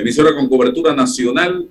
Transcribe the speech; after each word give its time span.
emisora 0.00 0.34
con 0.34 0.48
cobertura 0.48 0.94
nacional 0.94 1.68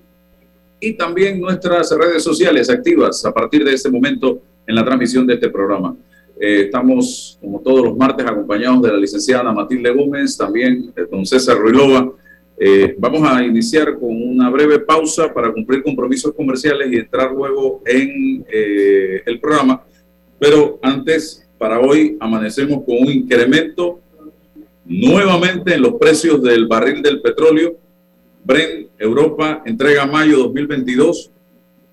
y 0.79 0.93
también 0.93 1.39
nuestras 1.39 1.92
redes 1.92 2.24
sociales 2.24 2.70
activas 2.70 3.25
a 3.25 3.33
partir 3.33 3.63
de 3.63 3.74
este 3.74 3.90
momento 3.90 4.42
en 4.66 4.75
la 4.75 4.86
transmisión 4.86 5.28
de 5.28 5.33
este 5.33 5.50
programa. 5.50 5.95
Eh, 6.39 6.61
estamos, 6.65 7.37
como 7.42 7.59
todos 7.59 7.83
los 7.83 7.97
martes, 7.97 8.25
acompañados 8.25 8.81
de 8.84 8.91
la 8.93 8.97
licenciada 8.97 9.52
Matilde 9.52 9.91
Gómez, 9.91 10.38
también 10.38 10.93
de 10.95 11.05
don 11.05 11.25
César 11.25 11.57
Ruilova. 11.57 12.13
Eh, 12.57 12.95
vamos 12.97 13.27
a 13.29 13.43
iniciar 13.43 13.98
con 14.00 14.10
una 14.10 14.50
breve 14.50 14.80
pausa 14.80 15.34
para 15.34 15.52
cumplir 15.52 15.84
compromisos 15.84 16.34
comerciales 16.34 16.91
y 16.91 16.96
entrar 16.98 17.32
luego 17.32 17.82
en 17.86 18.46
eh, 18.50 19.21
el 19.25 19.39
programa. 19.39 19.84
Pero 20.39 20.80
antes, 20.82 21.46
para 21.57 21.80
hoy, 21.80 22.16
amanecemos 22.21 22.84
con 22.86 22.98
un 23.00 23.11
incremento 23.11 24.00
nuevamente 24.86 25.73
en 25.73 25.82
los 25.82 25.96
precios 25.96 26.41
del 26.41 26.68
barril 26.68 27.02
del 27.02 27.21
petróleo. 27.21 27.77
Brent 28.50 28.89
Europa 28.97 29.62
entrega 29.63 30.08
mayo 30.08 30.39
2022 30.39 31.30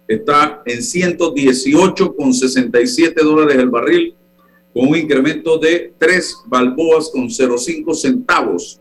está 0.09 0.63
en 0.65 0.79
118,67 0.79 3.23
dólares 3.23 3.59
el 3.59 3.69
barril, 3.69 4.15
con 4.73 4.89
un 4.89 4.97
incremento 4.97 5.59
de 5.59 5.93
3 5.99 6.37
balboas 6.47 7.11
con 7.11 7.29
0,5 7.29 7.95
centavos. 7.95 8.81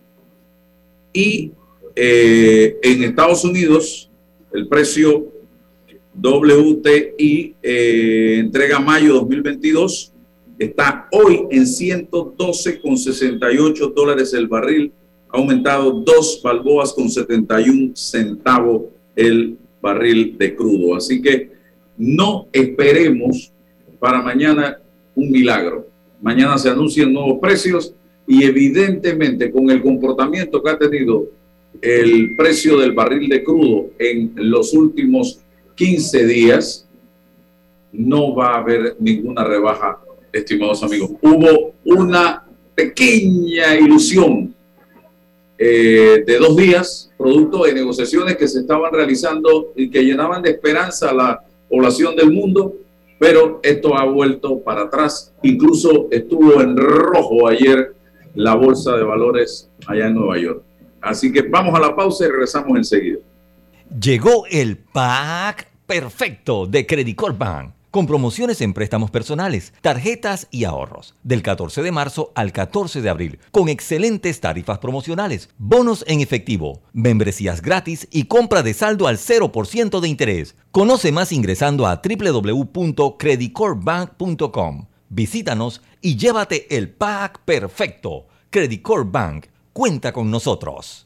Y 1.11 1.52
eh, 1.97 2.77
en 2.81 3.03
Estados 3.03 3.43
Unidos, 3.43 4.09
el 4.53 4.69
precio 4.69 5.33
WTI 6.13 7.55
eh, 7.61 8.38
entrega 8.39 8.80
mayo 8.80 9.16
2022 9.16 10.13
está 10.57 11.09
hoy 11.11 11.45
en 11.52 11.63
112,68 11.63 13.94
dólares 13.94 14.33
el 14.33 14.47
barril, 14.47 14.94
ha 15.35 15.39
aumentado 15.39 15.91
2 15.91 16.41
balboas 16.41 16.94
con 16.94 17.09
71 17.09 17.95
centavos 17.95 18.84
el 19.16 19.58
barril 19.81 20.38
de 20.38 20.55
crudo. 20.55 20.95
Así 20.95 21.22
que 21.22 21.52
no 21.97 22.47
esperemos 22.53 23.52
para 24.00 24.22
mañana 24.22 24.80
un 25.13 25.30
milagro. 25.30 25.88
Mañana 26.22 26.58
se 26.58 26.69
anuncian 26.69 27.11
nuevos 27.11 27.39
precios 27.39 27.94
y 28.25 28.44
evidentemente 28.44 29.52
con 29.52 29.69
el 29.69 29.81
comportamiento 29.81 30.63
que 30.63 30.69
ha 30.69 30.78
tenido 30.78 31.28
el 31.81 32.36
precio 32.38 32.80
del 32.80 32.94
barril 32.94 33.28
de 33.28 33.44
crudo 33.44 33.89
en 34.00 34.31
los 34.36 34.73
últimos 34.73 35.41
15 35.75 36.25
días, 36.25 36.88
no 37.91 38.33
va 38.33 38.56
a 38.56 38.58
haber 38.59 38.95
ninguna 39.00 39.44
rebaja, 39.44 40.00
estimados 40.31 40.81
amigos. 40.83 41.11
Hubo 41.22 41.73
una 41.83 42.45
pequeña 42.73 43.75
ilusión 43.78 44.55
eh, 45.58 46.23
de 46.25 46.38
dos 46.38 46.56
días, 46.58 47.11
producto 47.17 47.64
de 47.64 47.73
negociaciones 47.73 48.36
que 48.36 48.48
se 48.48 48.59
estaban 48.59 48.92
realizando 48.94 49.72
y 49.75 49.89
que 49.89 50.03
llenaban 50.03 50.42
de 50.42 50.52
esperanza 50.52 51.09
a 51.09 51.14
la 51.14 51.44
población 51.70 52.16
del 52.16 52.31
mundo, 52.31 52.73
pero 53.20 53.59
esto 53.64 53.97
ha 53.97 54.03
vuelto 54.06 54.59
para 54.59 54.84
atrás. 54.84 55.34
Incluso 55.44 56.08
estuvo 56.12 56.62
en 56.62 56.75
rojo 56.75 57.47
ayer 57.47 57.94
la 58.34 58.56
bolsa 58.56 58.97
de 58.97 59.03
valores 59.03 59.70
allá 59.88 60.08
en 60.08 60.16
Nueva 60.16 60.38
York. 60.38 60.62
Así 61.02 61.31
que 61.31 61.44
vamos 61.44 61.73
a 61.75 61.80
la 61.80 61.95
pausa 61.95 62.25
y 62.25 62.30
regresamos 62.30 62.78
enseguida. 62.78 63.19
Llegó 64.02 64.45
el 64.50 64.78
pack 64.78 65.67
perfecto 65.86 66.66
de 66.66 66.86
Credit 66.86 67.17
Bank 67.38 67.75
con 67.95 68.05
promociones 68.07 68.59
en 68.59 68.73
préstamos 68.73 69.09
personales, 69.09 69.71
tarjetas 69.79 70.49
y 70.51 70.65
ahorros, 70.65 71.15
del 71.23 71.41
14 71.41 71.81
de 71.81 71.93
marzo 71.93 72.33
al 72.35 72.51
14 72.51 73.01
de 73.01 73.09
abril, 73.09 73.39
con 73.51 73.69
excelentes 73.69 74.41
tarifas 74.41 74.79
promocionales, 74.79 75.47
bonos 75.57 76.03
en 76.05 76.19
efectivo, 76.19 76.81
membresías 76.91 77.61
gratis 77.61 78.09
y 78.11 78.25
compra 78.25 78.63
de 78.63 78.73
saldo 78.73 79.07
al 79.07 79.17
0% 79.17 80.01
de 80.01 80.09
interés. 80.09 80.57
Conoce 80.71 81.13
más 81.13 81.31
ingresando 81.31 81.88
a 81.88 82.01
www.creditcorpbank.com. 82.03 84.88
Visítanos 85.07 85.81
y 86.01 86.17
llévate 86.17 86.75
el 86.75 86.89
pack 86.89 87.45
perfecto. 87.45 88.28
Credit 88.50 88.85
Bank 89.05 89.45
cuenta 89.72 90.11
con 90.11 90.29
nosotros. 90.29 91.04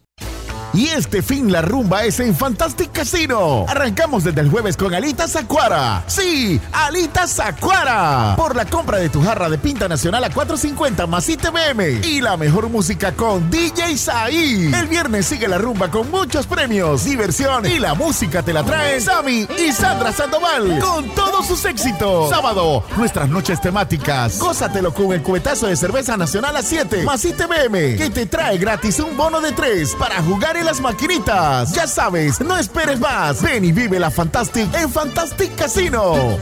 Y 0.73 0.89
este 0.89 1.21
fin 1.21 1.51
la 1.51 1.61
rumba 1.61 2.03
es 2.03 2.19
en 2.19 2.35
Fantastic 2.35 2.91
Casino. 2.91 3.65
Arrancamos 3.67 4.23
desde 4.23 4.41
el 4.41 4.49
jueves 4.49 4.77
con 4.77 4.93
Alitas 4.93 5.35
Acuara. 5.35 6.03
Sí, 6.07 6.61
Alitas 6.71 7.39
Acuara. 7.39 8.35
Por 8.37 8.55
la 8.55 8.65
compra 8.65 8.99
de 8.99 9.09
tu 9.09 9.23
jarra 9.23 9.49
de 9.49 9.57
pinta 9.57 9.87
nacional 9.87 10.23
a 10.23 10.29
4.50 10.29 11.07
más 11.07 11.27
ITBM. 11.27 12.05
Y 12.05 12.21
la 12.21 12.37
mejor 12.37 12.69
música 12.69 13.13
con 13.13 13.49
DJ 13.49 13.97
Saí. 13.97 14.71
El 14.73 14.87
viernes 14.87 15.25
sigue 15.25 15.47
la 15.47 15.57
rumba 15.57 15.89
con 15.89 16.09
muchos 16.11 16.45
premios, 16.45 17.03
diversión 17.03 17.65
y 17.65 17.79
la 17.79 17.95
música 17.95 18.43
te 18.43 18.53
la 18.53 18.63
traen 18.63 19.01
Sammy 19.01 19.47
y 19.57 19.71
Sandra 19.71 20.11
Sandoval 20.11 20.79
con 20.79 21.09
todos 21.15 21.47
sus 21.47 21.65
éxitos. 21.65 22.29
Sábado, 22.29 22.83
nuestras 22.95 23.27
noches 23.27 23.59
temáticas. 23.59 24.37
Gózatelo 24.37 24.93
con 24.93 25.13
el 25.13 25.23
cubetazo 25.23 25.67
de 25.67 25.75
cerveza 25.75 26.15
nacional 26.15 26.55
a 26.55 26.61
7 26.61 27.03
más 27.03 27.25
ITBM 27.25 27.97
que 27.97 28.11
te 28.13 28.25
trae 28.27 28.57
gratis 28.57 28.99
un 28.99 29.17
bono 29.17 29.41
de 29.41 29.51
3 29.51 29.95
para 29.95 30.21
jugar 30.21 30.58
las 30.63 30.81
maquinitas. 30.81 31.73
Ya 31.73 31.87
sabes, 31.87 32.41
no 32.41 32.57
esperes 32.57 32.99
más. 32.99 33.41
Ven 33.41 33.65
y 33.65 33.71
vive 33.71 33.99
la 33.99 34.11
Fantastic 34.11 34.73
en 34.75 34.89
Fantastic 34.89 35.55
Casino. 35.55 36.37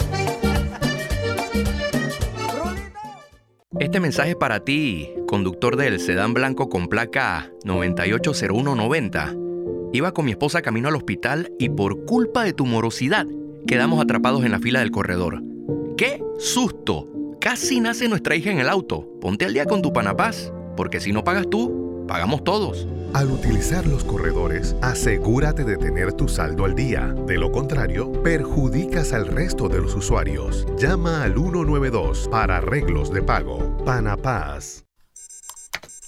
Este 3.80 4.00
mensaje 4.00 4.32
es 4.32 4.36
para 4.36 4.62
ti, 4.62 5.14
conductor 5.28 5.76
del 5.76 6.00
sedán 6.00 6.34
blanco 6.34 6.68
con 6.68 6.88
placa 6.88 7.52
980190. 7.64 9.36
Iba 9.94 10.14
con 10.14 10.26
mi 10.26 10.32
esposa 10.32 10.62
camino 10.62 10.88
al 10.88 10.96
hospital 10.96 11.52
y 11.60 11.70
por 11.70 12.06
culpa 12.06 12.44
de 12.44 12.54
tu 12.54 12.66
morosidad 12.66 13.28
quedamos 13.68 14.02
atrapados 14.02 14.44
en 14.44 14.52
la 14.52 14.60
fila 14.60 14.80
del 14.80 14.92
corredor. 14.92 15.44
¡Qué 15.96 16.24
susto! 16.40 17.08
Casi 17.40 17.80
nace 17.80 18.10
nuestra 18.10 18.36
hija 18.36 18.50
en 18.50 18.60
el 18.60 18.70
auto. 18.70 19.08
Ponte 19.22 19.46
al 19.46 19.54
día 19.54 19.66
con 19.66 19.82
tu 19.82 19.94
panapaz, 19.94 20.52
porque 20.76 21.00
si 21.00 21.12
no 21.12 21.24
pagas 21.24 21.48
tú, 21.50 21.87
pagamos 22.07 22.44
todos. 22.44 22.88
Al 23.13 23.31
utilizar 23.31 23.85
los 23.85 24.03
corredores, 24.03 24.75
asegúrate 24.81 25.63
de 25.63 25.78
tener 25.78 26.13
tu 26.13 26.28
saldo 26.28 26.66
al 26.66 26.73
día. 26.75 27.13
De 27.25 27.38
lo 27.38 27.51
contrario, 27.51 28.12
perjudicas 28.23 29.13
al 29.13 29.28
resto 29.28 29.69
de 29.69 29.81
los 29.81 29.95
usuarios. 29.95 30.66
Llama 30.78 31.23
al 31.23 31.34
192 31.34 32.28
para 32.29 32.57
arreglos 32.57 33.12
de 33.12 33.22
pago. 33.22 33.78
Panapaz. 33.85 34.84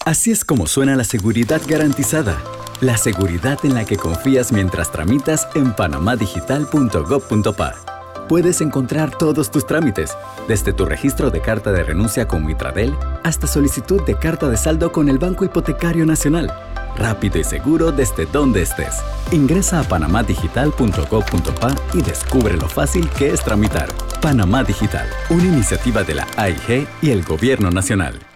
Así 0.05 0.31
es 0.31 0.45
como 0.45 0.65
suena 0.65 0.95
la 0.95 1.03
seguridad 1.03 1.61
garantizada. 1.67 2.41
La 2.81 2.97
seguridad 2.97 3.59
en 3.63 3.75
la 3.75 3.85
que 3.85 3.97
confías 3.97 4.51
mientras 4.51 4.91
tramitas 4.91 5.47
en 5.53 5.75
panamadigital.gov.pa. 5.75 7.88
Puedes 8.29 8.61
encontrar 8.61 9.17
todos 9.17 9.51
tus 9.51 9.65
trámites, 9.65 10.15
desde 10.47 10.71
tu 10.71 10.85
registro 10.85 11.31
de 11.31 11.41
carta 11.41 11.73
de 11.73 11.83
renuncia 11.83 12.27
con 12.27 12.45
Mitradel 12.45 12.95
hasta 13.23 13.47
solicitud 13.47 14.01
de 14.05 14.17
carta 14.17 14.47
de 14.47 14.55
saldo 14.55 14.93
con 14.93 15.09
el 15.09 15.17
Banco 15.17 15.43
Hipotecario 15.43 16.05
Nacional 16.05 16.53
rápido 16.99 17.39
y 17.39 17.43
seguro 17.43 17.91
desde 17.91 18.25
donde 18.25 18.61
estés. 18.61 19.01
Ingresa 19.31 19.79
a 19.79 19.83
panamadigital.gov.pa 19.83 21.75
y 21.93 22.01
descubre 22.01 22.55
lo 22.55 22.67
fácil 22.67 23.09
que 23.09 23.29
es 23.29 23.43
tramitar. 23.43 23.87
Panamá 24.21 24.63
Digital, 24.63 25.07
una 25.29 25.45
iniciativa 25.45 26.03
de 26.03 26.15
la 26.15 26.27
AIG 26.35 26.87
y 27.01 27.11
el 27.11 27.23
Gobierno 27.23 27.71
Nacional. 27.71 28.28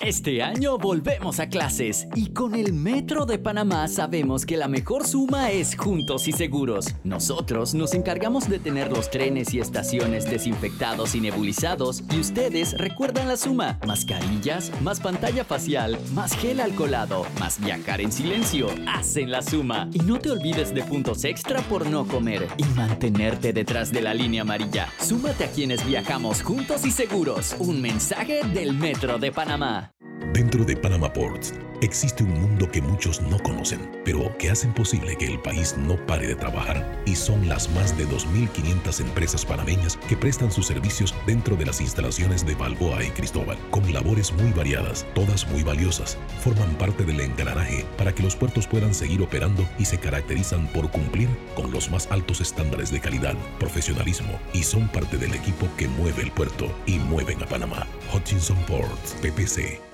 Este 0.00 0.42
año 0.42 0.76
volvemos 0.76 1.38
a 1.38 1.48
clases 1.48 2.08
y 2.16 2.32
con 2.32 2.56
el 2.56 2.72
Metro 2.72 3.26
de 3.26 3.38
Panamá 3.38 3.86
sabemos 3.86 4.44
que 4.44 4.56
la 4.56 4.66
mejor 4.66 5.06
suma 5.06 5.52
es 5.52 5.76
juntos 5.76 6.26
y 6.26 6.32
seguros. 6.32 6.96
Nosotros 7.04 7.74
nos 7.74 7.94
encargamos 7.94 8.48
de 8.48 8.58
tener 8.58 8.90
los 8.90 9.08
trenes 9.08 9.54
y 9.54 9.60
estaciones 9.60 10.28
desinfectados 10.28 11.14
y 11.14 11.20
nebulizados 11.20 12.02
y 12.12 12.18
ustedes 12.18 12.76
recuerdan 12.76 13.28
la 13.28 13.36
suma. 13.36 13.78
Mascarillas, 13.86 14.72
más 14.82 14.98
pantalla 14.98 15.44
facial, 15.44 15.96
más 16.12 16.36
gel 16.36 16.58
alcoholado, 16.58 17.24
más 17.38 17.60
viajar 17.60 18.00
en 18.00 18.10
silencio. 18.10 18.66
Hacen 18.88 19.30
la 19.30 19.42
suma. 19.42 19.88
Y 19.92 20.00
no 20.00 20.18
te 20.18 20.32
olvides 20.32 20.74
de 20.74 20.82
puntos 20.82 21.24
extra 21.24 21.62
por 21.62 21.88
no 21.88 22.04
comer 22.06 22.48
y 22.56 22.64
mantenerte 22.76 23.52
detrás 23.52 23.92
de 23.92 24.02
la 24.02 24.12
línea 24.12 24.42
amarilla. 24.42 24.88
Súmate 24.98 25.44
a 25.44 25.52
quienes 25.52 25.86
viajamos 25.86 26.42
juntos 26.42 26.84
y 26.84 26.90
seguros. 26.90 27.54
Un 27.60 27.80
mensaje 27.80 28.40
del 28.52 28.74
Metro 28.74 29.18
de 29.18 29.30
Panamá. 29.30 29.93
Dentro 30.32 30.64
de 30.64 30.76
Panama 30.76 31.12
Ports 31.12 31.54
existe 31.80 32.24
un 32.24 32.40
mundo 32.40 32.70
que 32.70 32.80
muchos 32.80 33.20
no 33.20 33.38
conocen, 33.40 33.90
pero 34.04 34.36
que 34.38 34.50
hacen 34.50 34.72
posible 34.72 35.16
que 35.16 35.26
el 35.26 35.38
país 35.38 35.76
no 35.76 35.96
pare 36.06 36.26
de 36.26 36.34
trabajar 36.34 37.02
y 37.04 37.14
son 37.14 37.46
las 37.48 37.68
más 37.70 37.96
de 37.96 38.06
2.500 38.06 39.00
empresas 39.00 39.44
panameñas 39.44 39.96
que 40.08 40.16
prestan 40.16 40.50
sus 40.50 40.66
servicios 40.66 41.14
dentro 41.26 41.56
de 41.56 41.66
las 41.66 41.80
instalaciones 41.80 42.46
de 42.46 42.54
Balboa 42.54 43.04
y 43.04 43.10
Cristóbal, 43.10 43.58
con 43.70 43.92
labores 43.92 44.32
muy 44.32 44.50
variadas, 44.52 45.04
todas 45.14 45.46
muy 45.48 45.62
valiosas, 45.62 46.16
forman 46.40 46.74
parte 46.78 47.04
del 47.04 47.20
engranaje 47.20 47.84
para 47.98 48.14
que 48.14 48.22
los 48.22 48.34
puertos 48.34 48.66
puedan 48.66 48.94
seguir 48.94 49.20
operando 49.22 49.68
y 49.78 49.84
se 49.84 49.98
caracterizan 49.98 50.66
por 50.68 50.90
cumplir 50.90 51.28
con 51.54 51.70
los 51.70 51.90
más 51.90 52.10
altos 52.10 52.40
estándares 52.40 52.90
de 52.90 53.00
calidad, 53.00 53.34
profesionalismo 53.60 54.40
y 54.52 54.62
son 54.62 54.88
parte 54.88 55.18
del 55.18 55.34
equipo 55.34 55.68
que 55.76 55.86
mueve 55.86 56.22
el 56.22 56.32
puerto 56.32 56.74
y 56.86 56.98
mueven 56.98 57.42
a 57.42 57.46
Panamá. 57.46 57.86
Hutchinson 58.12 58.58
Ports, 58.66 59.16
PPC. 59.20 59.93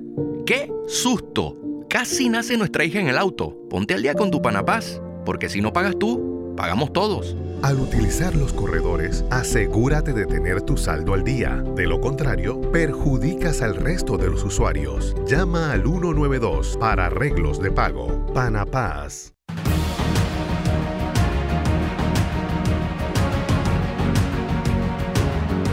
¡Qué 0.47 0.71
susto! 0.87 1.55
Casi 1.87 2.29
nace 2.29 2.57
nuestra 2.57 2.83
hija 2.83 2.99
en 2.99 3.09
el 3.09 3.19
auto. 3.19 3.55
Ponte 3.69 3.93
al 3.93 4.01
día 4.01 4.15
con 4.15 4.31
tu 4.31 4.41
panapaz, 4.41 4.99
porque 5.23 5.47
si 5.47 5.61
no 5.61 5.71
pagas 5.71 5.97
tú, 5.99 6.55
pagamos 6.57 6.93
todos. 6.93 7.37
Al 7.65 7.79
utilizar 7.79 8.35
los 8.35 8.53
corredores, 8.53 9.25
asegúrate 9.31 10.13
de 10.13 10.27
tener 10.27 10.61
tu 10.61 10.77
saldo 10.77 11.15
al 11.15 11.23
día. 11.23 11.63
De 11.75 11.87
lo 11.87 11.99
contrario, 11.99 12.61
perjudicas 12.71 13.63
al 13.63 13.75
resto 13.77 14.19
de 14.19 14.29
los 14.29 14.43
usuarios. 14.43 15.15
Llama 15.25 15.71
al 15.71 15.81
192 15.81 16.77
para 16.79 17.07
arreglos 17.07 17.59
de 17.59 17.71
pago. 17.71 18.23
Panapaz. 18.35 19.33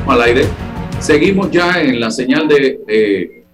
Al 0.06 0.22
aire. 0.22 0.46
Seguimos 0.98 1.50
ya 1.50 1.82
en 1.82 2.00
la 2.00 2.10
señal 2.10 2.48
de 2.48 3.44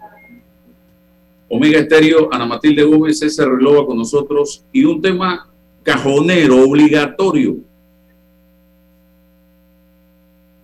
Omega 1.49 1.81
Estéreo, 1.81 2.33
Ana 2.33 2.47
Matilde 2.47 2.85
Gómez, 2.85 3.19
César 3.19 3.49
Relova 3.49 3.85
con 3.85 3.99
nosotros 3.99 4.65
y 4.71 4.85
un 4.85 5.03
tema 5.03 5.51
cajonero, 5.83 6.63
obligatorio. 6.63 7.68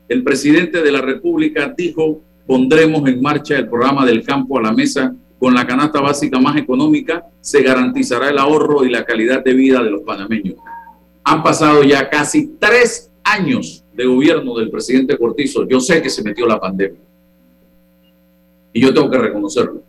El 0.09 0.23
presidente 0.23 0.83
de 0.83 0.93
la 0.93 1.01
República 1.01 1.73
dijo, 1.77 2.21
pondremos 2.47 3.09
en 3.09 3.23
marcha 3.23 3.57
el 3.57 3.69
programa 3.69 4.05
del 4.05 4.23
campo 4.23 4.59
a 4.59 4.63
la 4.63 4.73
mesa 4.73 5.15
con 5.39 5.55
la 5.55 5.67
canasta 5.67 6.01
básica 6.01 6.39
más 6.39 6.57
económica, 6.57 7.27
se 7.41 7.63
garantizará 7.63 8.31
el 8.31 8.39
ahorro 8.39 8.85
y 8.85 8.91
la 8.91 9.05
calidad 9.05 9.45
de 9.45 9.53
vida 9.53 9.83
de 9.83 9.91
los 9.91 10.03
panameños. 10.03 10.57
Han 11.23 11.43
pasado 11.43 11.83
ya 11.83 12.09
casi 12.09 12.55
tres 12.59 13.11
años 13.23 13.85
de 13.93 14.07
gobierno 14.07 14.57
del 14.57 14.71
presidente 14.71 15.19
Cortizo. 15.19 15.67
Yo 15.67 15.81
sé 15.81 16.01
que 16.01 16.11
se 16.11 16.23
metió 16.23 16.47
la 16.47 16.61
pandemia. 16.61 17.01
Y 18.73 18.81
yo 18.81 18.93
tengo 18.93 19.11
que 19.11 19.19
reconocerlo. 19.19 19.83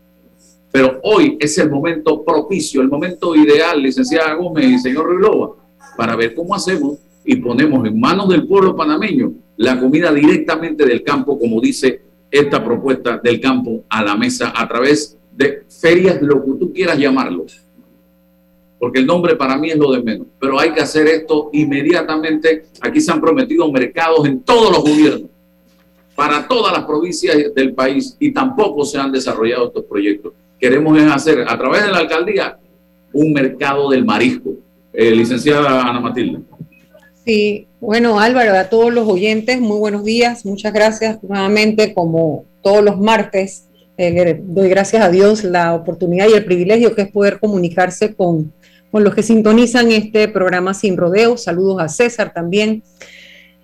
Pero 0.72 1.00
hoy 1.04 1.38
es 1.40 1.58
el 1.58 1.70
momento 1.70 2.24
propicio, 2.24 2.82
el 2.82 2.90
momento 2.90 3.34
ideal, 3.36 3.82
licenciada 3.82 4.34
Gómez 4.34 4.66
y 4.66 4.80
señor 4.80 5.10
Rilova, 5.10 5.56
para 5.96 6.16
ver 6.16 6.36
cómo 6.36 6.54
hacemos 6.54 6.98
y 7.24 7.38
ponemos 7.38 7.88
en 7.88 7.98
manos 7.98 8.28
del 8.28 8.46
pueblo 8.46 8.76
panameño 8.76 9.34
la 9.58 9.80
comida 9.80 10.12
directamente 10.12 10.86
del 10.86 11.04
campo, 11.04 11.40
como 11.40 11.62
dice 11.62 12.02
esta 12.30 12.64
propuesta 12.64 13.18
del 13.18 13.40
campo 13.40 13.84
a 13.90 14.04
la 14.04 14.16
mesa 14.16 14.54
a 14.56 14.68
través 14.68 15.18
de 15.32 15.64
ferias, 15.70 16.22
lo 16.22 16.44
que 16.44 16.52
tú 16.60 16.74
quieras 16.74 16.98
llamarlo. 16.98 17.46
Porque 18.78 19.00
el 19.00 19.06
nombre 19.06 19.36
para 19.36 19.58
mí 19.58 19.72
es 19.72 19.78
lo 19.78 19.92
de 19.92 20.04
menos. 20.04 20.28
Pero 20.40 20.60
hay 20.60 20.72
que 20.72 20.82
hacer 20.82 21.08
esto 21.08 21.50
inmediatamente. 21.54 22.66
Aquí 22.82 23.00
se 23.00 23.12
han 23.12 23.22
prometido 23.22 23.72
mercados 23.72 24.26
en 24.28 24.42
todos 24.42 24.72
los 24.72 24.82
gobiernos, 24.82 25.30
para 26.14 26.48
todas 26.48 26.74
las 26.74 26.86
provincias 26.86 27.54
del 27.54 27.74
país, 27.74 28.16
y 28.20 28.32
tampoco 28.32 28.84
se 28.86 28.98
han 28.98 29.12
desarrollado 29.12 29.68
estos 29.68 29.86
proyectos. 29.86 30.34
Queremos 30.60 30.98
hacer 31.00 31.46
a 31.48 31.58
través 31.58 31.86
de 31.86 31.92
la 31.92 32.00
alcaldía 32.00 32.58
un 33.14 33.34
mercado 33.34 33.90
del 33.90 34.04
marisco. 34.04 34.52
Eh, 34.92 35.12
licenciada 35.12 35.82
Ana 35.82 36.00
Matilde. 36.00 36.40
Sí, 37.26 37.68
bueno 37.80 38.20
Álvaro, 38.20 38.56
a 38.56 38.70
todos 38.70 38.94
los 38.94 39.08
oyentes, 39.08 39.60
muy 39.60 39.80
buenos 39.80 40.04
días, 40.04 40.46
muchas 40.46 40.72
gracias 40.72 41.18
nuevamente 41.24 41.92
como 41.92 42.46
todos 42.62 42.84
los 42.84 43.00
martes. 43.00 43.66
Eh, 43.98 44.42
doy 44.44 44.70
gracias 44.70 45.04
a 45.04 45.10
Dios 45.10 45.44
la 45.44 45.74
oportunidad 45.74 46.28
y 46.30 46.34
el 46.34 46.46
privilegio 46.46 46.94
que 46.94 47.04
es 47.04 47.12
poder 47.12 47.40
comunicarse 47.40 48.14
con, 48.14 48.54
con 48.92 49.04
los 49.04 49.16
que 49.16 49.24
sintonizan 49.24 49.92
este 49.92 50.28
programa 50.28 50.76
sin 50.76 50.98
rodeos. 50.98 51.42
Saludos 51.42 51.82
a 51.82 51.88
César 51.88 52.32
también. 52.32 52.84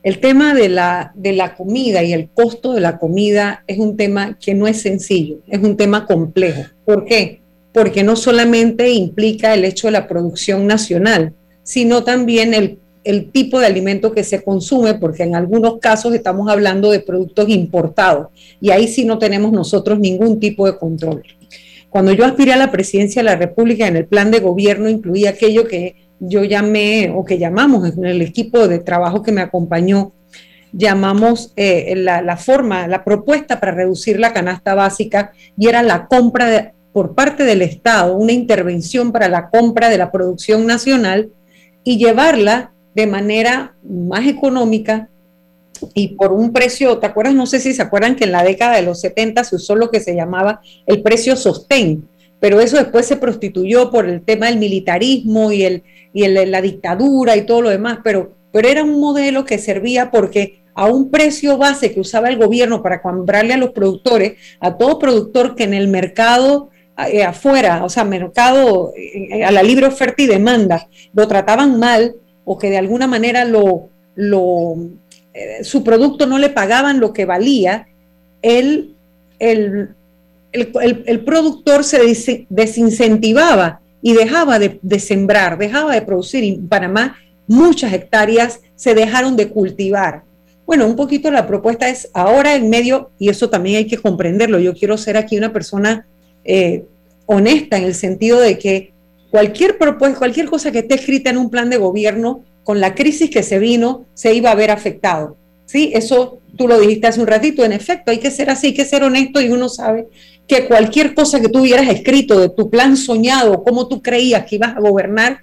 El 0.02 0.20
tema 0.20 0.56
de 0.56 0.68
la, 0.68 1.12
de 1.14 1.34
la 1.34 1.54
comida 1.54 2.02
y 2.02 2.14
el 2.14 2.30
costo 2.30 2.74
de 2.74 2.82
la 2.82 2.98
comida 2.98 3.64
es 3.68 3.78
un 3.78 3.96
tema 3.96 4.40
que 4.44 4.56
no 4.56 4.66
es 4.66 4.82
sencillo, 4.82 5.38
es 5.48 5.62
un 5.62 5.78
tema 5.78 6.08
complejo. 6.08 6.64
¿Por 6.84 7.06
qué? 7.06 7.42
Porque 7.74 8.04
no 8.04 8.16
solamente 8.16 8.90
implica 8.90 9.54
el 9.54 9.66
hecho 9.66 9.88
de 9.88 9.92
la 9.92 10.08
producción 10.08 10.66
nacional, 10.66 11.36
sino 11.62 12.04
también 12.04 12.56
el 12.56 12.81
el 13.04 13.32
tipo 13.32 13.60
de 13.60 13.66
alimento 13.66 14.12
que 14.12 14.24
se 14.24 14.44
consume, 14.44 14.96
porque 14.96 15.24
en 15.24 15.36
algunos 15.36 15.80
casos 15.80 16.14
estamos 16.14 16.50
hablando 16.50 16.92
de 16.92 17.00
productos 17.00 17.50
importados 17.50 18.28
y 18.60 18.70
ahí 18.72 18.88
sí 18.88 19.06
no 19.06 19.18
tenemos 19.18 19.52
nosotros 19.52 20.00
ningún 20.00 20.40
tipo 20.40 20.66
de 20.66 20.78
control. 20.78 21.24
Cuando 21.90 22.14
yo 22.14 22.26
aspiré 22.26 22.54
a 22.54 22.58
la 22.58 22.72
presidencia 22.72 23.22
de 23.22 23.26
la 23.26 23.36
República, 23.36 23.88
en 23.88 23.98
el 23.98 24.06
plan 24.06 24.32
de 24.32 24.40
gobierno 24.40 24.88
incluía 24.88 25.32
aquello 25.32 25.68
que 25.68 25.96
yo 26.20 26.44
llamé 26.44 27.12
o 27.14 27.26
que 27.26 27.38
llamamos 27.38 27.98
en 27.98 28.06
el 28.06 28.22
equipo 28.22 28.68
de 28.68 28.80
trabajo 28.80 29.24
que 29.24 29.32
me 29.32 29.42
acompañó, 29.42 30.14
llamamos 30.72 31.52
eh, 31.58 31.94
la, 31.98 32.38
forma, 32.38 32.88
la 32.88 33.04
propuesta 33.04 33.60
para 33.60 33.74
reducir 33.74 34.20
la 34.20 34.32
canasta 34.32 34.74
básica 34.74 35.34
y 35.58 35.68
era 35.68 35.84
la 35.84 36.08
compra 36.08 36.74
por 36.94 37.16
parte 37.16 37.44
del 37.44 37.62
Estado, 37.62 38.16
una 38.16 38.32
intervención 38.32 39.12
para 39.12 39.28
la 39.28 39.50
compra 39.50 39.90
de 39.90 39.98
la 39.98 40.12
producción 40.12 40.66
nacional 40.66 41.32
y 41.84 41.98
llevarla 41.98 42.74
de 42.94 43.08
manera 43.08 43.76
más 43.84 44.28
económica 44.28 45.10
y 45.94 46.10
por 46.10 46.32
un 46.32 46.54
precio, 46.54 46.98
¿te 47.00 47.08
acuerdas? 47.08 47.34
No 47.34 47.46
sé 47.46 47.60
si 47.60 47.74
se 47.74 47.82
acuerdan 47.82 48.16
que 48.16 48.26
en 48.26 48.32
la 48.32 48.44
década 48.44 48.76
de 48.76 48.84
los 48.84 49.02
70 49.02 49.44
se 49.44 49.56
usó 49.56 49.76
lo 49.76 49.90
que 49.90 50.00
se 50.00 50.16
llamaba 50.16 50.62
el 50.86 51.02
precio 51.02 51.36
sostén, 51.36 52.08
pero 52.40 52.60
eso 52.60 52.78
después 52.78 53.06
se 53.06 53.18
prostituyó 53.18 53.90
por 53.90 54.08
el 54.08 54.22
tema 54.22 54.48
del 54.48 54.58
militarismo 54.58 55.52
y, 55.52 55.64
el, 55.64 55.84
y 56.14 56.28
la 56.28 56.62
dictadura 56.62 57.36
y 57.36 57.46
todo 57.46 57.62
lo 57.64 57.70
demás, 57.70 58.00
pero, 58.04 58.34
pero 58.52 58.68
era 58.68 58.84
un 58.84 59.00
modelo 59.00 59.46
que 59.46 59.58
servía 59.58 60.12
porque 60.12 60.62
a 60.74 60.88
un 60.88 61.10
precio 61.10 61.58
base 61.58 61.94
que 61.94 62.00
usaba 62.00 62.30
el 62.30 62.38
gobierno 62.38 62.82
para 62.82 63.02
comprarle 63.02 63.54
a 63.54 63.58
los 63.58 63.72
productores, 63.72 64.34
a 64.60 64.78
todo 64.78 65.00
productor 65.00 65.56
que 65.56 65.64
en 65.64 65.74
el 65.74 65.88
mercado 65.88 66.70
eh, 67.12 67.24
afuera, 67.24 67.84
o 67.84 67.90
sea, 67.90 68.04
mercado 68.04 68.94
eh, 68.96 69.44
a 69.44 69.52
la 69.52 69.64
libre 69.64 69.88
oferta 69.88 70.22
y 70.22 70.28
demanda, 70.28 70.88
lo 71.14 71.28
trataban 71.28 71.80
mal, 71.80 72.16
o 72.46 72.58
que 72.58 72.70
de 72.70 72.78
alguna 72.78 73.08
manera 73.08 73.46
lo, 73.46 73.90
lo, 74.16 74.76
eh, 75.34 75.64
su 75.64 75.84
producto 75.84 76.26
no 76.26 76.38
le 76.38 76.50
pagaban 76.50 77.00
lo 77.00 77.14
que 77.14 77.26
valía, 77.26 77.88
el, 78.42 78.96
el, 79.40 79.90
el, 80.52 81.20
productor 81.24 81.84
se 81.84 82.00
desincentivaba 82.50 83.82
y 84.02 84.14
dejaba 84.14 84.60
de, 84.60 85.00
sembrar, 85.00 85.58
dejaba 85.58 85.94
de 85.94 86.02
producir. 86.02 86.44
En 86.44 86.68
Panamá 86.68 87.18
muchas 87.48 87.94
hectáreas 87.94 88.60
se 88.76 88.94
dejaron 88.94 89.36
de 89.36 89.50
cultivar. 89.50 90.24
Bueno, 90.66 90.88
un 90.88 90.96
poquito 90.96 91.32
la 91.32 91.48
propuesta 91.48 91.90
es 91.90 92.10
ahora 92.14 92.56
en 92.56 92.70
medio, 92.70 93.12
y 93.20 93.30
eso 93.30 93.50
también 93.50 93.78
hay 93.78 93.88
que 93.88 93.98
comprenderlo, 93.98 94.60
yo 94.60 94.74
quiero 94.74 94.98
ser 94.98 95.18
aquí 95.18 95.38
una 95.38 95.52
persona 95.52 96.08
eh, 96.46 96.86
honesta 97.26 97.78
en 97.78 97.84
el 97.84 97.94
sentido 97.94 98.40
de 98.40 98.58
que 98.58 98.94
cualquier 99.32 99.78
propuesta, 99.78 100.20
cualquier 100.20 100.48
cosa 100.48 100.72
que 100.72 100.80
esté 100.80 100.96
escrita 100.96 101.30
en 101.30 101.38
un 101.38 101.50
plan 101.50 101.70
de 101.70 101.78
gobierno, 101.78 102.44
con 102.64 102.80
la 102.80 102.94
crisis 102.94 103.30
que 103.32 103.42
se 103.42 103.58
vino, 103.58 104.06
se 104.14 104.34
iba 104.36 104.52
a 104.52 104.56
ver 104.56 104.70
afectado. 104.70 105.38
¿Sí? 105.66 105.92
Eso 105.96 106.42
tú 106.58 106.68
lo 106.68 106.80
dijiste 106.80 107.08
hace 107.08 107.22
un 107.22 107.28
ratito, 107.28 107.64
en 107.64 107.72
efecto, 107.72 108.12
hay 108.12 108.20
que 108.20 108.30
ser 108.30 108.50
así, 108.50 108.68
hay 108.68 108.74
que 108.74 108.86
ser 108.86 109.04
honesto 109.04 109.40
y 109.42 109.50
uno 109.50 109.70
sabe 109.70 110.08
que 110.48 110.68
cualquier 110.68 111.14
cosa 111.16 111.40
que 111.40 111.48
tú 111.48 111.62
hubieras 111.62 111.88
escrito 111.88 112.40
de 112.40 112.50
tu 112.50 112.70
plan 112.70 112.98
soñado, 112.98 113.64
cómo 113.64 113.88
tú 113.88 114.02
creías 114.02 114.46
que 114.46 114.58
ibas 114.58 114.76
a 114.76 114.82
gobernar, 114.82 115.40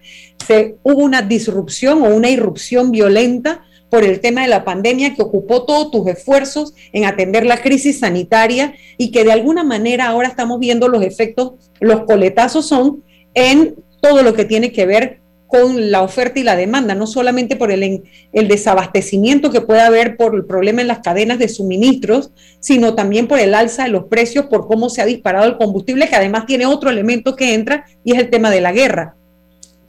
se, 0.47 0.77
hubo 0.83 1.03
una 1.03 1.23
disrupción 1.23 2.03
o 2.03 2.15
una 2.15 2.29
irrupción 2.29 2.91
violenta 2.91 3.65
por 3.89 4.05
el 4.05 4.21
tema 4.21 4.43
de 4.43 4.49
la 4.49 4.65
pandemia 4.65 5.15
que 5.15 5.23
ocupó 5.23 5.65
todos 5.65 5.91
tus 5.91 6.07
esfuerzos 6.09 6.75
en 6.93 7.07
atender 7.07 7.47
la 7.47 7.63
crisis 7.63 8.01
sanitaria 8.01 8.75
y 8.99 9.11
que 9.11 9.25
de 9.25 9.33
alguna 9.33 9.65
manera 9.65 10.09
ahora 10.09 10.29
estamos 10.29 10.59
viendo 10.61 10.89
los 10.89 11.03
efectos, 11.03 11.55
los 11.81 12.03
coletazos 12.05 12.67
son 12.67 13.03
en 13.39 13.77
todo 14.01 14.23
lo 14.23 14.35
que 14.35 14.45
tiene 14.45 14.73
que 14.73 14.87
ver 14.87 15.21
con 15.47 15.91
la 15.91 16.03
oferta 16.03 16.39
y 16.39 16.43
la 16.43 16.57
demanda, 16.57 16.95
no 16.95 17.07
solamente 17.07 17.57
por 17.57 17.73
el, 17.73 18.03
el, 18.33 18.49
desabastecimiento 18.49 19.51
que 19.51 19.63
puede 19.63 19.81
haber 19.81 20.17
por 20.19 20.35
el 20.35 20.45
problema 20.45 20.83
en 20.83 20.89
las 20.89 20.99
cadenas 20.99 21.39
de 21.39 21.49
suministros, 21.49 22.31
sino 22.61 22.95
también 22.95 23.27
por 23.29 23.39
el 23.39 23.55
alza 23.55 23.85
de 23.85 23.89
los 23.89 24.05
precios, 24.05 24.47
por 24.47 24.67
cómo 24.67 24.91
se 24.91 25.01
ha 25.01 25.07
disparado 25.07 25.47
el 25.47 25.57
combustible, 25.57 26.09
que 26.09 26.17
además 26.17 26.45
tiene 26.45 26.67
otro 26.67 26.91
elemento 26.91 27.35
que 27.35 27.55
entra 27.55 27.87
y 28.05 28.13
es 28.13 28.19
el 28.19 28.29
tema 28.29 28.51
de 28.51 28.61
la 28.61 28.73
guerra. 28.73 29.15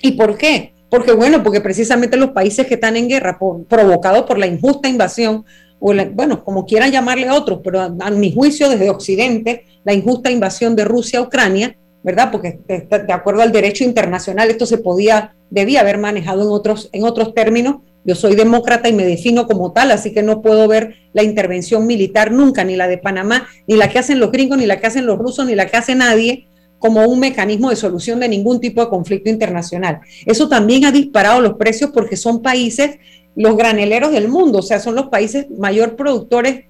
¿Y 0.01 0.13
por 0.13 0.38
qué? 0.38 0.74
Porque 0.89 1.12
bueno, 1.12 1.44
porque 1.44 1.60
precisamente 1.60 2.15
los 2.15 2.32
países 2.32 2.65
que 2.65 2.75
están 2.75 2.96
en 2.96 3.10
guerra, 3.10 3.38
provocados 3.68 4.24
por 4.24 4.38
la 4.38 4.48
injusta 4.48 4.88
invasión, 4.88 5.44
o 5.82 5.94
bueno, 6.13 6.44
como 6.44 6.65
quieran 6.65 6.91
llamarle 6.91 7.27
a 7.27 7.34
otros, 7.34 7.60
pero 7.63 7.82
a 7.82 8.10
mi 8.12 8.34
juicio 8.34 8.70
desde 8.70 8.89
Occidente, 8.89 9.65
la 9.84 9.94
injusta 9.94 10.32
invasión 10.32 10.75
de 10.75 10.86
Rusia 10.86 11.20
a 11.20 11.24
Ucrania, 11.24 11.75
¿verdad? 12.03 12.32
Porque 12.32 12.60
de 12.68 13.13
acuerdo 13.13 13.41
al 13.41 13.51
derecho 13.51 13.84
internacional 13.84 14.50
esto 14.50 14.65
se 14.65 14.77
podía, 14.77 15.36
debía 15.50 15.82
haber 15.82 15.98
manejado 15.98 16.44
en 16.44 16.50
otros, 16.50 16.89
en 16.91 17.03
otros 17.03 17.34
términos. 17.34 17.77
Yo 18.06 18.15
soy 18.15 18.36
demócrata 18.36 18.88
y 18.88 18.94
me 18.94 19.06
defino 19.06 19.46
como 19.46 19.74
tal, 19.74 19.91
así 19.91 20.13
que 20.13 20.24
no 20.24 20.41
puedo 20.41 20.68
ver 20.68 20.96
la 21.13 21.24
intervención 21.24 21.86
militar 21.86 22.32
nunca, 22.32 22.63
ni 22.63 22.75
la 22.75 22.88
de 22.88 22.98
Panamá, 22.98 23.48
ni 23.68 23.75
la 23.75 23.89
que 23.89 24.00
hacen 24.00 24.20
los 24.20 24.32
gringos, 24.32 24.58
ni 24.58 24.65
la 24.65 24.79
que 24.79 24.88
hacen 24.88 25.06
los 25.06 25.18
rusos, 25.18 25.46
ni 25.46 25.53
la 25.53 25.68
que 25.68 25.77
hace 25.77 25.96
nadie, 25.96 26.48
como 26.79 27.06
un 27.06 27.20
mecanismo 27.20 27.70
de 27.70 27.75
solución 27.75 28.22
de 28.22 28.29
ningún 28.29 28.62
tipo 28.62 28.82
de 28.82 28.89
conflicto 28.89 29.29
internacional. 29.29 30.00
Eso 30.25 30.48
también 30.48 30.86
ha 30.86 30.91
disparado 30.91 31.41
los 31.41 31.56
precios 31.56 31.91
porque 31.94 32.15
son 32.15 32.41
países, 32.41 32.98
los 33.36 33.58
graneleros 33.58 34.12
del 34.12 34.29
mundo, 34.29 34.60
o 34.60 34.63
sea, 34.63 34.79
son 34.79 34.96
los 34.96 35.08
países 35.08 35.48
mayor 35.51 35.96
productores 35.98 36.65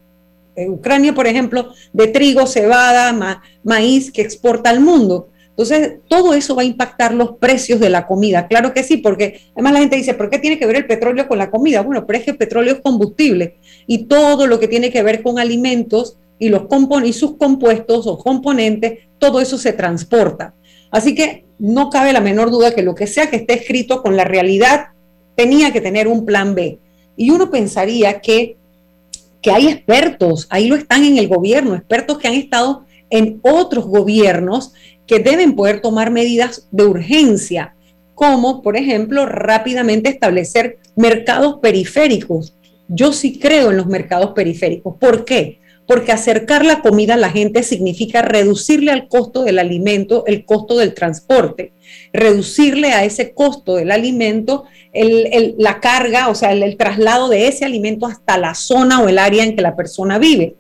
Ucrania, 0.56 1.14
por 1.14 1.28
ejemplo, 1.28 1.74
de 1.94 2.08
trigo, 2.08 2.46
cebada, 2.46 3.42
maíz 3.64 4.12
que 4.12 4.22
exporta 4.22 4.70
al 4.70 4.80
mundo. 4.80 5.30
Entonces, 5.50 5.98
todo 6.08 6.34
eso 6.34 6.56
va 6.56 6.62
a 6.62 6.66
impactar 6.66 7.14
los 7.14 7.32
precios 7.38 7.82
de 7.82 7.90
la 7.90 8.08
comida. 8.08 8.48
Claro 8.48 8.74
que 8.74 8.82
sí, 8.82 8.96
porque 8.96 9.42
además 9.54 9.74
la 9.74 9.80
gente 9.80 9.98
dice, 9.98 10.14
¿por 10.14 10.30
qué 10.30 10.40
tiene 10.40 10.58
que 10.58 10.66
ver 10.66 10.78
el 10.78 10.88
petróleo 10.88 11.28
con 11.28 11.38
la 11.38 11.52
comida? 11.52 11.82
Bueno, 11.82 12.06
pero 12.08 12.18
es 12.18 12.24
que 12.24 12.32
el 12.32 12.38
petróleo 12.38 12.76
es 12.76 12.80
combustible 12.80 13.58
y 13.86 14.06
todo 14.06 14.48
lo 14.48 14.58
que 14.60 14.70
tiene 14.70 14.90
que 14.90 15.04
ver 15.04 15.22
con 15.22 15.38
alimentos 15.38 16.18
y, 16.40 16.48
los 16.48 16.64
y 17.04 17.12
sus 17.12 17.36
compuestos 17.36 18.08
o 18.08 18.18
componentes, 18.18 19.00
todo 19.18 19.42
eso 19.42 19.58
se 19.58 19.74
transporta. 19.74 20.54
Así 20.92 21.14
que 21.14 21.44
no 21.60 21.90
cabe 21.90 22.14
la 22.14 22.22
menor 22.22 22.52
duda 22.52 22.74
que 22.74 22.82
lo 22.82 22.96
que 22.96 23.06
sea 23.06 23.30
que 23.30 23.36
esté 23.36 23.56
escrito 23.56 24.02
con 24.02 24.16
la 24.16 24.24
realidad 24.24 24.88
tenía 25.36 25.74
que 25.74 25.82
tener 25.82 26.08
un 26.08 26.26
plan 26.26 26.56
B. 26.56 26.80
Y 27.18 27.32
uno 27.32 27.52
pensaría 27.52 28.22
que 28.22 28.56
que 29.42 29.52
hay 29.52 29.68
expertos, 29.68 30.48
ahí 30.50 30.68
lo 30.68 30.76
están 30.76 31.04
en 31.06 31.18
el 31.18 31.28
gobierno, 31.28 31.76
expertos 31.76 32.18
que 32.18 32.28
han 32.28 32.34
estado 32.34 32.86
en 33.10 33.40
otros 33.42 33.86
gobiernos 33.86 34.74
que 35.08 35.20
deben 35.20 35.56
poder 35.56 35.82
tomar 35.82 36.12
medidas 36.12 36.68
de 36.72 36.86
urgencia, 36.86 37.76
como 38.14 38.62
por 38.62 38.78
ejemplo 38.78 39.26
rápidamente 39.26 40.10
establecer 40.10 40.78
mercados 40.96 41.60
periféricos. 41.62 42.56
Yo 42.88 43.14
sí 43.14 43.40
creo 43.40 43.72
en 43.72 43.78
los 43.78 43.88
mercados 43.88 44.32
periféricos. 44.32 44.98
¿Por 44.98 45.26
qué? 45.26 45.60
Porque 45.90 46.12
acercar 46.12 46.64
la 46.64 46.84
comida 46.84 47.16
a 47.16 47.18
la 47.18 47.32
gente 47.32 47.64
significa 47.64 48.22
reducirle 48.22 48.92
al 48.92 49.08
costo 49.08 49.42
del 49.42 49.58
alimento 49.58 50.24
el 50.28 50.46
costo 50.46 50.78
del 50.78 50.94
transporte, 50.94 51.74
reducirle 52.14 52.94
a 52.94 53.06
ese 53.06 53.34
costo 53.34 53.74
del 53.74 53.90
alimento 53.90 54.66
la 54.94 55.80
carga, 55.80 56.30
o 56.30 56.36
sea, 56.36 56.52
el, 56.52 56.78
traslado 56.78 57.28
de 57.28 57.48
ese 57.48 57.66
alimento 57.66 58.06
hasta 58.06 58.38
la 58.38 58.54
zona 58.54 59.02
o 59.02 59.08
el 59.08 59.18
área 59.18 59.44
en 59.44 59.56
que 59.56 59.64
la 59.64 59.76
persona 59.76 60.20
vive. 60.20 60.58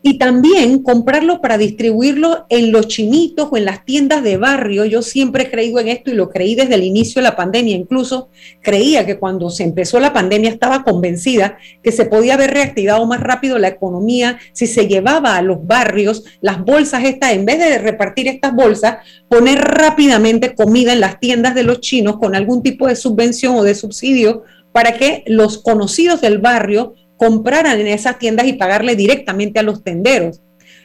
Y 0.00 0.16
también 0.16 0.82
comprarlo 0.84 1.40
para 1.40 1.58
distribuirlo 1.58 2.46
en 2.50 2.70
los 2.70 2.86
chinitos 2.86 3.48
o 3.50 3.56
en 3.56 3.64
las 3.64 3.84
tiendas 3.84 4.22
de 4.22 4.36
barrio. 4.36 4.84
Yo 4.84 5.02
siempre 5.02 5.44
he 5.44 5.50
creído 5.50 5.80
en 5.80 5.88
esto 5.88 6.10
y 6.10 6.14
lo 6.14 6.30
creí 6.30 6.54
desde 6.54 6.76
el 6.76 6.84
inicio 6.84 7.20
de 7.20 7.24
la 7.24 7.36
pandemia. 7.36 7.74
Incluso 7.74 8.28
creía 8.62 9.04
que 9.04 9.18
cuando 9.18 9.50
se 9.50 9.64
empezó 9.64 9.98
la 9.98 10.12
pandemia 10.12 10.50
estaba 10.50 10.84
convencida 10.84 11.58
que 11.82 11.90
se 11.90 12.04
podía 12.04 12.34
haber 12.34 12.52
reactivado 12.52 13.04
más 13.06 13.20
rápido 13.20 13.58
la 13.58 13.68
economía 13.68 14.38
si 14.52 14.68
se 14.68 14.86
llevaba 14.86 15.36
a 15.36 15.42
los 15.42 15.66
barrios 15.66 16.24
las 16.40 16.64
bolsas 16.64 17.04
estas, 17.04 17.32
en 17.32 17.44
vez 17.44 17.58
de 17.58 17.78
repartir 17.78 18.28
estas 18.28 18.54
bolsas, 18.54 18.98
poner 19.28 19.58
rápidamente 19.58 20.54
comida 20.54 20.92
en 20.92 21.00
las 21.00 21.18
tiendas 21.18 21.54
de 21.54 21.64
los 21.64 21.80
chinos 21.80 22.18
con 22.18 22.34
algún 22.34 22.62
tipo 22.62 22.86
de 22.86 22.96
subvención 22.96 23.56
o 23.56 23.64
de 23.64 23.74
subsidio 23.74 24.44
para 24.72 24.92
que 24.92 25.24
los 25.26 25.58
conocidos 25.58 26.20
del 26.20 26.38
barrio 26.38 26.94
compraran 27.18 27.78
en 27.80 27.88
esas 27.88 28.18
tiendas 28.18 28.46
y 28.46 28.54
pagarle 28.54 28.96
directamente 28.96 29.58
a 29.58 29.62
los 29.62 29.82
tenderos. 29.82 30.40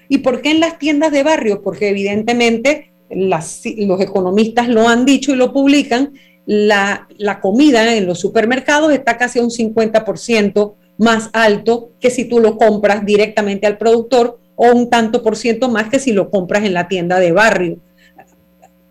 ¿Y 0.09 0.17
por 0.17 0.41
qué 0.41 0.51
en 0.51 0.59
las 0.59 0.77
tiendas 0.79 1.11
de 1.11 1.23
barrio? 1.23 1.61
Porque 1.61 1.89
evidentemente 1.89 2.91
los 3.09 3.65
economistas 3.65 4.67
lo 4.67 4.89
han 4.89 5.05
dicho 5.05 5.31
y 5.31 5.37
lo 5.37 5.53
publican, 5.53 6.13
la, 6.45 7.07
la 7.17 7.39
comida 7.39 7.95
en 7.95 8.05
los 8.05 8.19
supermercados 8.19 8.91
está 8.91 9.17
casi 9.17 9.39
un 9.39 9.49
50% 9.49 10.73
más 10.97 11.29
alto 11.33 11.91
que 11.99 12.09
si 12.09 12.25
tú 12.25 12.39
lo 12.39 12.57
compras 12.57 13.05
directamente 13.05 13.65
al 13.67 13.77
productor 13.77 14.39
o 14.55 14.71
un 14.71 14.89
tanto 14.89 15.23
por 15.23 15.35
ciento 15.35 15.69
más 15.69 15.89
que 15.89 15.99
si 15.99 16.11
lo 16.11 16.29
compras 16.29 16.63
en 16.65 16.73
la 16.73 16.87
tienda 16.87 17.19
de 17.19 17.31
barrio. 17.31 17.77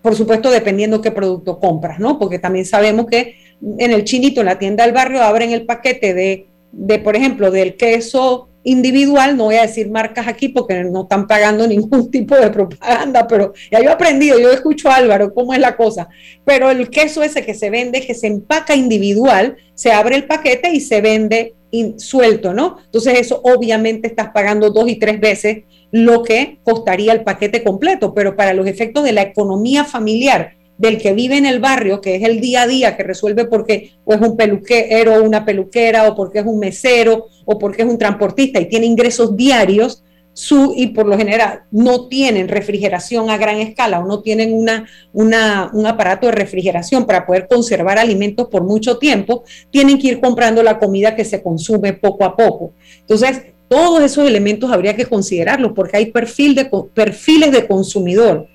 Por 0.01 0.15
supuesto, 0.15 0.49
dependiendo 0.51 1.01
qué 1.01 1.11
producto 1.11 1.59
compras, 1.59 1.99
¿no? 1.99 2.19
Porque 2.19 2.39
también 2.39 2.65
sabemos 2.65 3.05
que 3.05 3.35
en 3.77 3.91
el 3.91 4.03
chinito, 4.03 4.41
en 4.41 4.47
la 4.47 4.59
tienda 4.59 4.83
del 4.83 4.93
barrio, 4.93 5.23
abren 5.23 5.51
el 5.51 5.65
paquete 5.65 6.13
de 6.13 6.47
de, 6.73 6.99
por 6.99 7.15
ejemplo, 7.15 7.51
del 7.51 7.77
queso 7.77 8.49
individual, 8.63 9.37
no 9.37 9.45
voy 9.45 9.55
a 9.55 9.63
decir 9.63 9.89
marcas 9.89 10.27
aquí 10.27 10.49
porque 10.49 10.83
no 10.83 11.03
están 11.03 11.27
pagando 11.27 11.67
ningún 11.67 12.09
tipo 12.09 12.35
de 12.35 12.49
propaganda, 12.49 13.27
pero 13.27 13.53
ya 13.71 13.79
yo 13.79 13.89
he 13.89 13.93
aprendido, 13.93 14.39
yo 14.39 14.51
escucho 14.51 14.89
a 14.89 14.95
Álvaro 14.95 15.33
cómo 15.33 15.53
es 15.53 15.59
la 15.59 15.77
cosa, 15.77 16.09
pero 16.43 16.71
el 16.71 16.89
queso 16.89 17.23
ese 17.23 17.45
que 17.45 17.53
se 17.53 17.69
vende, 17.69 18.05
que 18.05 18.13
se 18.13 18.27
empaca 18.27 18.75
individual, 18.75 19.57
se 19.75 19.91
abre 19.91 20.15
el 20.15 20.25
paquete 20.25 20.71
y 20.71 20.81
se 20.81 21.01
vende 21.01 21.55
suelto, 21.97 22.53
¿no? 22.53 22.77
Entonces 22.85 23.19
eso 23.19 23.41
obviamente 23.43 24.07
estás 24.07 24.29
pagando 24.29 24.69
dos 24.69 24.87
y 24.87 24.97
tres 24.97 25.19
veces 25.19 25.63
lo 25.91 26.23
que 26.23 26.59
costaría 26.63 27.13
el 27.13 27.23
paquete 27.23 27.63
completo, 27.63 28.13
pero 28.13 28.35
para 28.35 28.53
los 28.53 28.67
efectos 28.67 29.03
de 29.03 29.11
la 29.11 29.23
economía 29.23 29.83
familiar, 29.83 30.53
del 30.83 30.97
que 30.97 31.13
vive 31.13 31.37
en 31.37 31.45
el 31.45 31.59
barrio, 31.59 32.01
que 32.01 32.15
es 32.15 32.23
el 32.23 32.41
día 32.41 32.63
a 32.63 32.67
día, 32.67 32.97
que 32.97 33.03
resuelve 33.03 33.45
porque 33.45 33.93
es 34.05 34.21
un 34.21 34.35
peluquero 34.35 35.15
o 35.15 35.23
una 35.23 35.45
peluquera, 35.45 36.09
o 36.09 36.15
porque 36.15 36.39
es 36.39 36.45
un 36.45 36.59
mesero, 36.59 37.27
o 37.45 37.57
porque 37.57 37.83
es 37.83 37.87
un 37.87 37.97
transportista 37.97 38.59
y 38.59 38.67
tiene 38.67 38.85
ingresos 38.85 39.37
diarios, 39.37 40.03
su, 40.33 40.73
y 40.75 40.87
por 40.87 41.05
lo 41.05 41.17
general 41.17 41.61
no 41.71 42.07
tienen 42.07 42.49
refrigeración 42.49 43.29
a 43.29 43.37
gran 43.37 43.59
escala 43.59 43.99
o 43.99 44.05
no 44.05 44.21
tienen 44.21 44.51
una, 44.51 44.89
una, 45.13 45.69
un 45.73 45.85
aparato 45.85 46.25
de 46.25 46.33
refrigeración 46.33 47.05
para 47.05 47.25
poder 47.25 47.47
conservar 47.47 47.97
alimentos 47.97 48.49
por 48.49 48.63
mucho 48.63 48.97
tiempo, 48.97 49.43
tienen 49.69 49.97
que 49.97 50.07
ir 50.07 50.19
comprando 50.19 50.63
la 50.63 50.79
comida 50.79 51.15
que 51.15 51.23
se 51.23 51.41
consume 51.41 51.93
poco 51.93 52.25
a 52.25 52.35
poco. 52.35 52.73
Entonces, 52.99 53.43
todos 53.69 54.03
esos 54.03 54.27
elementos 54.27 54.71
habría 54.71 54.95
que 54.95 55.05
considerarlos 55.05 55.71
porque 55.73 55.97
hay 55.97 56.07
perfil 56.07 56.55
de, 56.55 56.69
perfiles 56.93 57.51
de 57.51 57.67
consumidor 57.67 58.47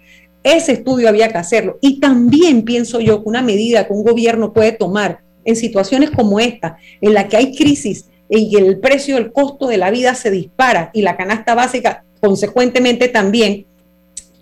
ese 0.56 0.72
estudio 0.72 1.08
había 1.08 1.28
que 1.28 1.38
hacerlo. 1.38 1.78
Y 1.80 2.00
también 2.00 2.62
pienso 2.62 3.00
yo 3.00 3.22
que 3.22 3.28
una 3.28 3.42
medida 3.42 3.86
que 3.86 3.92
un 3.92 4.04
gobierno 4.04 4.52
puede 4.52 4.72
tomar 4.72 5.20
en 5.44 5.56
situaciones 5.56 6.10
como 6.10 6.40
esta, 6.40 6.78
en 7.00 7.14
la 7.14 7.28
que 7.28 7.36
hay 7.36 7.56
crisis 7.56 8.06
y 8.28 8.56
el 8.56 8.78
precio, 8.78 9.16
el 9.16 9.32
costo 9.32 9.66
de 9.66 9.78
la 9.78 9.90
vida 9.90 10.14
se 10.14 10.30
dispara 10.30 10.90
y 10.92 11.02
la 11.02 11.16
canasta 11.16 11.54
básica 11.54 12.04
consecuentemente 12.20 13.08
también, 13.08 13.66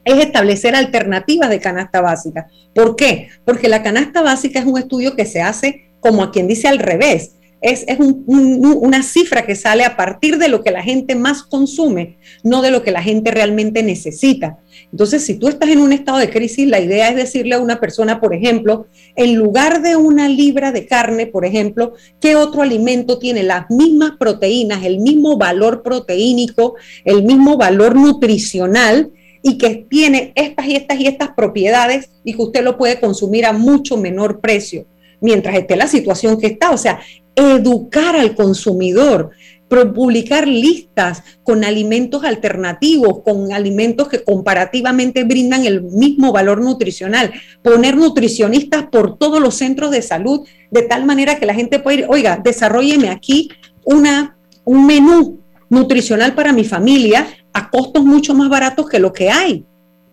es 0.04 0.18
establecer 0.24 0.74
alternativas 0.76 1.50
de 1.50 1.60
canasta 1.60 2.00
básica. 2.00 2.46
¿Por 2.74 2.94
qué? 2.94 3.28
Porque 3.44 3.68
la 3.68 3.82
canasta 3.82 4.22
básica 4.22 4.60
es 4.60 4.64
un 4.64 4.78
estudio 4.78 5.16
que 5.16 5.26
se 5.26 5.42
hace 5.42 5.90
como 6.00 6.22
a 6.22 6.30
quien 6.30 6.46
dice 6.46 6.68
al 6.68 6.78
revés 6.78 7.32
es, 7.66 7.84
una 7.98 9.02
cifra 9.02 9.44
que 9.44 9.56
sale 9.56 9.84
a 9.84 9.96
partir 9.96 10.38
de 10.38 10.48
lo 10.48 10.62
que 10.62 10.70
la 10.70 10.82
gente 10.82 11.16
más 11.16 11.42
consume, 11.42 12.16
no 12.44 12.62
de 12.62 12.70
lo 12.70 12.84
que 12.84 12.92
la 12.92 13.02
gente 13.02 13.32
realmente 13.32 13.82
necesita. 13.82 14.58
Entonces, 14.92 15.24
si 15.24 15.34
tú 15.34 15.48
estás 15.48 15.70
en 15.70 15.80
un 15.80 15.92
estado 15.92 16.18
de 16.18 16.30
crisis, 16.30 16.68
la 16.68 16.78
idea 16.78 17.08
es 17.08 17.16
decirle 17.16 17.56
a 17.56 17.60
una 17.60 17.80
persona, 17.80 18.20
por 18.20 18.34
ejemplo, 18.34 18.86
en 19.16 19.34
lugar 19.34 19.82
de 19.82 19.96
una 19.96 20.28
libra 20.28 20.70
de 20.70 20.86
carne, 20.86 21.26
por 21.26 21.44
ejemplo, 21.44 21.94
¿qué 22.20 22.36
otro 22.36 22.62
alimento 22.62 23.18
tiene 23.18 23.42
las 23.42 23.68
mismas 23.68 24.12
proteínas, 24.16 24.84
el 24.84 25.00
mismo 25.00 25.36
valor 25.36 25.82
proteínico, 25.82 26.76
el 27.04 27.24
mismo 27.24 27.56
valor 27.56 27.96
nutricional? 27.96 29.10
y 29.42 29.58
que 29.58 29.86
tiene 29.88 30.32
estas 30.34 30.66
y 30.66 30.74
estas 30.74 30.98
y 30.98 31.06
estas 31.06 31.28
propiedades 31.36 32.10
y 32.24 32.34
que 32.34 32.42
usted 32.42 32.64
lo 32.64 32.76
puede 32.76 32.98
consumir 32.98 33.46
a 33.46 33.52
mucho 33.52 33.96
menor 33.96 34.40
precio 34.40 34.86
mientras 35.20 35.54
esté 35.56 35.76
la 35.76 35.86
situación 35.86 36.40
que 36.40 36.48
está. 36.48 36.70
O 36.70 36.78
sea, 36.78 37.00
educar 37.36 38.16
al 38.16 38.34
consumidor. 38.34 39.30
publicar 39.68 40.46
listas 40.46 41.24
con 41.42 41.64
alimentos 41.64 42.22
alternativos, 42.22 43.22
con 43.24 43.52
alimentos 43.52 44.06
que 44.06 44.22
comparativamente 44.22 45.24
brindan 45.24 45.66
el 45.66 45.82
mismo 45.82 46.32
valor 46.32 46.62
nutricional, 46.62 47.32
poner 47.62 47.96
nutricionistas 47.96 48.84
por 48.92 49.18
todos 49.18 49.40
los 49.40 49.56
centros 49.56 49.90
de 49.90 50.02
salud, 50.02 50.46
de 50.70 50.82
tal 50.82 51.04
manera 51.04 51.40
que 51.40 51.46
la 51.46 51.54
gente 51.54 51.80
pueda 51.80 51.98
ir, 51.98 52.06
oiga, 52.08 52.40
desarrolleme 52.42 53.08
aquí 53.08 53.48
una, 53.84 54.38
un 54.64 54.86
menú 54.86 55.40
nutricional 55.68 56.34
para 56.36 56.52
mi 56.52 56.62
familia 56.62 57.26
a 57.52 57.68
costos 57.68 58.04
mucho 58.04 58.34
más 58.34 58.48
baratos 58.48 58.88
que 58.88 59.00
lo 59.00 59.12
que 59.12 59.30
hay. 59.30 59.64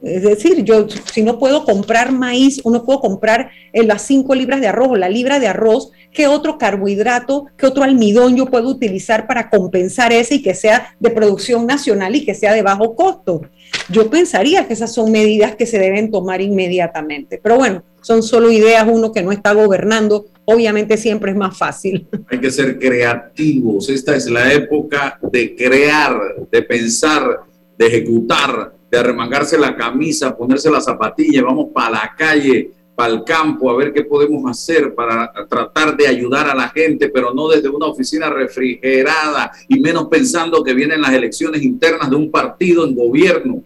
Es 0.03 0.23
decir, 0.23 0.63
yo 0.65 0.85
si 0.89 1.23
no 1.23 1.39
puedo 1.39 1.63
comprar 1.63 2.11
maíz 2.11 2.59
o 2.65 2.71
no 2.71 2.83
puedo 2.83 2.99
comprar 2.99 3.51
eh, 3.71 3.83
las 3.83 4.01
cinco 4.01 4.35
libras 4.35 4.59
de 4.59 4.67
arroz 4.67 4.89
o 4.91 4.95
la 4.97 5.07
libra 5.07 5.39
de 5.39 5.47
arroz, 5.47 5.91
¿qué 6.11 6.27
otro 6.27 6.57
carbohidrato, 6.57 7.45
qué 7.57 7.65
otro 7.65 7.83
almidón 7.83 8.35
yo 8.35 8.47
puedo 8.47 8.67
utilizar 8.67 9.27
para 9.27 9.49
compensar 9.49 10.11
ese 10.11 10.35
y 10.35 10.41
que 10.41 10.55
sea 10.55 10.93
de 10.99 11.09
producción 11.09 11.65
nacional 11.65 12.17
y 12.17 12.25
que 12.25 12.35
sea 12.35 12.53
de 12.53 12.61
bajo 12.61 12.95
costo? 12.95 13.43
Yo 13.89 14.09
pensaría 14.09 14.67
que 14.67 14.73
esas 14.73 14.93
son 14.93 15.09
medidas 15.09 15.55
que 15.55 15.65
se 15.65 15.79
deben 15.79 16.11
tomar 16.11 16.41
inmediatamente. 16.41 17.39
Pero 17.41 17.55
bueno, 17.55 17.83
son 18.01 18.23
solo 18.23 18.51
ideas, 18.51 18.85
uno 18.85 19.13
que 19.13 19.23
no 19.23 19.31
está 19.31 19.53
gobernando, 19.53 20.25
obviamente 20.43 20.97
siempre 20.97 21.31
es 21.31 21.37
más 21.37 21.57
fácil. 21.57 22.09
Hay 22.29 22.39
que 22.39 22.51
ser 22.51 22.77
creativos. 22.77 23.87
Esta 23.87 24.17
es 24.17 24.29
la 24.29 24.51
época 24.51 25.17
de 25.31 25.55
crear, 25.55 26.19
de 26.51 26.61
pensar, 26.61 27.39
de 27.77 27.87
ejecutar 27.87 28.73
de 28.93 28.99
arremangarse 28.99 29.57
la 29.57 29.75
camisa, 29.75 30.37
ponerse 30.37 30.69
la 30.69 30.79
zapatilla, 30.79 31.41
vamos 31.41 31.69
para 31.73 31.89
la 31.89 32.13
calle, 32.15 32.69
para 32.95 33.11
el 33.11 33.23
campo, 33.23 33.71
a 33.71 33.75
ver 33.75 33.91
qué 33.91 34.03
podemos 34.03 34.47
hacer 34.47 34.93
para 34.93 35.33
tratar 35.49 35.97
de 35.97 36.07
ayudar 36.07 36.47
a 36.47 36.53
la 36.53 36.69
gente, 36.69 37.09
pero 37.09 37.33
no 37.33 37.47
desde 37.47 37.69
una 37.69 37.87
oficina 37.87 38.29
refrigerada 38.29 39.51
y 39.67 39.79
menos 39.79 40.09
pensando 40.09 40.63
que 40.63 40.75
vienen 40.75 41.01
las 41.01 41.11
elecciones 41.11 41.63
internas 41.63 42.07
de 42.11 42.17
un 42.17 42.29
partido 42.29 42.85
en 42.85 42.95
gobierno. 42.95 43.63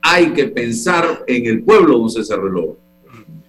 Hay 0.00 0.32
que 0.32 0.46
pensar 0.46 1.22
en 1.26 1.44
el 1.44 1.62
pueblo, 1.62 1.98
don 1.98 2.08
César 2.08 2.40
Reloj. 2.40 2.76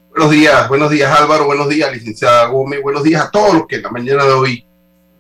Buenos 0.10 0.32
días, 0.32 0.68
buenos 0.68 0.92
días 0.92 1.18
Álvaro, 1.18 1.46
buenos 1.46 1.70
días 1.70 1.90
licenciada 1.90 2.48
Gómez, 2.48 2.82
buenos 2.84 3.04
días 3.04 3.24
a 3.24 3.32
todos 3.32 3.54
los 3.54 3.66
que 3.66 3.78
en 3.78 3.84
la 3.84 3.92
mañana 3.92 4.26
de 4.26 4.34
hoy 4.34 4.66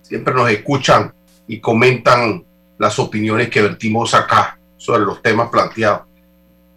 siempre 0.01 0.33
nos 0.33 0.49
escuchan 0.51 1.13
y 1.47 1.61
comentan 1.61 2.43
las 2.77 2.99
opiniones 2.99 3.49
que 3.49 3.61
vertimos 3.61 4.13
acá 4.13 4.56
sobre 4.87 5.03
los 5.03 5.21
temas 5.21 5.49
planteados. 5.49 6.03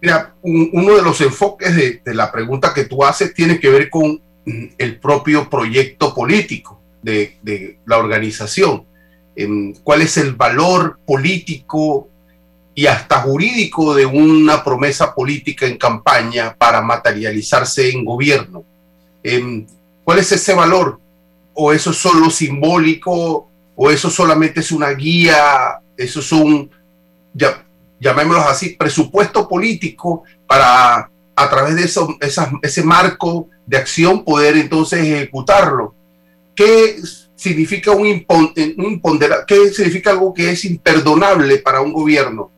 Mira, 0.02 0.35
uno 0.43 0.97
de 0.97 1.02
los 1.02 1.21
enfoques 1.21 2.02
de, 2.05 2.14
la 2.14 2.33
pregunta 2.33 2.75
que 2.75 2.85
tú 2.85 3.05
haces 3.05 3.33
tiene 3.33 3.61
que 3.61 3.71
ver 3.71 3.88
con 3.88 4.21
mm, 4.45 4.64
el 4.76 4.99
propio 4.99 5.49
proyecto 5.49 6.12
político 6.12 6.81
de, 7.02 7.79
la 7.87 7.99
organización. 7.99 8.85
¿Cuál 9.85 10.02
es 10.02 10.17
el 10.17 10.35
valor 10.35 10.99
político 11.07 12.09
y 12.75 12.87
hasta 12.87 13.21
jurídico 13.21 13.95
de 13.95 14.05
una 14.05 14.62
promesa 14.64 15.14
política 15.14 15.67
en 15.67 15.79
campaña 15.79 16.55
para 16.59 16.83
materializarse 16.83 17.90
en 17.90 18.05
gobierno? 18.05 18.64
¿Cuál 20.05 20.19
es 20.19 20.33
ese 20.33 20.52
valor? 20.52 20.99
¿O 21.55 21.73
eso 21.73 21.90
es 21.90 21.97
solo 21.97 22.29
simbólico? 22.29 23.49
¿O 23.76 23.90
eso 23.90 24.11
solamente 24.11 24.61
es 24.61 24.73
una 24.73 24.90
guía? 24.90 25.81
¿Eso 25.97 26.21
es 26.21 26.33
un... 26.33 26.71
Ya, 27.33 27.64
llamémoslo 28.00 28.42
así, 28.42 28.71
presupuesto 28.71 29.47
político 29.47 30.25
para 30.47 31.11
a 31.40 31.49
través 31.49 31.75
de 31.76 31.85
eso, 31.85 32.16
ese 32.62 32.83
marco 32.83 33.49
de 33.64 33.78
acción 33.78 34.25
poder 34.25 34.57
entonces 34.57 35.00
ejecutarlo. 35.00 35.95
¿Qué 36.54 37.00
significa 37.35 37.92
un, 37.92 38.07
imponderable? 38.07 39.45
¿Qué 39.47 39.71
significa 39.71 40.11
algo 40.11 40.35
que 40.35 40.50
es 40.50 40.64
imperdonable 40.66 41.59
para 41.59 41.80
un 41.80 41.95
gobierno? 41.95 42.50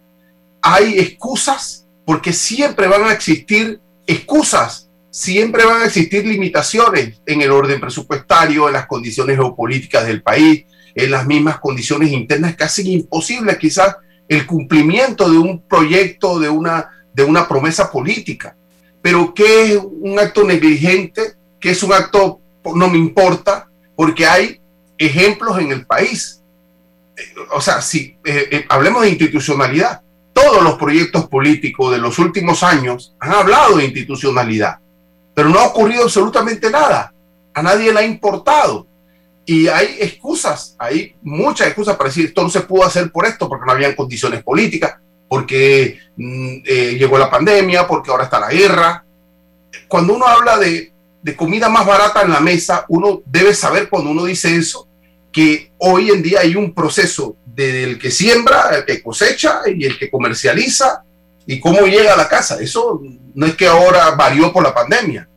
Hay 0.61 0.99
excusas 0.99 1.87
porque 2.05 2.33
siempre 2.33 2.89
van 2.89 3.05
a 3.05 3.13
existir 3.13 3.81
excusas, 4.05 4.91
siempre 5.11 5.65
van 5.65 5.83
a 5.83 5.87
existir 5.87 6.27
limitaciones 6.27 7.21
en 7.25 7.43
el 7.43 7.53
orden 7.53 7.81
presupuestario, 7.81 8.67
en 8.67 8.73
las 8.73 8.87
condiciones 8.87 9.37
geopolíticas 9.37 10.05
del 10.07 10.23
país, 10.23 10.65
en 10.95 11.11
las 11.11 11.25
mismas 11.25 11.61
condiciones 11.61 12.11
internas 12.11 12.57
que 12.57 12.65
hacen 12.65 12.89
imposible 12.89 13.57
quizás 13.59 13.97
el 14.33 14.47
cumplimiento 14.47 15.31
de 15.31 15.37
un 15.37 15.61
proyecto, 15.61 16.39
de 16.39 16.49
una, 16.49 16.89
de 17.13 17.23
una 17.23 17.47
promesa 17.47 17.91
política. 17.91 18.57
Pero 19.03 19.35
¿qué 19.35 19.75
es 19.75 19.79
un 19.79 20.19
acto 20.19 20.43
negligente? 20.45 21.35
¿Qué 21.61 21.71
es 21.71 21.83
un 21.83 21.93
acto 21.93 22.41
no 22.75 22.89
me 22.89 22.97
importa? 22.97 23.69
Porque 23.95 24.27
hay 24.27 24.61
ejemplos 24.97 25.59
en 25.59 25.73
el 25.73 25.85
país. 25.85 26.43
O 27.53 27.61
sea, 27.61 27.83
si 27.83 28.17
eh, 28.25 28.49
eh, 28.51 28.65
hablemos 28.71 29.03
de 29.03 29.11
institucionalidad, 29.11 30.01
todos 30.33 30.63
los 30.63 30.77
proyectos 30.77 31.29
políticos 31.29 31.93
de 31.93 31.99
los 31.99 32.19
últimos 32.19 32.63
años 32.63 33.15
han 33.21 33.33
hablado 33.33 33.77
de 33.77 33.85
institucionalidad, 33.85 34.79
pero 35.35 35.51
no 35.51 35.59
ha 35.59 35.67
ocurrido 35.67 36.05
absolutamente 36.05 36.71
nada. 36.71 37.13
A 37.53 37.63
nadie 37.63 37.93
le 37.93 38.01
ha 38.01 38.05
importado. 38.05 38.87
Y 39.45 39.67
hay 39.67 39.97
excusas, 40.01 40.77
hay 40.79 41.17
muchas 41.23 41.67
excusas 41.67 41.97
para 41.97 42.09
decir 42.09 42.27
esto 42.27 42.43
no 42.43 42.51
se 42.51 42.61
pudo 42.61 42.85
hacer 42.85 43.11
por 43.11 43.27
esto, 43.27 43.49
porque 43.49 43.67
no 43.67 43.73
habían 43.73 43.95
condiciones 43.95 44.43
políticas, 44.43 44.99
porque 45.29 45.99
mm, 46.17 46.59
eh, 46.65 46.97
llegó 46.99 47.19
la 47.19 47.31
pandemia, 47.31 47.87
porque 47.87 48.11
ahora 48.11 48.25
está 48.25 48.39
la 48.39 48.51
guerra. 48.51 49.05
Cuando 49.89 50.15
uno 50.15 50.27
habla 50.27 50.59
de, 50.59 50.93
de 51.23 51.37
comida 51.37 51.69
más 51.69 51.85
barata 51.87 52.23
en 52.23 52.31
la 52.31 52.41
mesa, 52.41 52.85
uno 52.89 53.23
debe 53.27 53.53
saber 53.53 53.89
cuando 53.89 54.11
uno 54.11 54.25
dice 54.25 54.55
eso, 54.55 54.89
que 55.33 55.73
hoy 55.79 56.11
en 56.11 56.23
día 56.23 56.41
hay 56.41 56.55
un 56.55 56.73
proceso 56.73 57.37
del 57.45 57.99
que 57.99 58.11
siembra, 58.11 58.71
el 58.77 58.85
que 58.85 59.03
cosecha 59.03 59.63
y 59.67 59.85
el 59.85 59.99
que 59.99 60.11
comercializa 60.11 61.03
y 61.47 61.59
cómo 61.59 61.87
llega 61.87 62.15
a 62.15 62.17
la 62.17 62.29
casa. 62.29 62.61
Eso 62.61 63.01
no 63.35 63.47
es 63.47 63.57
que 63.57 63.67
ahora 63.67 64.13
varió 64.13 64.53
por 64.53 64.63
la 64.63 64.75
pandemia. 64.75 65.29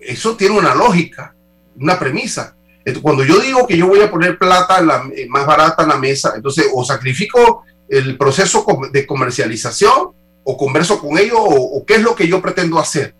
Eso 0.00 0.36
tiene 0.36 0.58
una 0.58 0.74
lógica, 0.74 1.34
una 1.76 1.98
premisa 1.98 2.56
cuando 3.02 3.24
yo 3.24 3.38
digo 3.38 3.66
que 3.66 3.76
yo 3.76 3.86
voy 3.86 4.00
a 4.00 4.10
poner 4.10 4.38
plata 4.38 4.80
eh, 5.14 5.26
más 5.28 5.46
barata 5.46 5.82
en 5.82 5.88
la 5.88 5.96
mesa, 5.96 6.32
entonces 6.34 6.66
o 6.72 6.84
sacrifico 6.84 7.64
el 7.88 8.16
proceso 8.16 8.64
de 8.92 9.06
comercialización 9.06 10.12
o 10.44 10.56
converso 10.56 10.98
con 11.00 11.18
ellos 11.18 11.38
o, 11.40 11.84
qué 11.86 11.96
es 11.96 12.02
lo 12.02 12.14
que 12.14 12.28
yo 12.28 12.40
pretendo 12.40 12.78
hacer. 12.78 13.14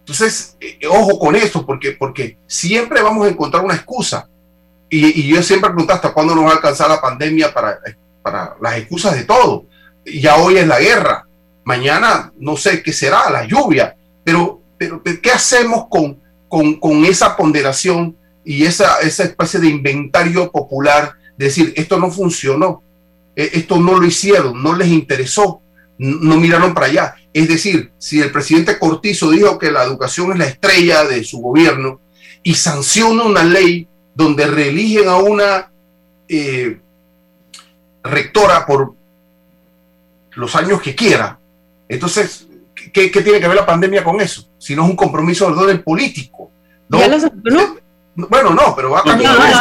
Entonces, 0.00 0.56
eh, 0.60 0.78
ojo 0.88 1.18
con 1.18 1.36
esto, 1.36 1.66
porque, 1.66 1.92
porque 1.92 2.38
siempre 2.46 3.02
vamos 3.02 3.26
a 3.26 3.30
encontrar 3.30 3.64
una 3.64 3.74
excusa. 3.74 4.28
Y, 4.88 5.28
yo 5.28 5.42
siempre 5.42 5.70
pregunto 5.70 5.92
hasta 5.92 6.12
cuándo 6.12 6.34
nos 6.34 6.44
va 6.44 6.50
a 6.50 6.54
alcanzar 6.54 6.88
la 6.88 7.00
pandemia 7.00 7.52
para, 7.52 7.78
para 8.22 8.56
las 8.60 8.78
excusas 8.78 9.14
de 9.14 9.24
todo. 9.24 9.66
Ya 10.04 10.36
hoy 10.36 10.56
es 10.56 10.66
la 10.66 10.80
guerra, 10.80 11.26
mañana 11.64 12.32
no 12.38 12.56
sé 12.56 12.82
qué 12.82 12.92
será, 12.92 13.30
la 13.30 13.44
lluvia, 13.44 13.94
pero, 14.24 14.60
pero 14.78 15.02
¿qué 15.02 15.30
hacemos 15.30 15.86
con, 15.88 16.20
con, 16.48 16.80
con 16.80 17.04
esa 17.04 17.36
ponderación 17.36 18.16
y 18.50 18.64
esa, 18.64 18.98
esa 18.98 19.22
especie 19.22 19.60
de 19.60 19.68
inventario 19.68 20.50
popular, 20.50 21.14
decir, 21.36 21.72
esto 21.76 22.00
no 22.00 22.10
funcionó, 22.10 22.82
e, 23.36 23.48
esto 23.52 23.78
no 23.78 23.96
lo 23.96 24.04
hicieron, 24.04 24.60
no 24.60 24.74
les 24.74 24.88
interesó, 24.88 25.62
no 25.98 26.36
miraron 26.36 26.74
para 26.74 26.86
allá. 26.86 27.14
Es 27.32 27.46
decir, 27.46 27.92
si 27.98 28.20
el 28.20 28.32
presidente 28.32 28.76
Cortizo 28.76 29.30
dijo 29.30 29.56
que 29.56 29.70
la 29.70 29.84
educación 29.84 30.32
es 30.32 30.38
la 30.38 30.46
estrella 30.46 31.04
de 31.04 31.22
su 31.22 31.38
gobierno 31.38 32.00
y 32.42 32.54
sanciona 32.54 33.22
una 33.22 33.44
ley 33.44 33.86
donde 34.16 34.48
reeligen 34.48 35.08
a 35.08 35.18
una 35.18 35.70
eh, 36.26 36.80
rectora 38.02 38.66
por 38.66 38.94
los 40.32 40.56
años 40.56 40.82
que 40.82 40.96
quiera, 40.96 41.38
entonces, 41.88 42.48
¿qué, 42.92 43.10
tiene 43.10 43.38
que 43.38 43.46
ver 43.46 43.54
la 43.54 43.66
pandemia 43.66 44.02
con 44.02 44.20
eso? 44.20 44.48
Si 44.58 44.74
no 44.74 44.82
es 44.82 44.90
un 44.90 44.96
compromiso 44.96 45.46
de 45.46 45.56
orden 45.56 45.82
político. 45.84 46.50
¿no? 46.88 46.98
Bueno, 48.28 48.50
no, 48.50 48.74
pero 48.74 48.90
va 48.90 49.02
camino 49.02 49.30
a 49.30 49.50
eso. 49.50 49.60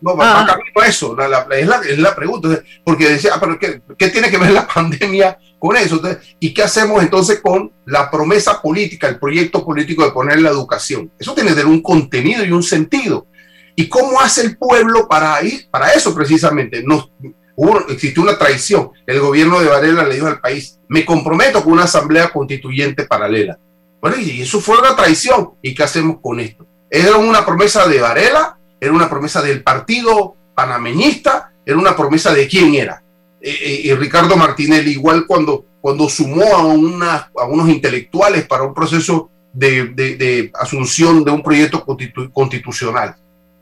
No, 0.00 0.16
va, 0.16 0.46
camino 0.46 0.80
a 0.80 0.86
eso. 0.86 1.16
es, 1.50 1.98
la, 1.98 2.14
pregunta. 2.14 2.62
Porque 2.84 3.08
decía, 3.08 3.32
ah, 3.34 3.40
pero 3.40 3.58
¿qué, 3.58 4.08
tiene 4.08 4.30
que 4.30 4.38
ver 4.38 4.52
la 4.52 4.66
pandemia 4.74 5.38
con 5.58 5.76
eso? 5.76 6.00
¿Y 6.38 6.54
qué 6.54 6.62
hacemos 6.62 7.02
entonces 7.02 7.40
con 7.40 7.72
la 7.86 8.10
promesa 8.10 8.62
política, 8.62 9.08
el 9.08 9.18
proyecto 9.18 9.64
político 9.64 10.04
de 10.04 10.12
poner 10.12 10.40
la 10.40 10.50
educación? 10.50 11.10
Eso 11.18 11.34
tiene 11.34 11.50
que 11.50 11.56
tener 11.56 11.70
un 11.70 11.82
contenido 11.82 12.44
y 12.44 12.52
un 12.52 12.62
sentido. 12.62 13.26
¿Y 13.74 13.88
cómo 13.88 14.20
hace 14.20 14.42
el 14.42 14.56
pueblo 14.56 15.08
para 15.08 15.42
ir? 15.42 15.68
Para 15.70 15.92
eso 15.92 16.14
precisamente. 16.14 16.82
No, 16.84 17.10
hubo, 17.56 17.80
existió 17.88 18.22
una 18.22 18.38
traición. 18.38 18.90
El 19.06 19.20
gobierno 19.20 19.60
de 19.60 19.68
Varela 19.68 20.04
le 20.04 20.14
dijo 20.14 20.26
al 20.26 20.40
país, 20.40 20.78
me 20.88 21.04
comprometo 21.04 21.62
con 21.62 21.72
una 21.74 21.84
asamblea 21.84 22.30
constituyente 22.30 23.04
paralela. 23.04 23.58
Bueno, 24.00 24.16
y 24.18 24.42
eso 24.42 24.60
fue 24.60 24.78
una 24.78 24.94
traición. 24.94 25.54
¿Y 25.62 25.74
qué 25.74 25.82
hacemos 25.82 26.18
con 26.22 26.38
esto? 26.38 26.67
Era 26.90 27.16
una 27.16 27.44
promesa 27.44 27.86
de 27.86 28.00
Varela, 28.00 28.58
era 28.80 28.92
una 28.92 29.10
promesa 29.10 29.42
del 29.42 29.62
partido 29.62 30.36
panameñista, 30.54 31.52
era 31.64 31.76
una 31.76 31.96
promesa 31.96 32.32
de 32.32 32.48
quién 32.48 32.74
era. 32.74 33.02
Eh, 33.40 33.50
eh, 33.50 33.80
y 33.84 33.94
Ricardo 33.94 34.36
Martinelli, 34.36 34.92
igual 34.92 35.26
cuando, 35.26 35.64
cuando 35.80 36.08
sumó 36.08 36.56
a, 36.56 36.64
una, 36.64 37.30
a 37.36 37.44
unos 37.44 37.68
intelectuales 37.68 38.46
para 38.46 38.64
un 38.64 38.74
proceso 38.74 39.30
de, 39.52 40.50
asunción 40.54 41.24
de 41.24 41.30
un 41.30 41.42
proyecto 41.42 41.84
constitucional. 42.32 43.16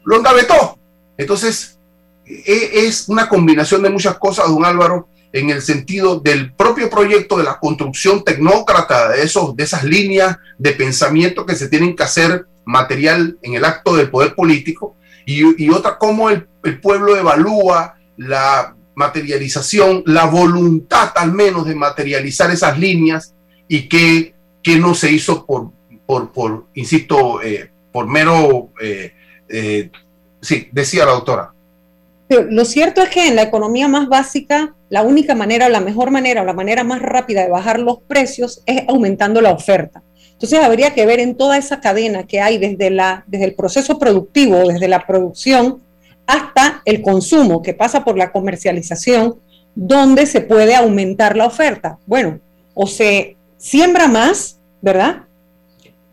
Lo 0.04 0.16
engavetó. 0.16 0.78
Entonces, 1.16 1.78
e, 2.24 2.86
es 2.86 3.08
una 3.08 3.28
combinación 3.28 3.82
de 3.82 3.90
muchas 3.90 4.18
cosas, 4.18 4.48
don 4.48 4.64
Álvaro, 4.64 5.08
en 5.32 5.50
el 5.50 5.60
sentido 5.60 6.18
del 6.20 6.52
propio 6.54 6.88
proyecto 6.88 7.36
de 7.36 7.44
la 7.44 7.58
construcción 7.58 8.24
tecnócrata 8.24 9.10
de, 9.10 9.22
esos, 9.22 9.54
de 9.56 9.64
esas 9.64 9.84
líneas 9.84 10.38
de 10.58 10.72
pensamiento 10.72 11.44
que 11.44 11.56
se 11.56 11.68
tienen 11.68 11.94
que 11.94 12.04
hacer 12.04 12.46
material 12.66 13.38
en 13.40 13.54
el 13.54 13.64
acto 13.64 13.96
del 13.96 14.10
poder 14.10 14.34
político, 14.34 14.96
y, 15.24 15.70
otra, 15.70 15.98
cómo 15.98 16.30
el, 16.30 16.46
el 16.62 16.80
pueblo 16.80 17.16
evalúa 17.16 17.96
la 18.16 18.76
materialización, 18.96 20.02
la 20.06 20.24
voluntad 20.24 21.10
al 21.16 21.32
menos 21.32 21.66
de 21.66 21.74
materializar 21.74 22.50
esas 22.50 22.78
líneas 22.78 23.34
y 23.68 23.88
que, 23.88 24.34
no 24.80 24.94
se 24.94 25.12
hizo 25.12 25.46
por, 25.46 25.70
por, 26.06 26.32
por 26.32 26.66
insisto, 26.74 27.40
eh, 27.40 27.70
por 27.92 28.08
mero, 28.08 28.70
eh, 28.82 29.12
eh, 29.48 29.90
sí, 30.40 30.68
decía 30.72 31.04
la 31.04 31.12
doctora. 31.12 31.52
lo 32.28 32.64
cierto 32.64 33.00
es 33.00 33.10
que 33.10 33.28
en 33.28 33.36
la 33.36 33.42
economía 33.42 33.86
más 33.86 34.08
básica, 34.08 34.74
la 34.88 35.02
única 35.02 35.36
manera, 35.36 35.68
la 35.68 35.80
mejor 35.80 36.10
manera, 36.10 36.42
la 36.42 36.52
manera 36.52 36.82
más 36.82 37.00
rápida 37.00 37.42
de 37.42 37.50
bajar 37.50 37.78
los 37.78 37.98
precios 38.08 38.62
es 38.66 38.82
aumentando 38.88 39.40
la 39.40 39.52
oferta. 39.52 40.02
Entonces 40.36 40.58
habría 40.60 40.92
que 40.92 41.06
ver 41.06 41.18
en 41.18 41.34
toda 41.34 41.56
esa 41.56 41.80
cadena 41.80 42.26
que 42.26 42.42
hay 42.42 42.58
desde, 42.58 42.90
la, 42.90 43.24
desde 43.26 43.46
el 43.46 43.54
proceso 43.54 43.98
productivo, 43.98 44.68
desde 44.68 44.86
la 44.86 45.06
producción 45.06 45.80
hasta 46.26 46.82
el 46.84 47.00
consumo, 47.00 47.62
que 47.62 47.72
pasa 47.72 48.04
por 48.04 48.18
la 48.18 48.32
comercialización, 48.32 49.36
donde 49.74 50.26
se 50.26 50.42
puede 50.42 50.74
aumentar 50.74 51.38
la 51.38 51.46
oferta. 51.46 51.98
Bueno, 52.04 52.40
o 52.74 52.86
se 52.86 53.36
siembra 53.56 54.08
más, 54.08 54.60
¿verdad? 54.82 55.22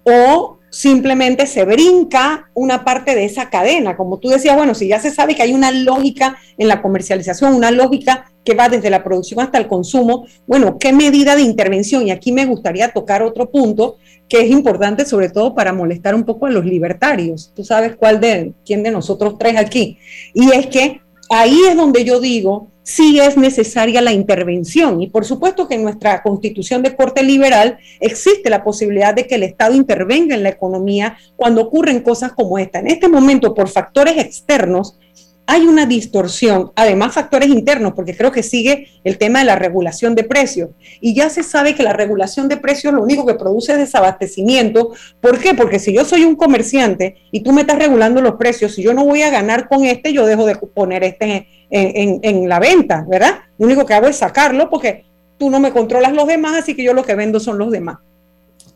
O 0.03 0.57
simplemente 0.73 1.45
se 1.45 1.65
brinca 1.65 2.49
una 2.55 2.83
parte 2.83 3.13
de 3.13 3.25
esa 3.25 3.51
cadena. 3.51 3.95
Como 3.95 4.17
tú 4.17 4.29
decías, 4.29 4.55
bueno, 4.55 4.73
si 4.73 4.87
ya 4.87 4.99
se 4.99 5.11
sabe 5.11 5.35
que 5.35 5.43
hay 5.43 5.53
una 5.53 5.71
lógica 5.71 6.35
en 6.57 6.67
la 6.67 6.81
comercialización, 6.81 7.53
una 7.53 7.69
lógica 7.69 8.31
que 8.43 8.55
va 8.55 8.69
desde 8.69 8.89
la 8.89 9.03
producción 9.03 9.39
hasta 9.39 9.59
el 9.59 9.67
consumo, 9.67 10.25
bueno, 10.47 10.79
¿qué 10.79 10.91
medida 10.91 11.35
de 11.35 11.43
intervención? 11.43 12.07
Y 12.07 12.11
aquí 12.11 12.31
me 12.31 12.47
gustaría 12.47 12.91
tocar 12.91 13.21
otro 13.21 13.51
punto 13.51 13.97
que 14.27 14.41
es 14.41 14.49
importante 14.49 15.05
sobre 15.05 15.29
todo 15.29 15.53
para 15.53 15.73
molestar 15.73 16.15
un 16.15 16.23
poco 16.23 16.47
a 16.47 16.49
los 16.49 16.65
libertarios. 16.65 17.51
Tú 17.55 17.63
sabes 17.63 17.95
cuál 17.95 18.19
de 18.19 18.53
quién 18.65 18.81
de 18.81 18.89
nosotros 18.89 19.37
tres 19.37 19.57
aquí. 19.57 19.99
Y 20.33 20.51
es 20.53 20.65
que 20.65 21.01
ahí 21.29 21.59
es 21.69 21.77
donde 21.77 22.03
yo 22.03 22.19
digo, 22.19 22.69
sí 22.83 23.19
es 23.19 23.37
necesaria 23.37 24.01
la 24.01 24.11
intervención. 24.11 25.01
Y 25.01 25.07
por 25.07 25.25
supuesto 25.25 25.67
que 25.67 25.75
en 25.75 25.83
nuestra 25.83 26.21
constitución 26.21 26.83
de 26.83 26.95
corte 26.95 27.23
liberal 27.23 27.77
existe 27.99 28.49
la 28.49 28.63
posibilidad 28.63 29.13
de 29.13 29.25
que 29.25 29.35
el 29.35 29.43
Estado 29.43 29.73
intervenga 29.73 30.35
en 30.35 30.43
la 30.43 30.49
economía 30.49 31.17
cuando 31.35 31.61
ocurren 31.61 32.01
cosas 32.01 32.33
como 32.33 32.59
esta. 32.59 32.79
En 32.79 32.87
este 32.87 33.07
momento, 33.07 33.53
por 33.53 33.69
factores 33.69 34.17
externos, 34.17 34.99
hay 35.45 35.67
una 35.67 35.85
distorsión, 35.85 36.71
además 36.75 37.13
factores 37.13 37.49
internos, 37.49 37.93
porque 37.95 38.15
creo 38.15 38.31
que 38.31 38.43
sigue 38.43 38.87
el 39.03 39.17
tema 39.17 39.39
de 39.39 39.45
la 39.45 39.55
regulación 39.55 40.15
de 40.15 40.23
precios. 40.23 40.69
Y 41.01 41.13
ya 41.13 41.29
se 41.29 41.43
sabe 41.43 41.75
que 41.75 41.83
la 41.83 41.93
regulación 41.93 42.47
de 42.47 42.57
precios 42.57 42.93
lo 42.93 43.03
único 43.03 43.25
que 43.25 43.33
produce 43.33 43.73
es 43.73 43.77
desabastecimiento. 43.77 44.91
¿Por 45.19 45.39
qué? 45.39 45.53
Porque 45.53 45.79
si 45.79 45.93
yo 45.93 46.05
soy 46.05 46.23
un 46.23 46.35
comerciante 46.35 47.17
y 47.31 47.41
tú 47.41 47.51
me 47.51 47.61
estás 47.61 47.77
regulando 47.77 48.21
los 48.21 48.35
precios, 48.35 48.73
si 48.73 48.83
yo 48.83 48.93
no 48.93 49.03
voy 49.05 49.21
a 49.21 49.29
ganar 49.29 49.67
con 49.67 49.83
este, 49.83 50.13
yo 50.13 50.25
dejo 50.25 50.45
de 50.45 50.55
poner 50.55 51.03
este 51.03 51.47
en, 51.69 52.19
en 52.21 52.47
la 52.47 52.59
venta, 52.59 53.05
¿verdad? 53.09 53.39
Lo 53.57 53.65
único 53.65 53.85
que 53.85 53.95
hago 53.95 54.07
es 54.07 54.17
sacarlo 54.17 54.69
porque 54.69 55.05
tú 55.37 55.49
no 55.49 55.59
me 55.59 55.71
controlas 55.71 56.13
los 56.13 56.27
demás, 56.27 56.53
así 56.55 56.75
que 56.75 56.83
yo 56.83 56.93
lo 56.93 57.03
que 57.03 57.15
vendo 57.15 57.39
son 57.39 57.57
los 57.57 57.71
demás. 57.71 57.97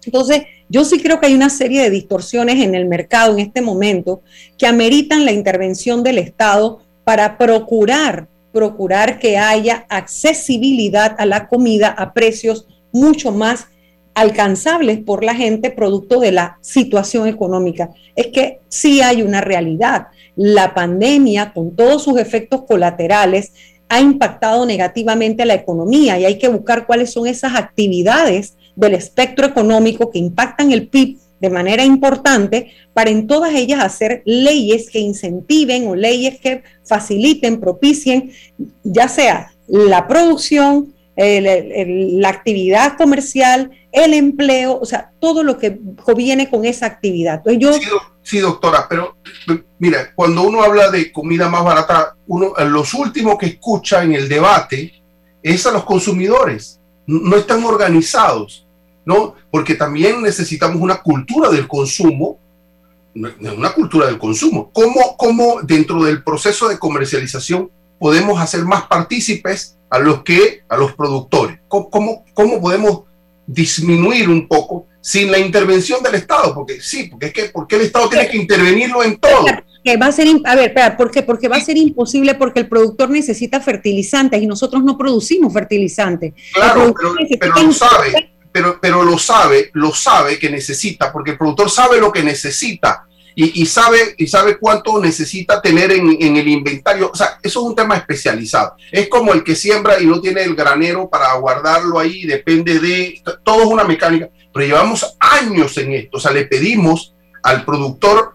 Entonces, 0.07 0.43
yo 0.69 0.85
sí 0.85 1.01
creo 1.01 1.19
que 1.19 1.27
hay 1.27 1.33
una 1.33 1.49
serie 1.49 1.83
de 1.83 1.89
distorsiones 1.89 2.63
en 2.63 2.75
el 2.75 2.85
mercado 2.85 3.33
en 3.33 3.39
este 3.39 3.61
momento 3.61 4.21
que 4.57 4.65
ameritan 4.65 5.25
la 5.25 5.33
intervención 5.33 6.01
del 6.01 6.17
Estado 6.17 6.79
para 7.03 7.37
procurar, 7.37 8.27
procurar 8.53 9.19
que 9.19 9.37
haya 9.37 9.85
accesibilidad 9.89 11.15
a 11.19 11.25
la 11.25 11.47
comida 11.47 11.89
a 11.89 12.13
precios 12.13 12.67
mucho 12.91 13.31
más 13.31 13.67
alcanzables 14.13 14.99
por 14.99 15.23
la 15.23 15.35
gente 15.35 15.69
producto 15.71 16.19
de 16.19 16.31
la 16.31 16.57
situación 16.61 17.27
económica. 17.27 17.91
Es 18.15 18.27
que 18.27 18.61
sí 18.69 19.01
hay 19.01 19.21
una 19.21 19.41
realidad. 19.41 20.07
La 20.35 20.73
pandemia, 20.73 21.53
con 21.53 21.75
todos 21.75 22.03
sus 22.03 22.17
efectos 22.17 22.63
colaterales, 22.63 23.53
ha 23.89 24.01
impactado 24.01 24.65
negativamente 24.65 25.43
a 25.43 25.45
la 25.45 25.53
economía 25.53 26.19
y 26.19 26.25
hay 26.25 26.37
que 26.37 26.47
buscar 26.47 26.87
cuáles 26.87 27.11
son 27.11 27.27
esas 27.27 27.55
actividades 27.55 28.57
del 28.77 28.93
espectro 28.93 29.45
económico 29.45 30.09
que 30.09 30.19
impactan 30.19 30.71
el 30.71 30.87
PIB 30.87 31.17
de 31.39 31.49
manera 31.49 31.83
importante 31.83 32.71
para 32.93 33.09
en 33.09 33.27
todas 33.27 33.53
ellas 33.53 33.83
hacer 33.83 34.23
leyes 34.25 34.89
que 34.89 34.99
incentiven 34.99 35.87
o 35.87 35.95
leyes 35.95 36.39
que 36.39 36.63
faciliten, 36.85 37.59
propicien, 37.59 38.31
ya 38.83 39.07
sea 39.07 39.51
la 39.67 40.07
producción, 40.07 40.93
la 41.15 42.29
actividad 42.29 42.97
comercial, 42.97 43.71
el 43.91 44.13
empleo, 44.13 44.79
o 44.79 44.85
sea, 44.85 45.11
todo 45.19 45.43
lo 45.43 45.57
que 45.57 45.79
viene 46.15 46.49
con 46.49 46.65
esa 46.65 46.85
actividad. 46.85 47.43
Yo... 47.57 47.71
Sí, 48.21 48.39
doctora, 48.39 48.87
pero 48.89 49.17
mira, 49.79 50.13
cuando 50.13 50.43
uno 50.43 50.61
habla 50.61 50.91
de 50.91 51.11
comida 51.13 51.49
más 51.49 51.63
barata, 51.63 52.17
uno, 52.27 52.53
los 52.65 52.93
últimos 52.93 53.37
que 53.37 53.45
escucha 53.45 54.03
en 54.03 54.13
el 54.13 54.27
debate 54.27 55.01
es 55.41 55.65
a 55.65 55.71
los 55.71 55.85
consumidores, 55.85 56.81
no 57.05 57.37
están 57.37 57.63
organizados. 57.63 58.66
¿No? 59.07 59.35
Porque 59.49 59.75
también 59.75 60.21
necesitamos 60.21 60.81
una 60.81 60.97
cultura 60.97 61.49
del 61.49 61.65
consumo, 61.65 62.37
una 63.15 63.71
cultura 63.71 64.05
del 64.05 64.17
consumo. 64.17 64.69
¿Cómo, 64.73 65.15
cómo 65.15 65.61
dentro 65.63 66.03
del 66.03 66.23
proceso 66.23 66.67
de 66.67 66.77
comercialización 66.77 67.71
podemos 67.99 68.37
hacer 68.37 68.65
más 68.65 68.85
partícipes 68.87 69.77
a 69.89 69.99
los 69.99 70.23
que 70.23 70.63
a 70.67 70.75
los 70.75 70.93
productores? 70.93 71.57
¿Cómo, 71.69 71.89
cómo, 71.89 72.25
cómo 72.33 72.59
podemos 72.59 73.03
disminuir 73.47 74.27
un 74.27 74.45
poco 74.45 74.87
sin 74.99 75.31
la 75.31 75.39
intervención 75.39 76.03
del 76.03 76.15
Estado? 76.15 76.53
Porque 76.53 76.81
sí, 76.81 77.05
porque 77.09 77.27
es 77.27 77.33
que 77.33 77.43
porque 77.45 77.77
el 77.77 77.83
Estado 77.83 78.09
tiene 78.09 78.27
que 78.27 78.35
intervenirlo 78.35 79.05
en 79.05 79.17
todo. 79.17 79.45
Que 79.85 79.95
va 79.95 80.07
a 80.07 80.11
ser, 80.11 80.27
a 80.43 80.55
ver, 80.55 80.67
espera, 80.67 80.97
¿por 80.97 81.11
qué? 81.11 81.23
Porque 81.23 81.47
va 81.47 81.55
a 81.55 81.61
ser 81.61 81.77
imposible 81.77 82.35
porque 82.35 82.59
el 82.59 82.67
productor 82.67 83.09
necesita 83.09 83.61
fertilizantes 83.61 84.41
y 84.41 84.47
nosotros 84.47 84.83
no 84.83 84.97
producimos 84.97 85.53
fertilizantes. 85.53 86.33
Claro, 86.53 86.93
pero, 86.93 87.15
pero 87.39 87.63
lo 87.63 87.71
sabe 87.71 88.36
pero, 88.51 89.03
lo 89.03 89.17
sabe, 89.17 89.69
lo 89.73 89.93
sabe 89.93 90.39
que 90.39 90.49
necesita, 90.49 91.11
porque 91.11 91.31
el 91.31 91.37
productor 91.37 91.69
sabe 91.69 91.99
lo 91.99 92.11
que 92.11 92.23
necesita 92.23 93.05
y, 93.35 93.67
sabe, 93.67 94.15
y 94.17 94.25
sabe 94.25 94.57
cuánto 94.57 94.99
necesita 94.99 95.61
tener 95.61 95.91
en, 95.91 96.37
el 96.37 96.47
inventario. 96.47 97.11
O 97.13 97.15
sea, 97.15 97.37
eso 97.43 97.59
es 97.59 97.65
un 97.67 97.75
tema 97.75 97.95
especializado. 97.95 98.75
Es 98.91 99.07
como 99.09 99.31
el 99.31 99.43
que 99.43 99.55
siembra 99.55 100.01
y 100.01 100.07
no 100.07 100.19
tiene 100.19 100.41
el 100.41 100.55
granero 100.55 101.07
para 101.07 101.33
guardarlo 101.35 101.99
ahí, 101.99 102.25
depende 102.25 102.79
de, 102.79 103.21
todo 103.43 103.61
es 103.61 103.67
una 103.67 103.83
mecánica, 103.83 104.29
pero 104.51 104.65
llevamos 104.65 105.15
años 105.19 105.77
en 105.77 105.93
esto, 105.93 106.17
o 106.17 106.19
sea, 106.19 106.31
le 106.31 106.45
pedimos 106.45 107.13
al 107.43 107.63
productor, 107.63 108.33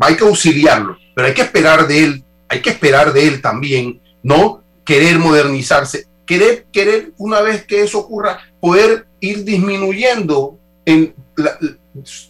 hay 0.00 0.16
que 0.16 0.24
auxiliarlo, 0.24 0.96
pero 1.14 1.28
hay 1.28 1.34
que 1.34 1.42
esperar 1.42 1.86
de 1.86 2.04
él, 2.04 2.24
hay 2.48 2.62
que 2.62 2.70
esperar 2.70 3.12
de 3.12 3.28
él 3.28 3.42
también, 3.42 4.00
¿no? 4.22 4.64
Querer 4.86 5.18
modernizarse, 5.18 6.06
querer, 6.26 6.66
querer 6.72 7.12
una 7.18 7.42
vez 7.42 7.64
que 7.66 7.82
eso 7.82 7.98
ocurra, 7.98 8.38
poder 8.60 9.06
ir 9.24 9.44
disminuyendo 9.44 10.58
en 10.84 11.14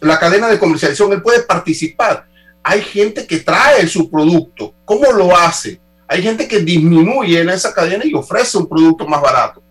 la, 0.01 0.19
cadena 0.19 0.47
de 0.47 0.59
comercialización, 0.59 1.13
él 1.13 1.21
puede 1.21 1.43
participar. 1.43 2.27
Hay 2.63 2.81
gente 2.81 3.27
que 3.27 3.39
trae 3.39 3.87
su 3.87 4.09
producto. 4.09 4.73
¿Cómo 4.85 5.11
lo 5.11 5.35
hace? 5.35 5.79
Hay 6.07 6.21
gente 6.21 6.47
que 6.47 6.59
disminuye 6.59 7.41
en 7.41 7.49
esa 7.49 7.73
cadena 7.73 8.05
y 8.05 8.13
ofrece 8.13 8.57
un 8.57 8.67
producto 8.67 9.07
más 9.07 9.21
barato. 9.21 9.61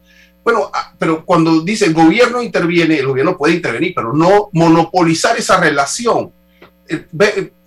Bueno, 0.43 0.71
ah, 0.73 0.95
pero 0.99 1.25
cuando 1.25 1.63
dice 1.63 1.87
el 1.87 1.95
gobierno 1.95 2.43
interviene, 2.43 2.99
el 2.99 3.07
gobierno 3.07 3.37
puede 3.37 3.55
intervenir, 3.55 3.95
pero 3.95 4.13
no 4.13 4.51
monopolizar 4.53 5.37
esa 5.39 5.59
relación. 5.59 6.33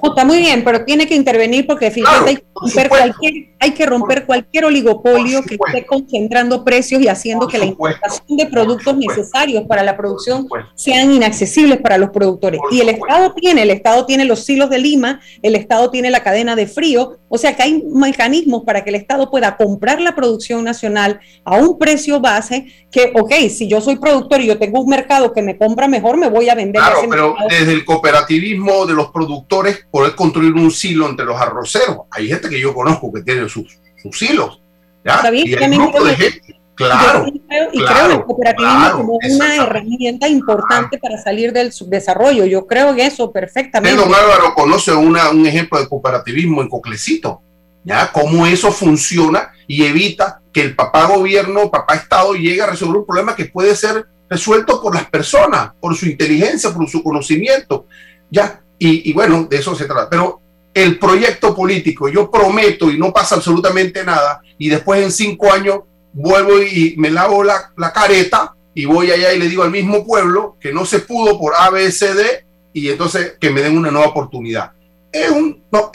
Está 0.02 0.26
muy 0.26 0.38
bien, 0.38 0.64
pero 0.64 0.86
tiene 0.86 1.08
que 1.08 1.16
intervenir 1.16 1.66
porque 1.66 1.88
hay, 1.88 2.36
que 2.36 2.44
romper 2.54 2.90
cualquier, 2.90 3.34
hay 3.60 3.72
que 3.72 3.86
romper 3.86 4.26
cualquier 4.26 4.66
oligopolio 4.66 5.42
que 5.44 5.58
esté 5.66 5.86
concentrando 5.86 6.64
precios 6.64 7.02
y 7.02 7.08
haciendo 7.08 7.48
que 7.48 7.58
la 7.58 7.66
importación 7.66 8.38
de 8.38 8.46
productos 8.46 8.96
necesarios 8.96 9.64
para 9.68 9.84
la 9.84 9.98
producción 9.98 10.48
sean 10.76 11.12
inaccesibles 11.12 11.80
para 11.80 11.98
los 11.98 12.12
productores. 12.12 12.60
y 12.72 12.82
el 12.82 12.90
Estado 12.90 13.34
tiene, 13.34 13.64
el 13.64 13.72
Estado 13.72 14.06
tiene 14.06 14.26
los 14.26 14.46
silos 14.46 14.70
de 14.70 14.80
Lima, 14.80 15.20
el 15.42 15.56
Estado 15.56 15.90
tiene 15.90 16.12
la 16.12 16.22
cadena 16.22 16.56
de 16.56 16.68
frío, 16.68 17.18
o 17.28 17.38
sea 17.38 17.56
que 17.56 17.64
hay 17.64 17.84
mecanismos 17.88 18.64
para 18.64 18.84
que 18.84 18.92
el 18.92 18.96
Estado 18.96 19.30
pueda 19.30 19.58
comprar 19.58 20.00
la 20.00 20.16
producción 20.16 20.64
nacional 20.64 21.20
a 21.44 21.58
un 21.58 21.78
precio 21.78 22.20
base 22.20 22.68
que, 22.92 23.12
ok, 23.16 23.34
si 23.50 23.68
yo 23.68 23.82
soy 23.82 23.98
productor 23.98 24.42
y 24.42 24.48
yo 24.48 24.58
tengo 24.58 24.82
un 24.82 24.90
mercado 24.90 25.34
que 25.34 25.42
me 25.42 25.58
compra 25.58 25.88
mejor, 25.88 26.18
me 26.18 26.30
voy 26.30 26.50
a 26.50 26.56
vender. 26.56 26.82
Claro, 26.82 27.02
pero 27.10 27.36
desde 27.50 27.74
el 27.74 27.84
cooperativismo 27.84 28.86
de 28.86 28.94
los 28.94 29.10
productores 29.10 29.87
poder 29.92 30.16
construir 30.16 30.54
un 30.54 30.72
silo 30.72 31.10
entre 31.10 31.26
los 31.26 31.40
arroceros. 31.40 32.00
Hay 32.12 32.28
gente 32.28 32.50
que 32.50 32.60
yo 32.60 32.74
conozco 32.74 33.12
que 33.12 33.22
tiene 33.22 33.48
sus, 33.50 33.80
sus 34.02 34.18
silos. 34.18 34.62
¿ya? 35.04 35.22
Y 35.34 35.56
grupo 35.56 36.04
de 36.04 36.16
gente. 36.16 36.60
Claro, 36.76 37.26
creo, 37.48 37.70
y 37.74 37.84
creo 37.84 38.06
en 38.06 38.12
el 38.12 38.24
cooperativismo 38.24 38.92
como 38.92 39.18
una 39.24 39.56
herramienta 39.56 40.28
importante 40.28 41.00
para 41.00 41.18
salir 41.18 41.52
del 41.52 41.72
subdesarrollo. 41.72 42.46
Yo 42.46 42.68
creo 42.68 42.92
en 42.92 43.00
eso 43.00 43.32
perfectamente. 43.32 43.98
don 43.98 44.14
Álvaro 44.14 44.54
conoce 44.54 44.94
una, 44.94 45.32
un 45.32 45.48
ejemplo 45.48 45.80
de 45.80 45.90
cooperativismo 45.90 46.62
en 46.62 46.70
Coclecito. 46.70 47.42
¿ya? 47.84 48.12
Cómo 48.12 48.46
eso 48.46 48.72
funciona 48.72 49.54
y 49.66 49.86
evita 49.86 50.42
que 50.54 50.62
el 50.62 50.76
papá 50.76 51.06
gobierno, 51.08 51.72
papá 51.72 51.96
Estado 51.96 52.34
llegue 52.34 52.62
a 52.62 52.68
resolver 52.68 52.98
un 52.98 53.06
problema 53.08 53.36
que 53.36 53.46
puede 53.46 53.76
ser 53.76 54.06
resuelto 54.30 54.82
por 54.82 54.94
las 54.94 55.10
personas, 55.10 55.72
por 55.80 55.96
su 55.96 56.06
inteligencia, 56.06 56.72
por 56.72 56.88
su 56.90 57.02
conocimiento, 57.02 57.88
¿ya? 58.30 58.62
Y, 58.80 59.10
y 59.10 59.14
bueno, 59.14 59.48
de 59.50 59.58
eso 59.58 59.76
se 59.76 59.86
trata. 59.86 60.10
Pero 60.10 60.42
el 60.74 61.00
proyecto 61.00 61.56
político, 61.56 62.08
yo 62.08 62.30
prometo 62.30 62.92
y 62.92 63.00
no 63.00 63.12
pasa 63.12 63.36
absolutamente 63.36 64.04
nada, 64.04 64.42
y 64.60 64.70
después 64.70 65.04
en 65.04 65.12
cinco 65.12 65.52
años 65.52 65.80
vuelvo 66.14 66.62
y 66.62 66.96
me 66.98 67.10
lavo 67.10 67.44
la, 67.44 67.72
la 67.78 67.92
careta 67.92 68.56
y 68.74 68.86
voy 68.86 69.12
allá 69.12 69.34
y 69.34 69.40
le 69.40 69.50
digo 69.50 69.64
al 69.64 69.72
mismo 69.72 70.06
pueblo 70.06 70.56
que 70.60 70.72
no 70.72 70.86
se 70.86 71.00
pudo 71.00 71.40
por 71.40 71.54
ABCD 71.58 72.46
y 72.74 72.90
entonces 72.90 73.36
que 73.40 73.50
me 73.50 73.62
den 73.62 73.76
una 73.76 73.90
nueva 73.90 74.08
oportunidad. 74.08 74.72
Es 75.12 75.32
un. 75.32 75.64
No, 75.72 75.92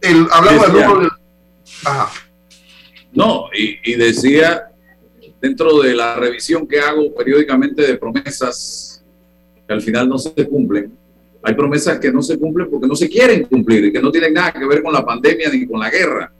el, 0.00 0.26
hablamos 0.30 0.72
del 0.72 1.00
del. 1.00 1.10
Ajá. 1.84 2.10
No, 3.12 3.48
y, 3.54 3.92
y 3.92 3.96
decía, 3.96 4.70
dentro 5.40 5.82
de 5.82 5.94
la 5.94 6.14
revisión 6.14 6.66
que 6.66 6.80
hago 6.80 7.14
periódicamente 7.14 7.82
de 7.82 7.98
promesas 7.98 9.04
que 9.66 9.74
al 9.74 9.82
final 9.82 10.08
no 10.08 10.16
se 10.16 10.32
cumplen, 10.48 10.96
hay 11.42 11.54
promesas 11.54 11.98
que 11.98 12.12
no 12.12 12.22
se 12.22 12.38
cumplen 12.38 12.70
porque 12.70 12.86
no 12.86 12.94
se 12.94 13.08
quieren 13.08 13.44
cumplir 13.44 13.86
y 13.86 13.92
que 13.92 14.00
no 14.00 14.10
tienen 14.10 14.34
nada 14.34 14.52
que 14.52 14.64
ver 14.64 14.82
con 14.82 14.92
la 14.92 15.04
pandemia 15.04 15.50
ni 15.50 15.66
con 15.66 15.80
la 15.80 15.90
guerra. 15.90 16.32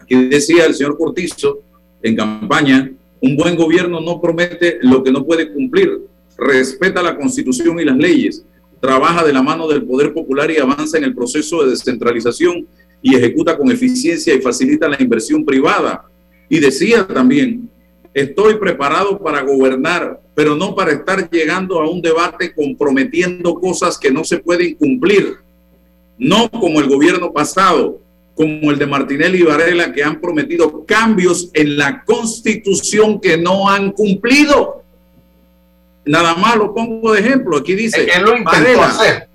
Aquí 0.00 0.28
decía 0.28 0.66
el 0.66 0.74
señor 0.74 0.98
Cortizo 0.98 1.62
en 2.02 2.14
campaña, 2.14 2.92
un 3.20 3.36
buen 3.36 3.56
gobierno 3.56 4.00
no 4.00 4.20
promete 4.20 4.78
lo 4.82 5.02
que 5.02 5.10
no 5.10 5.24
puede 5.24 5.50
cumplir, 5.50 6.02
respeta 6.36 7.02
la 7.02 7.16
constitución 7.16 7.80
y 7.80 7.84
las 7.84 7.96
leyes, 7.96 8.44
trabaja 8.80 9.24
de 9.24 9.32
la 9.32 9.42
mano 9.42 9.66
del 9.66 9.84
poder 9.84 10.12
popular 10.12 10.50
y 10.50 10.58
avanza 10.58 10.98
en 10.98 11.04
el 11.04 11.14
proceso 11.14 11.64
de 11.64 11.70
descentralización 11.70 12.66
y 13.00 13.14
ejecuta 13.14 13.56
con 13.56 13.70
eficiencia 13.70 14.34
y 14.34 14.42
facilita 14.42 14.88
la 14.88 15.00
inversión 15.00 15.44
privada. 15.44 16.04
Y 16.50 16.58
decía 16.58 17.06
también, 17.06 17.70
estoy 18.12 18.56
preparado 18.56 19.18
para 19.18 19.40
gobernar, 19.40 20.20
pero 20.34 20.56
no 20.56 20.74
para 20.74 20.92
estar 20.92 21.30
llegando 21.30 21.80
a 21.80 21.88
un 21.88 22.02
debate 22.02 22.52
comprometiendo 22.54 23.54
cosas 23.54 23.98
que 23.98 24.10
no 24.10 24.24
se 24.24 24.38
pueden 24.38 24.74
cumplir. 24.74 25.36
No 26.18 26.50
como 26.50 26.80
el 26.80 26.88
gobierno 26.88 27.32
pasado, 27.32 28.00
como 28.34 28.70
el 28.70 28.78
de 28.78 28.86
Martinelli 28.86 29.40
y 29.40 29.44
Varela, 29.44 29.92
que 29.92 30.02
han 30.02 30.20
prometido 30.20 30.84
cambios 30.84 31.50
en 31.54 31.76
la 31.76 32.04
constitución 32.04 33.20
que 33.20 33.36
no 33.36 33.68
han 33.68 33.92
cumplido. 33.92 34.82
Nada 36.04 36.34
más 36.34 36.56
lo 36.56 36.74
pongo 36.74 37.12
de 37.12 37.20
ejemplo. 37.20 37.56
Aquí 37.56 37.74
dice, 37.74 38.02
Él 38.02 38.22
lo 38.22 38.36
intentó 38.36 38.58
Varela, 38.58 38.86
hacer. 38.88 39.28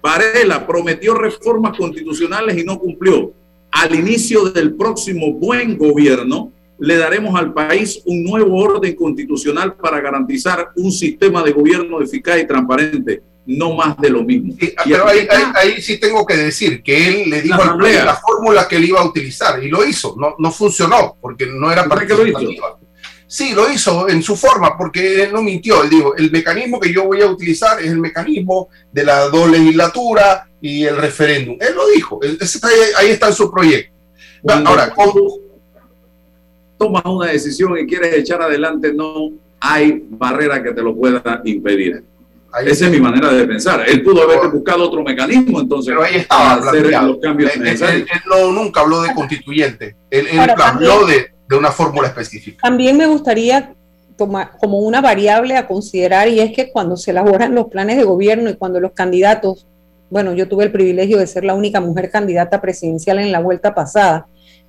Varela 0.00 0.66
prometió 0.66 1.14
reformas 1.14 1.76
constitucionales 1.76 2.56
y 2.56 2.64
no 2.64 2.78
cumplió. 2.78 3.32
Al 3.72 3.92
inicio 3.94 4.44
del 4.50 4.74
próximo 4.74 5.32
buen 5.32 5.76
gobierno, 5.76 6.52
le 6.78 6.96
daremos 6.96 7.38
al 7.38 7.52
país 7.52 8.00
un 8.04 8.24
nuevo 8.24 8.56
orden 8.56 8.94
constitucional 8.94 9.74
para 9.74 10.00
garantizar 10.00 10.70
un 10.76 10.90
sistema 10.90 11.42
de 11.42 11.52
gobierno 11.52 12.00
eficaz 12.02 12.40
y 12.40 12.46
transparente, 12.46 13.22
no 13.46 13.74
más 13.74 13.96
de 13.98 14.10
lo 14.10 14.22
mismo. 14.24 14.54
Sí, 14.58 14.74
pero 14.84 15.06
ahí, 15.06 15.20
ahí- 15.30 15.52
ahí 15.54 15.82
sí 15.82 15.98
tengo 15.98 16.24
que 16.26 16.36
decir 16.36 16.82
que 16.82 17.08
él 17.22 17.30
le 17.30 17.42
dijo 17.42 17.62
al 17.62 17.78
pueblo 17.78 18.04
la 18.04 18.16
fórmula 18.16 18.66
que 18.66 18.76
él 18.76 18.86
iba 18.86 19.00
a 19.00 19.04
utilizar 19.06 19.62
y 19.62 19.68
lo 19.68 19.84
hizo. 19.84 20.14
No, 20.18 20.34
no 20.38 20.50
funcionó 20.50 21.16
porque 21.20 21.46
no 21.46 21.70
era 21.70 21.84
¿Tú 21.84 21.90
crees 21.90 22.08
que 22.10 22.16
lo 22.16 22.26
hizo? 22.26 22.32
participativa. 22.38 22.78
Sí, 23.26 23.52
lo 23.54 23.70
hizo 23.72 24.08
en 24.08 24.22
su 24.22 24.36
forma 24.36 24.76
porque 24.76 25.24
él 25.24 25.32
no 25.32 25.42
mintió. 25.42 25.82
Él 25.82 25.90
dijo, 25.90 26.14
el 26.16 26.30
mecanismo 26.30 26.78
que 26.78 26.92
yo 26.92 27.04
voy 27.04 27.20
a 27.20 27.26
utilizar 27.26 27.80
es 27.80 27.86
el 27.90 27.98
mecanismo 27.98 28.68
de 28.92 29.04
la 29.04 29.28
dos 29.28 29.50
legislatura 29.50 30.46
y 30.60 30.84
el 30.84 30.96
referéndum. 30.96 31.56
Él 31.60 31.74
lo 31.74 31.88
dijo. 31.88 32.20
Él- 32.22 32.38
ese 32.40 32.58
está 32.58 32.68
ahí, 32.98 33.10
está 33.10 33.28
en 33.28 33.34
su 33.34 33.50
proyecto. 33.50 33.92
Ahora, 34.46 34.90
¿cómo- 34.94 35.12
tú 35.12 35.40
tomas 36.86 37.04
una 37.06 37.26
decisión 37.30 37.76
y 37.78 37.86
quieres 37.86 38.14
echar 38.14 38.40
adelante, 38.42 38.92
no 38.92 39.30
hay 39.60 40.04
barrera 40.10 40.62
que 40.62 40.72
te 40.72 40.82
lo 40.82 40.94
pueda 40.94 41.40
impedir. 41.44 42.04
ahí- 42.52 42.68
Esa 42.68 42.84
es 42.86 42.90
mi 42.92 43.00
manera 43.00 43.32
de 43.32 43.46
pensar. 43.46 43.84
Él 43.88 44.02
pudo 44.02 44.22
haber 44.22 44.48
buscado 44.50 44.84
otro 44.84 45.02
mecanismo, 45.02 45.60
entonces, 45.60 45.92
pero 45.92 46.04
ahí 46.04 46.16
estaba 46.16 46.58
para 46.58 46.60
hacer 46.70 46.80
planteado. 46.82 47.08
los 47.08 47.16
cambios 47.18 47.50
Él, 47.54 47.58
él- 47.60 47.64
necesarios. 47.64 48.08
él 48.12 48.20
no, 48.28 48.52
nunca 48.52 48.80
habló 48.82 49.02
de 49.02 49.12
constituyente. 49.14 49.96
Él, 50.10 50.26
él 50.30 50.38
habló 50.62 51.06
de, 51.06 51.26
de 51.48 51.56
una 51.56 51.70
fórmula 51.72 52.08
específica. 52.08 52.58
También 52.62 52.96
me 52.96 53.06
gustaría 53.06 53.74
tomar 54.16 54.52
como 54.60 54.78
una 54.78 55.00
variable 55.00 55.56
a 55.56 55.66
considerar 55.66 56.28
y 56.28 56.38
es 56.38 56.52
que 56.54 56.70
cuando 56.70 56.96
se 56.96 57.10
elaboran 57.10 57.54
los 57.54 57.66
planes 57.66 57.96
de 57.96 58.04
gobierno 58.04 58.48
y 58.50 58.54
cuando 58.54 58.78
los 58.78 58.92
candidatos, 58.92 59.66
bueno, 60.10 60.32
yo 60.34 60.46
tuve 60.46 60.62
el 60.64 60.70
privilegio 60.70 61.18
de 61.18 61.26
ser 61.26 61.44
la 61.44 61.54
única 61.54 61.80
mujer 61.80 62.10
candidata 62.10 62.60
presidencial 62.60 63.18
en 63.18 63.32
la 63.32 63.40
vuelta 63.40 63.74
pasada 63.74 64.28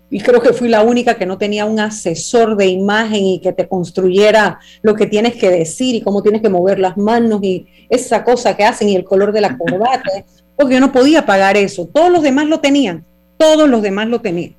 y 0.09 0.19
creo 0.19 0.41
que 0.41 0.53
fui 0.53 0.69
la 0.69 0.83
única 0.83 1.15
que 1.15 1.25
no 1.25 1.37
tenía 1.37 1.65
un 1.65 1.79
asesor 1.79 2.55
de 2.55 2.67
imagen 2.67 3.23
y 3.23 3.39
que 3.39 3.53
te 3.53 3.67
construyera 3.67 4.59
lo 4.81 4.93
que 4.95 5.07
tienes 5.07 5.35
que 5.35 5.49
decir 5.49 5.95
y 5.95 6.01
cómo 6.01 6.21
tienes 6.21 6.41
que 6.41 6.49
mover 6.49 6.79
las 6.79 6.95
manos 6.95 7.41
y 7.43 7.65
esa 7.89 8.23
cosa 8.23 8.55
que 8.55 8.63
hacen 8.63 8.89
y 8.89 8.95
el 8.95 9.03
color 9.03 9.31
de 9.31 9.41
la 9.41 9.57
corbata, 9.57 10.09
porque 10.55 10.75
yo 10.75 10.79
no 10.79 10.91
podía 10.91 11.25
pagar 11.25 11.57
eso. 11.57 11.87
Todos 11.87 12.11
los 12.11 12.21
demás 12.21 12.45
lo 12.47 12.59
tenían, 12.59 13.03
todos 13.37 13.67
los 13.67 13.81
demás 13.81 14.07
lo 14.07 14.21
tenían. 14.21 14.55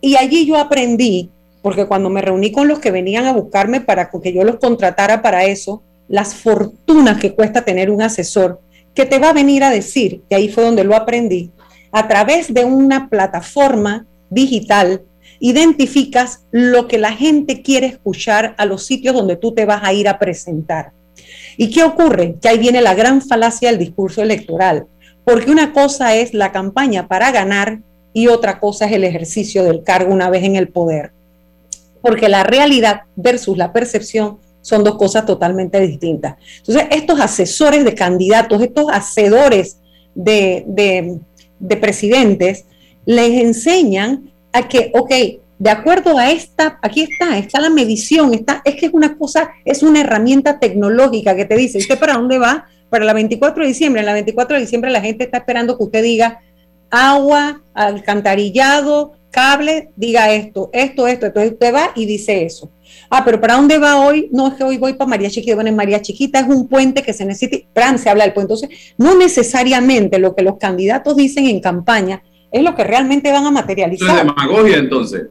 Y 0.00 0.16
allí 0.16 0.46
yo 0.46 0.56
aprendí, 0.56 1.30
porque 1.60 1.86
cuando 1.86 2.08
me 2.08 2.22
reuní 2.22 2.52
con 2.52 2.68
los 2.68 2.78
que 2.78 2.90
venían 2.90 3.26
a 3.26 3.32
buscarme 3.32 3.80
para 3.80 4.10
que 4.10 4.32
yo 4.32 4.44
los 4.44 4.56
contratara 4.56 5.22
para 5.22 5.44
eso, 5.44 5.82
las 6.08 6.34
fortunas 6.34 7.18
que 7.18 7.34
cuesta 7.34 7.64
tener 7.64 7.90
un 7.90 8.02
asesor 8.02 8.60
que 8.94 9.06
te 9.06 9.18
va 9.18 9.30
a 9.30 9.32
venir 9.32 9.64
a 9.64 9.70
decir, 9.70 10.22
y 10.28 10.34
ahí 10.34 10.48
fue 10.48 10.64
donde 10.64 10.84
lo 10.84 10.94
aprendí, 10.94 11.50
a 11.92 12.08
través 12.08 12.52
de 12.52 12.64
una 12.64 13.08
plataforma 13.08 14.06
digital, 14.32 15.02
identificas 15.40 16.44
lo 16.50 16.88
que 16.88 16.98
la 16.98 17.12
gente 17.12 17.62
quiere 17.62 17.86
escuchar 17.86 18.54
a 18.58 18.64
los 18.64 18.86
sitios 18.86 19.14
donde 19.14 19.36
tú 19.36 19.52
te 19.52 19.64
vas 19.64 19.82
a 19.82 19.92
ir 19.92 20.08
a 20.08 20.18
presentar. 20.18 20.92
¿Y 21.56 21.70
qué 21.70 21.84
ocurre? 21.84 22.36
Que 22.40 22.48
ahí 22.48 22.58
viene 22.58 22.80
la 22.80 22.94
gran 22.94 23.20
falacia 23.20 23.70
del 23.70 23.78
discurso 23.78 24.22
electoral, 24.22 24.86
porque 25.24 25.50
una 25.50 25.72
cosa 25.72 26.16
es 26.16 26.32
la 26.32 26.52
campaña 26.52 27.08
para 27.08 27.30
ganar 27.30 27.80
y 28.12 28.28
otra 28.28 28.60
cosa 28.60 28.86
es 28.86 28.92
el 28.92 29.04
ejercicio 29.04 29.64
del 29.64 29.82
cargo 29.82 30.12
una 30.12 30.30
vez 30.30 30.44
en 30.44 30.56
el 30.56 30.68
poder. 30.68 31.12
Porque 32.00 32.28
la 32.28 32.44
realidad 32.44 33.02
versus 33.16 33.56
la 33.56 33.72
percepción 33.72 34.38
son 34.60 34.84
dos 34.84 34.96
cosas 34.96 35.26
totalmente 35.26 35.80
distintas. 35.80 36.36
Entonces, 36.58 36.86
estos 36.90 37.20
asesores 37.20 37.84
de 37.84 37.94
candidatos, 37.94 38.62
estos 38.62 38.86
hacedores 38.92 39.78
de, 40.14 40.64
de, 40.66 41.18
de 41.58 41.76
presidentes, 41.76 42.64
les 43.04 43.40
enseñan 43.40 44.32
a 44.52 44.68
que, 44.68 44.92
ok, 44.94 45.12
de 45.58 45.70
acuerdo 45.70 46.18
a 46.18 46.30
esta, 46.30 46.78
aquí 46.82 47.02
está, 47.02 47.38
está 47.38 47.60
la 47.60 47.70
medición, 47.70 48.34
está, 48.34 48.62
es 48.64 48.74
que 48.74 48.86
es 48.86 48.92
una 48.92 49.16
cosa, 49.16 49.50
es 49.64 49.82
una 49.82 50.00
herramienta 50.00 50.58
tecnológica 50.58 51.36
que 51.36 51.44
te 51.44 51.56
dice, 51.56 51.78
¿usted 51.78 51.98
para 51.98 52.14
dónde 52.14 52.38
va? 52.38 52.66
Para 52.90 53.04
la 53.04 53.12
24 53.12 53.62
de 53.62 53.68
diciembre, 53.68 54.00
en 54.00 54.06
la 54.06 54.12
24 54.12 54.56
de 54.56 54.62
diciembre 54.62 54.90
la 54.90 55.00
gente 55.00 55.24
está 55.24 55.38
esperando 55.38 55.78
que 55.78 55.84
usted 55.84 56.02
diga 56.02 56.40
agua, 56.90 57.62
alcantarillado, 57.74 59.12
cable, 59.30 59.90
diga 59.96 60.32
esto, 60.32 60.70
esto, 60.72 61.08
esto. 61.08 61.26
Entonces 61.26 61.52
usted 61.52 61.74
va 61.74 61.90
y 61.96 62.06
dice 62.06 62.44
eso. 62.44 62.70
Ah, 63.10 63.24
pero 63.24 63.40
¿para 63.40 63.54
dónde 63.54 63.78
va 63.78 64.04
hoy? 64.04 64.28
No, 64.30 64.48
es 64.48 64.54
que 64.54 64.62
hoy 64.62 64.78
voy 64.78 64.92
para 64.92 65.08
María 65.08 65.30
Chiquita. 65.30 65.54
Bueno, 65.54 65.70
en 65.70 65.76
María 65.76 66.02
Chiquita 66.02 66.40
es 66.40 66.46
un 66.46 66.68
puente 66.68 67.02
que 67.02 67.12
se 67.12 67.24
necesita. 67.24 67.66
Fran, 67.74 67.98
se 67.98 68.10
habla 68.10 68.24
del 68.24 68.34
puente. 68.34 68.52
Entonces, 68.52 68.94
no 68.98 69.16
necesariamente 69.16 70.18
lo 70.18 70.36
que 70.36 70.42
los 70.42 70.58
candidatos 70.58 71.16
dicen 71.16 71.46
en 71.46 71.60
campaña 71.60 72.22
es 72.52 72.62
lo 72.62 72.74
que 72.74 72.84
realmente 72.84 73.32
van 73.32 73.44
a 73.44 73.48
Eso 73.48 73.48
es 73.48 73.54
materializar. 73.54 74.26
demagogia, 74.26 74.76
entonces. 74.78 75.22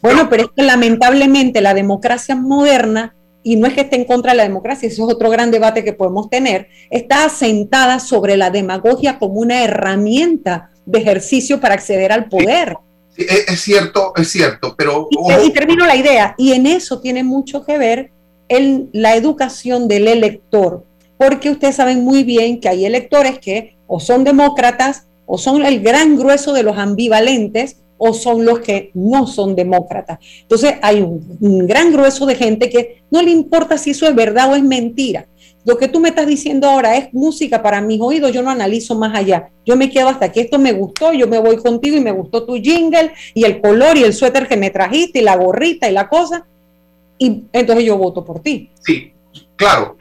Bueno, 0.00 0.28
pero 0.28 0.44
es 0.44 0.48
que 0.56 0.62
lamentablemente 0.62 1.60
la 1.60 1.74
democracia 1.74 2.34
moderna, 2.34 3.14
y 3.44 3.56
no 3.56 3.66
es 3.66 3.74
que 3.74 3.82
esté 3.82 3.96
en 3.96 4.04
contra 4.04 4.32
de 4.32 4.38
la 4.38 4.42
democracia, 4.44 4.88
eso 4.88 5.06
es 5.06 5.14
otro 5.14 5.30
gran 5.30 5.50
debate 5.50 5.84
que 5.84 5.92
podemos 5.92 6.28
tener, 6.30 6.68
está 6.90 7.24
asentada 7.24 8.00
sobre 8.00 8.36
la 8.36 8.50
demagogia 8.50 9.18
como 9.18 9.34
una 9.34 9.62
herramienta 9.62 10.70
de 10.86 10.98
ejercicio 10.98 11.60
para 11.60 11.74
acceder 11.74 12.10
al 12.12 12.28
poder. 12.28 12.76
Sí, 13.16 13.26
es, 13.28 13.60
cierto, 13.60 14.12
es 14.16 14.28
cierto, 14.28 14.74
pero 14.76 15.06
y 15.44 15.50
termino 15.50 15.84
la 15.86 15.94
idea, 15.96 16.34
y 16.38 16.52
en 16.52 16.66
eso 16.66 17.00
tiene 17.00 17.22
mucho 17.22 17.64
que 17.64 17.78
ver 17.78 18.10
el- 18.48 18.88
la 18.92 19.14
educación 19.14 19.86
del 19.86 20.08
elector, 20.08 20.84
porque 21.18 21.50
ustedes 21.50 21.76
saben 21.76 22.02
muy 22.02 22.24
bien 22.24 22.58
que 22.60 22.68
hay 22.68 22.86
electores 22.86 23.38
que 23.38 23.76
o 23.86 24.00
son 24.00 24.24
demócratas 24.24 25.06
o 25.26 25.38
son 25.38 25.64
el 25.64 25.80
gran 25.80 26.16
grueso 26.16 26.52
de 26.52 26.62
los 26.62 26.76
ambivalentes 26.76 27.76
o 28.04 28.12
son 28.12 28.44
los 28.44 28.58
que 28.58 28.90
no 28.94 29.28
son 29.28 29.54
demócratas. 29.54 30.18
Entonces 30.42 30.74
hay 30.82 31.00
un, 31.00 31.66
gran 31.68 31.92
grueso 31.92 32.26
de 32.26 32.34
gente 32.34 32.68
que 32.68 33.02
no 33.12 33.22
le 33.22 33.30
importa 33.30 33.78
si 33.78 33.90
eso 33.90 34.08
es 34.08 34.14
verdad 34.16 34.50
o 34.50 34.56
es 34.56 34.62
mentira. 34.64 35.28
Lo 35.64 35.78
que 35.78 35.86
tú 35.86 36.00
me 36.00 36.08
estás 36.08 36.26
diciendo 36.26 36.68
ahora 36.68 36.96
es 36.96 37.14
música 37.14 37.62
para 37.62 37.80
mis 37.80 38.00
oídos, 38.00 38.32
yo 38.32 38.42
no 38.42 38.50
analizo 38.50 38.96
más 38.96 39.16
allá. 39.16 39.50
Yo 39.64 39.76
me 39.76 39.88
quedo 39.88 40.08
hasta 40.08 40.26
aquí, 40.26 40.40
esto 40.40 40.58
me 40.58 40.72
gustó, 40.72 41.12
yo 41.12 41.28
me 41.28 41.38
voy 41.38 41.58
contigo 41.58 41.96
y 41.96 42.00
me 42.00 42.10
gustó 42.10 42.44
tu 42.44 42.56
jingle 42.56 43.12
y 43.34 43.44
el 43.44 43.60
color 43.60 43.96
y 43.96 44.02
el 44.02 44.12
suéter 44.12 44.48
que 44.48 44.56
me 44.56 44.70
trajiste 44.70 45.20
y 45.20 45.22
la 45.22 45.36
gorrita 45.36 45.88
y 45.88 45.92
la 45.92 46.08
cosa. 46.08 46.44
Y 47.18 47.44
entonces 47.52 47.84
yo 47.84 47.96
voto 47.96 48.24
por 48.24 48.40
ti. 48.40 48.70
sí, 48.84 49.11
claro, 49.56 49.96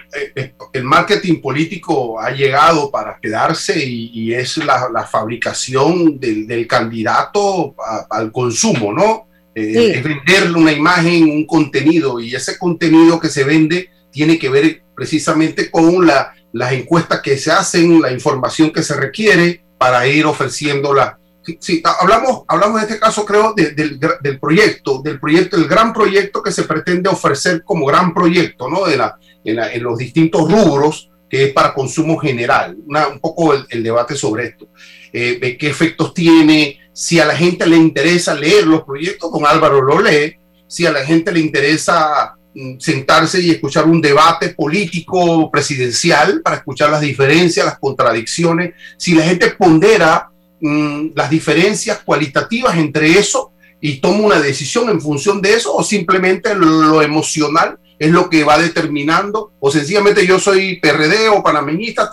el 0.73 0.83
marketing 0.83 1.41
político 1.41 2.19
ha 2.19 2.31
llegado 2.31 2.91
para 2.91 3.19
quedarse 3.21 3.83
y, 3.83 4.33
es 4.33 4.57
la, 4.57 5.07
fabricación 5.09 6.19
del, 6.19 6.67
candidato 6.67 7.75
al 8.09 8.31
consumo, 8.31 8.93
¿no? 8.93 9.27
Es 9.53 10.03
venderle 10.03 10.57
una 10.57 10.71
imagen, 10.71 11.23
un 11.29 11.45
contenido 11.45 12.19
y 12.19 12.33
ese 12.33 12.57
contenido 12.57 13.19
que 13.19 13.29
se 13.29 13.43
vende 13.43 13.89
tiene 14.09 14.39
que 14.39 14.49
ver 14.49 14.83
precisamente 14.95 15.69
con 15.69 16.05
la, 16.05 16.33
las 16.53 16.73
encuestas 16.73 17.21
que 17.21 17.37
se 17.37 17.51
hacen, 17.51 18.01
la 18.01 18.11
información 18.11 18.71
que 18.71 18.83
se 18.83 18.95
requiere 18.95 19.63
para 19.77 20.07
ir 20.07 20.25
ofreciéndola. 20.25 21.19
Sí, 21.59 21.81
hablamos, 21.99 22.43
hablamos 22.47 22.81
en 22.81 22.87
este 22.87 22.99
caso, 22.99 23.25
creo, 23.25 23.53
del, 23.53 23.75
del, 23.75 24.39
proyecto, 24.39 25.01
del 25.01 25.19
proyecto, 25.19 25.57
el 25.57 25.67
gran 25.67 25.93
proyecto 25.93 26.41
que 26.41 26.51
se 26.51 26.63
pretende 26.63 27.09
ofrecer 27.09 27.63
como 27.63 27.85
gran 27.85 28.13
proyecto, 28.13 28.69
¿no? 28.69 28.85
De 28.85 28.97
la, 28.97 29.17
en, 29.43 29.83
los 29.83 29.97
distintos 29.97 30.51
rubros, 30.51 31.09
que 31.29 31.45
es 31.45 31.53
para 31.53 31.73
consumo 31.73 32.17
general. 32.17 32.77
un 32.77 33.19
poco 33.19 33.53
el, 33.53 33.83
debate 33.83 34.15
sobre 34.15 34.47
esto. 34.47 34.67
Eh, 35.13 35.57
¿Qué 35.59 35.67
efectos 35.69 36.13
tiene? 36.13 36.79
Si 36.93 37.19
a 37.19 37.25
la 37.25 37.35
gente 37.35 37.65
le 37.65 37.77
interesa 37.77 38.33
leer 38.33 38.67
los 38.67 38.83
proyectos, 38.83 39.31
don 39.31 39.45
Álvaro 39.45 39.81
lo 39.81 40.01
lee. 40.01 40.35
Si 40.67 40.85
a 40.85 40.91
la 40.91 41.03
gente 41.05 41.31
le 41.31 41.39
interesa 41.39 42.35
Mm, 42.53 42.79
sentarse 42.79 43.39
y 43.39 43.49
escuchar 43.49 43.85
un 43.85 44.01
debate 44.01 44.49
político 44.49 45.49
presidencial 45.49 46.41
para 46.41 46.57
escuchar 46.57 46.89
las 46.89 46.99
diferencias, 46.99 47.65
las 47.65 47.79
contradicciones, 47.79 48.73
si 48.97 49.15
la 49.15 49.23
gente 49.23 49.51
pondera 49.51 50.29
mm, 50.61 51.09
las 51.15 51.29
diferencias 51.29 51.99
cualitativas 51.99 52.77
entre 52.77 53.19
eso 53.19 53.51
y 53.81 53.99
toma 53.99 54.19
una 54.19 54.39
decisión 54.39 54.89
en 54.89 55.01
función 55.01 55.41
de 55.41 55.55
eso 55.55 55.75
o 55.75 55.83
simplemente 55.83 56.55
lo, 56.55 57.01
emocional 57.01 57.79
es 57.97 58.11
lo 58.11 58.29
que 58.29 58.43
va 58.43 58.57
determinando 58.57 59.53
o 59.59 59.71
sencillamente 59.71 60.25
yo 60.25 60.39
soy 60.39 60.79
PRD 60.79 61.29
o 61.29 61.43
panameñista 61.43 62.09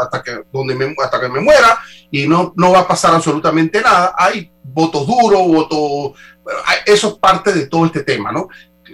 hasta, 0.00 0.22
que, 0.22 0.42
donde 0.52 0.74
me, 0.74 0.94
hasta 1.02 1.20
que 1.20 1.28
me 1.28 1.40
muera 1.40 1.78
y 2.10 2.26
no, 2.26 2.54
no 2.56 2.72
va 2.72 2.80
a 2.80 2.88
pasar 2.88 3.14
absolutamente 3.14 3.80
nada. 3.80 4.14
Hay 4.16 4.50
votos 4.62 5.06
duros, 5.06 5.46
votos... 5.46 6.18
Eso 6.86 7.08
es 7.08 7.14
parte 7.14 7.52
de 7.52 7.66
todo 7.66 7.84
este 7.84 8.02
tema, 8.02 8.32
¿no? 8.32 8.48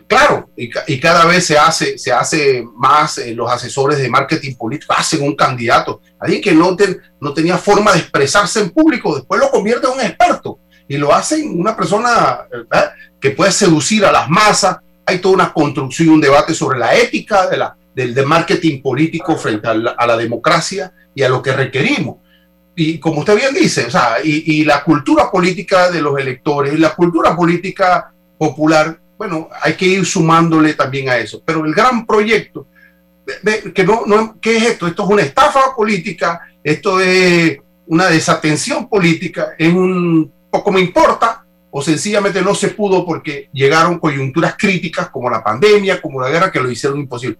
Claro, 0.07 0.51
y, 0.57 1.01
cada 1.01 1.25
vez 1.27 1.47
se 1.47 1.59
hace, 1.59 1.99
se 1.99 2.13
hace 2.13 2.65
más, 2.77 3.19
eh, 3.19 3.35
los 3.35 3.51
asesores 3.51 3.99
de 3.99 4.09
marketing 4.09 4.55
político 4.55 4.95
hacen 4.97 5.23
un 5.23 5.35
candidato, 5.35 6.01
alguien 6.19 6.43
que 6.43 6.53
no, 6.53 6.77
no 7.21 7.35
tenía 7.35 7.59
forma 7.59 7.93
de 7.93 8.01
expresarse 8.01 8.61
en 8.61 8.71
público, 8.71 9.15
después 9.15 9.41
lo 9.41 9.51
convierte 9.51 9.87
en 9.87 9.93
un 9.95 10.01
experto. 10.01 10.59
Y 10.87 10.99
lo 10.99 11.15
hacen 11.15 11.59
una 11.59 11.75
persona 11.75 12.41
que 13.19 13.31
puede 13.31 13.53
seducir 13.53 14.05
a 14.05 14.13
las 14.13 14.29
masas. 14.29 14.77
Hay 15.07 15.19
toda 15.19 15.35
una 15.35 15.53
construcción, 15.53 16.11
un 16.11 16.21
debate 16.21 16.53
sobre 16.53 16.79
la 16.79 16.95
ética 16.95 17.47
de 17.49 17.57
la, 17.57 17.75
del 17.95 18.15
de 18.15 18.27
marketing 18.27 18.83
político 18.83 19.37
frente 19.37 19.67
a 19.67 19.75
la, 19.75 20.17
democracia 20.17 20.93
y 21.15 21.23
a 21.23 21.31
lo 21.31 21.41
que 21.41 21.53
requerimos. 21.53 22.17
Y 22.77 22.99
como 22.99 23.21
usted 23.21 23.37
bien 23.37 23.55
dice, 23.55 23.87
o 23.87 23.91
sea, 23.91 24.17
y, 24.23 24.61
y, 24.61 24.65
la 24.65 24.85
cultura 24.85 25.31
política 25.31 25.91
de 25.91 26.03
los 26.03 26.19
electores, 26.19 26.79
la 26.79 26.95
cultura 26.95 27.35
política 27.35 28.13
popular 28.37 29.01
bueno, 29.25 29.49
hay 29.63 29.73
que 29.73 29.87
ir 29.87 30.05
sumándole 30.05 30.75
también 30.75 31.09
a 31.09 31.17
eso. 31.17 31.43
Pero 31.45 31.65
el 31.65 31.75
gran 31.75 32.05
proyecto, 32.05 32.67
que 33.75 33.83
no, 33.85 34.03
no, 34.07 34.39
¿qué 34.39 34.59
es 34.59 34.63
esto? 34.65 34.87
Esto 34.87 35.05
es 35.05 35.09
una 35.09 35.23
estafa 35.23 35.75
política, 35.75 36.43
esto 36.63 37.01
es 37.01 37.59
una 37.87 38.09
desatención 38.09 38.87
política, 38.87 39.55
es 39.59 39.73
un 39.73 40.31
poco 40.51 40.71
me 40.71 40.81
importa, 40.81 41.43
o 41.71 41.81
sencillamente 41.81 42.43
no 42.43 42.55
se 42.55 42.69
pudo 42.69 43.05
porque 43.07 43.49
llegaron 43.53 43.99
coyunturas 43.99 44.57
críticas 44.59 45.09
como 45.09 45.31
la 45.31 45.43
pandemia, 45.43 46.03
como 46.03 46.21
la 46.21 46.29
guerra, 46.29 46.53
que 46.53 46.61
lo 46.61 46.71
hicieron 46.71 47.01
imposible. 47.01 47.39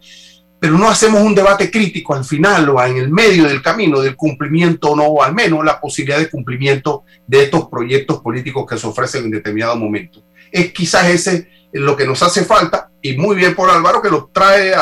Pero 0.59 0.79
no 0.79 0.89
hacemos 0.89 1.21
un 1.21 1.35
debate 1.35 1.71
crítico 1.71 2.15
al 2.15 2.25
final 2.25 2.67
o 2.71 2.83
en 2.83 2.97
el 2.97 3.11
medio 3.11 3.45
del 3.45 3.61
camino 3.61 4.01
del 4.01 4.17
cumplimiento 4.17 4.93
o 4.93 4.97
no, 4.97 5.05
o 5.05 5.23
al 5.23 5.35
menos 5.35 5.63
la 5.63 5.79
posibilidad 5.79 6.19
de 6.19 6.31
cumplimiento 6.31 7.05
de 7.27 7.43
estos 7.43 7.69
proyectos 7.69 8.21
políticos 8.23 8.65
que 8.67 8.79
se 8.79 8.87
ofrecen 8.87 9.25
en 9.25 9.33
determinado 9.33 9.77
momento. 9.77 10.25
Es 10.51 10.73
quizás 10.73 11.09
ese 11.09 11.49
lo 11.81 11.97
que 11.97 12.07
nos 12.07 12.23
hace 12.23 12.45
falta, 12.45 12.91
y 13.03 13.17
muy 13.17 13.37
bien 13.37 13.55
por 13.55 13.69
Álvaro 13.69 14.01
que 14.01 14.11
lo 14.11 14.31
trae 14.33 14.73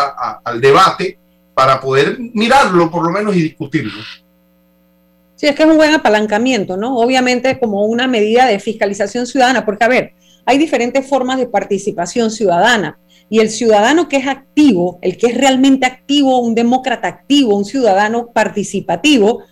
al 0.45 0.61
debate 0.61 1.19
para 1.55 1.81
poder 1.81 2.19
mirarlo 2.19 2.91
por 2.91 3.05
lo 3.05 3.11
menos 3.11 3.35
y 3.35 3.43
discutirlo. 3.43 4.03
Sí, 5.37 5.47
es 5.47 5.57
que 5.57 5.63
es 5.65 5.69
un 5.69 5.77
buen 5.77 5.93
apalancamiento, 5.93 6.77
¿no? 6.77 6.99
Obviamente 6.99 7.59
como 7.59 7.85
una 7.87 8.07
medida 8.07 8.47
de 8.47 8.61
fiscalización 8.61 9.27
ciudadana, 9.27 9.65
porque 9.65 9.85
a 9.85 9.89
ver, 9.89 10.13
hay 10.45 10.59
diferentes 10.59 11.07
formas 11.07 11.39
de 11.39 11.47
participación 11.47 12.31
ciudadana. 12.31 12.99
Y 13.29 13.41
el 13.41 13.49
ciudadano 13.49 14.09
que 14.09 14.19
es 14.19 14.27
activo, 14.27 14.99
el 15.01 15.17
que 15.17 15.29
es 15.29 15.39
realmente 15.39 15.87
activo, 15.87 16.39
un 16.41 16.55
demócrata 16.55 17.09
activo, 17.09 17.57
un 17.57 17.65
ciudadano 17.65 18.27
participativo, 18.27 19.45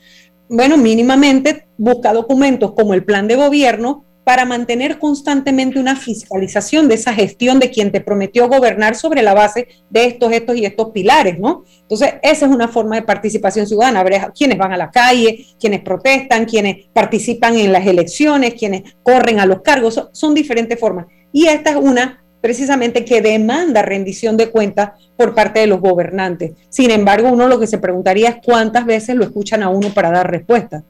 bueno, 0.48 0.76
mínimamente 0.76 1.66
busca 1.78 2.12
documentos 2.12 2.72
como 2.72 2.92
el 2.92 3.04
plan 3.04 3.26
de 3.26 3.36
gobierno 3.36 4.04
para 4.30 4.44
mantener 4.44 5.00
constantemente 5.00 5.80
una 5.80 5.96
fiscalización 5.96 6.86
de 6.86 6.94
esa 6.94 7.12
gestión 7.12 7.58
de 7.58 7.68
quien 7.68 7.90
te 7.90 8.00
prometió 8.00 8.46
gobernar 8.46 8.94
sobre 8.94 9.22
la 9.22 9.34
base 9.34 9.66
de 9.90 10.04
estos, 10.04 10.30
estos 10.30 10.56
y 10.56 10.64
estos 10.64 10.90
pilares, 10.90 11.36
¿no? 11.40 11.64
Entonces, 11.82 12.14
esa 12.22 12.46
es 12.46 12.52
una 12.52 12.68
forma 12.68 12.94
de 12.94 13.02
participación 13.02 13.66
ciudadana, 13.66 14.04
ver 14.04 14.30
quienes 14.32 14.56
van 14.56 14.72
a 14.72 14.76
la 14.76 14.92
calle, 14.92 15.46
quienes 15.58 15.80
protestan, 15.80 16.44
quienes 16.44 16.86
participan 16.92 17.56
en 17.56 17.72
las 17.72 17.84
elecciones, 17.84 18.54
quienes 18.54 18.94
corren 19.02 19.40
a 19.40 19.46
los 19.46 19.62
cargos, 19.62 20.00
son, 20.12 20.32
diferentes 20.32 20.78
formas. 20.78 21.06
Y 21.32 21.48
esta 21.48 21.70
es 21.70 21.76
una 21.76 22.22
precisamente 22.40 23.04
que 23.04 23.20
demanda 23.22 23.82
rendición 23.82 24.36
de 24.36 24.48
cuentas 24.48 24.92
por 25.16 25.34
parte 25.34 25.58
de 25.58 25.66
los 25.66 25.80
gobernantes. 25.80 26.52
Sin 26.68 26.92
embargo, 26.92 27.30
uno 27.32 27.48
lo 27.48 27.58
que 27.58 27.66
se 27.66 27.78
preguntaría 27.78 28.28
es 28.28 28.36
cuántas 28.44 28.86
veces 28.86 29.16
lo 29.16 29.24
escuchan 29.24 29.64
a 29.64 29.70
uno 29.70 29.88
para 29.92 30.12
dar 30.12 30.30
respuesta. 30.30 30.84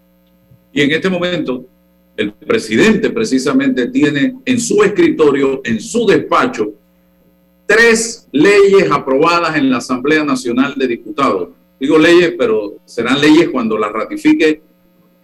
Y 0.74 0.82
en 0.82 0.90
este 0.90 1.08
momento, 1.08 1.64
el 2.16 2.32
presidente 2.32 3.10
precisamente 3.10 3.88
tiene 3.88 4.36
en 4.44 4.60
su 4.60 4.82
escritorio, 4.82 5.60
en 5.64 5.80
su 5.80 6.06
despacho, 6.06 6.72
tres 7.66 8.28
leyes 8.32 8.90
aprobadas 8.90 9.56
en 9.56 9.70
la 9.70 9.78
Asamblea 9.78 10.24
Nacional 10.24 10.74
de 10.76 10.86
Diputados. 10.86 11.50
Digo 11.78 11.98
leyes, 11.98 12.34
pero 12.36 12.74
serán 12.84 13.20
leyes 13.20 13.48
cuando 13.48 13.78
las 13.78 13.92
ratifique 13.92 14.60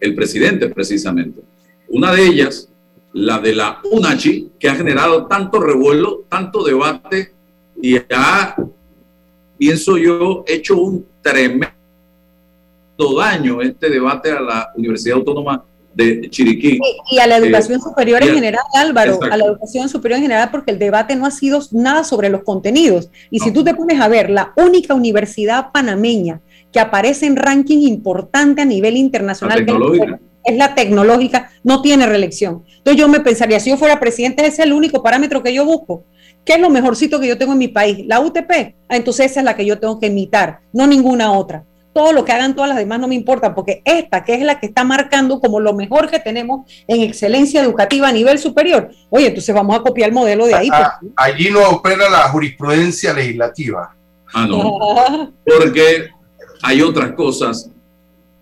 el 0.01 0.15
presidente 0.15 0.69
precisamente. 0.69 1.43
Una 1.89 2.13
de 2.13 2.25
ellas, 2.25 2.69
la 3.13 3.39
de 3.39 3.55
la 3.55 3.81
UNACHI, 3.91 4.53
que 4.59 4.69
ha 4.69 4.75
generado 4.75 5.27
tanto 5.27 5.61
revuelo, 5.61 6.25
tanto 6.29 6.65
debate 6.65 7.33
y 7.81 7.97
ha, 7.97 8.57
pienso 9.59 9.99
yo, 9.99 10.45
hecho 10.47 10.79
un 10.79 11.05
tremendo 11.21 11.73
daño 13.19 13.61
este 13.61 13.91
debate 13.91 14.31
a 14.31 14.41
la 14.41 14.73
Universidad 14.77 15.19
Autónoma 15.19 15.65
de 15.97 16.29
Chiriquí. 16.29 16.79
Y, 17.11 17.19
a 17.19 17.27
la 17.27 17.39
educación 17.39 17.81
superior 17.81 18.23
en 18.23 18.35
general, 18.35 18.63
Álvaro, 18.75 19.19
a 19.31 19.37
la 19.37 19.45
educación 19.47 19.89
superior 19.89 20.19
en 20.19 20.25
general, 20.25 20.51
porque 20.51 20.71
el 20.71 20.79
debate 20.79 21.17
no 21.17 21.25
ha 21.25 21.31
sido 21.31 21.61
nada 21.73 22.05
sobre 22.05 22.29
los 22.29 22.43
contenidos. 22.43 23.11
Y 23.31 23.41
si 23.41 23.51
tú 23.51 23.65
te 23.65 23.75
pones 23.75 24.01
a 24.01 24.09
ver, 24.09 24.29
la 24.29 24.53
única 24.57 24.95
universidad 24.95 25.73
panameña 25.73 26.43
que 26.71 26.81
aparece 26.81 27.27
en 27.27 27.37
ranking 27.37 27.79
importante 27.79 28.63
a 28.63 28.65
nivel 28.67 28.97
internacional 28.97 29.65
es 30.45 30.57
la 30.57 30.75
tecnológica, 30.75 31.51
no 31.65 31.83
tiene 31.83 32.07
reelección. 32.07 32.63
Entonces 32.77 33.01
yo 33.01 33.09
me 33.09 33.21
pensaría, 33.21 33.59
si 33.59 33.71
yo 33.71 33.79
fuera 33.79 33.99
presidente, 33.99 34.43
ese 34.43 34.63
es 34.63 34.67
el 34.67 34.75
único 34.75 35.03
parámetro 35.03 35.43
que 35.43 35.53
yo 35.53 35.65
busco. 35.65 36.05
¿Qué 36.45 36.53
es 36.53 36.61
lo 36.61 36.71
mejorcito 36.71 37.19
que 37.19 37.27
yo 37.27 37.39
tengo 37.39 37.55
en 37.55 37.59
mi 37.59 37.69
país? 37.69 38.07
La 38.07 38.21
UTP. 38.21 38.51
Ah, 38.89 38.97
entonces 38.97 39.33
esa 39.33 39.41
es 39.41 39.45
la 39.45 39.57
que 39.57 39.65
yo 39.65 39.81
tengo 39.81 39.99
que 39.99 40.07
imitar, 40.07 40.61
no 40.73 40.87
ninguna 40.87 41.33
otra 41.33 41.65
todo 41.97 42.13
lo 42.13 42.27
que 42.27 42.33
hagan 42.33 42.55
todas 42.55 42.69
las 42.69 42.77
demás 42.77 43.01
no 43.01 43.09
me 43.09 43.15
importa, 43.15 43.55
porque 43.55 43.81
esta, 43.87 44.23
que 44.23 44.35
es 44.35 44.43
la 44.43 44.61
que 44.61 44.67
está 44.67 44.85
marcando 44.85 45.41
como 45.41 45.61
lo 45.61 45.73
mejor 45.73 46.11
que 46.11 46.19
tenemos 46.19 46.71
en 46.87 47.01
excelencia 47.01 47.63
educativa 47.63 48.07
a 48.07 48.13
nivel 48.13 48.39
superior, 48.39 48.91
oye, 49.09 49.29
entonces 49.29 49.55
vamos 49.55 49.75
a 49.75 49.81
copiar 49.81 50.11
el 50.11 50.15
modelo 50.15 50.45
de 50.45 50.55
ahí. 50.55 50.69
Ah, 50.71 50.99
pues. 51.01 51.11
allí 51.17 51.49
no 51.49 51.67
opera 51.71 52.11
la 52.11 52.29
jurisprudencia 52.29 53.15
legislativa. 53.15 53.97
Ah, 54.35 54.47
no. 54.47 55.33
Porque 55.47 56.11
hay 56.63 56.83
otras 56.83 57.13
cosas, 57.13 57.71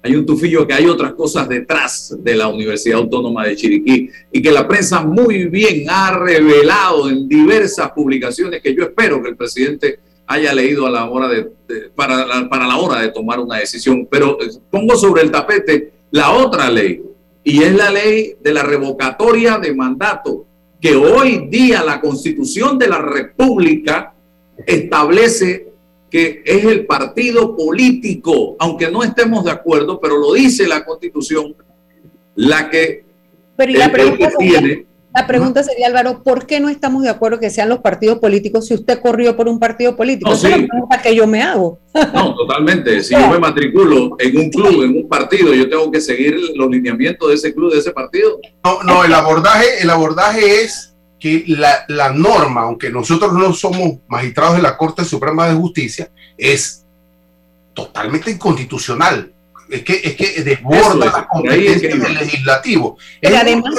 hay 0.03 0.17
un 0.17 0.27
tufillo 0.27 0.67
que 0.67 0.75
hay 0.75 0.87
otras 0.87 1.13
cosas 1.13 1.49
detrás 1.49 2.13
de 2.19 2.35
la 2.35 2.49
Universidad 2.49 2.99
Autónoma 2.99 3.47
de 3.47 3.55
Chiriquí 3.55 4.11
y 4.33 4.43
que 4.43 4.51
la 4.51 4.67
prensa 4.67 5.01
muy 5.03 5.45
bien 5.45 5.87
ha 5.89 6.11
revelado 6.11 7.09
en 7.09 7.29
diversas 7.29 7.93
publicaciones 7.93 8.61
que 8.61 8.75
yo 8.75 8.83
espero 8.83 9.23
que 9.23 9.29
el 9.29 9.37
presidente 9.37 10.01
haya 10.27 10.53
leído 10.55 10.87
a 10.87 10.91
la 10.91 11.09
hora 11.09 11.29
de, 11.29 11.51
para, 11.95 12.27
la, 12.27 12.49
para 12.49 12.67
la 12.67 12.77
hora 12.77 13.01
de 13.01 13.09
tomar 13.09 13.41
una 13.41 13.59
decisión. 13.59 14.07
Pero 14.11 14.41
eh, 14.41 14.49
pongo 14.71 14.97
sobre 14.97 15.23
el 15.23 15.31
tapete 15.31 15.93
la 16.11 16.31
otra 16.33 16.71
ley, 16.71 17.03
y 17.43 17.63
es 17.63 17.75
la 17.75 17.91
ley 17.91 18.37
de 18.41 18.55
la 18.55 18.63
revocatoria 18.63 19.59
de 19.59 19.75
mandato, 19.75 20.47
que 20.81 20.95
hoy 20.95 21.49
día 21.49 21.83
la 21.83 22.01
constitución 22.01 22.79
de 22.79 22.89
la 22.89 22.99
República 22.99 24.15
establece 24.67 25.69
que 26.11 26.43
es 26.45 26.65
el 26.65 26.87
partido 26.87 27.57
político, 27.57 28.55
aunque 28.61 28.89
no 28.89 29.03
estemos 29.03 29.45
de 29.45 29.51
acuerdo, 29.51 29.99
pero 29.99 30.17
lo 30.17 30.35
dice 30.35 30.69
la 30.69 30.85
constitución, 30.85 31.57
la 32.37 32.71
que, 32.71 33.05
pero 33.57 33.73
la 33.73 33.91
pregunta 33.91 34.31
tiene 34.39 34.87
La 35.15 35.27
pregunta 35.29 35.63
sería, 35.63 35.87
Álvaro, 35.87 36.23
¿por 36.25 36.45
qué 36.47 36.59
no 36.59 36.69
estamos 36.69 37.03
de 37.05 37.09
acuerdo 37.09 37.39
que 37.39 37.49
sean 37.49 37.69
los 37.69 37.79
partidos 37.79 38.19
políticos 38.19 38.67
si 38.67 38.75
usted 38.75 39.01
corrió 39.01 39.37
por 39.37 39.47
un 39.49 39.61
partido 39.61 39.95
político? 39.95 40.31
No, 40.31 40.37
Esa 40.37 40.49
es 40.49 40.55
sí. 40.57 40.61
la 40.63 40.67
pregunta 40.67 41.03
que 41.03 41.15
yo 41.15 41.27
me 41.29 41.41
hago. 41.43 41.79
No, 42.13 42.35
totalmente. 42.35 43.01
Si 43.05 43.15
yo 43.15 43.29
me 43.29 43.39
matriculo 43.39 44.17
en 44.19 44.37
un 44.37 44.51
club, 44.51 44.83
en 44.83 44.97
un 44.97 45.09
partido, 45.09 45.55
yo 45.55 45.69
tengo 45.69 45.91
que 45.93 46.01
seguir 46.01 46.37
los 46.57 46.69
lineamientos 46.69 47.29
de 47.29 47.35
ese 47.37 47.55
club, 47.55 47.73
de 47.73 47.79
ese 47.79 47.93
partido. 47.93 48.41
No, 48.65 48.83
no, 48.83 49.05
el 49.05 49.15
abordaje, 49.15 49.67
el 49.83 49.91
abordaje 49.91 50.63
es 50.63 50.95
que 51.21 51.45
la, 51.47 51.85
la 51.89 52.13
norma, 52.13 52.63
aunque 52.63 52.91
nosotros 52.91 53.33
no 53.33 53.53
somos 53.53 53.99
magistrados 54.09 54.57
de 54.57 54.63
la 54.63 54.77
Corte 54.77 55.05
Suprema 55.05 55.47
de 55.47 55.55
Justicia, 55.55 56.11
es 56.37 56.85
totalmente 57.73 58.31
inconstitucional. 58.33 59.31
Es 59.71 59.83
que, 59.83 59.95
es 60.05 60.15
que 60.17 60.43
desborda 60.43 61.07
es, 61.07 61.13
las 61.13 61.27
competencias 61.27 61.99
del 62.03 62.15
legislativo. 62.15 62.99
Pero 63.21 63.35
Es- 63.37 63.41
además, 63.41 63.75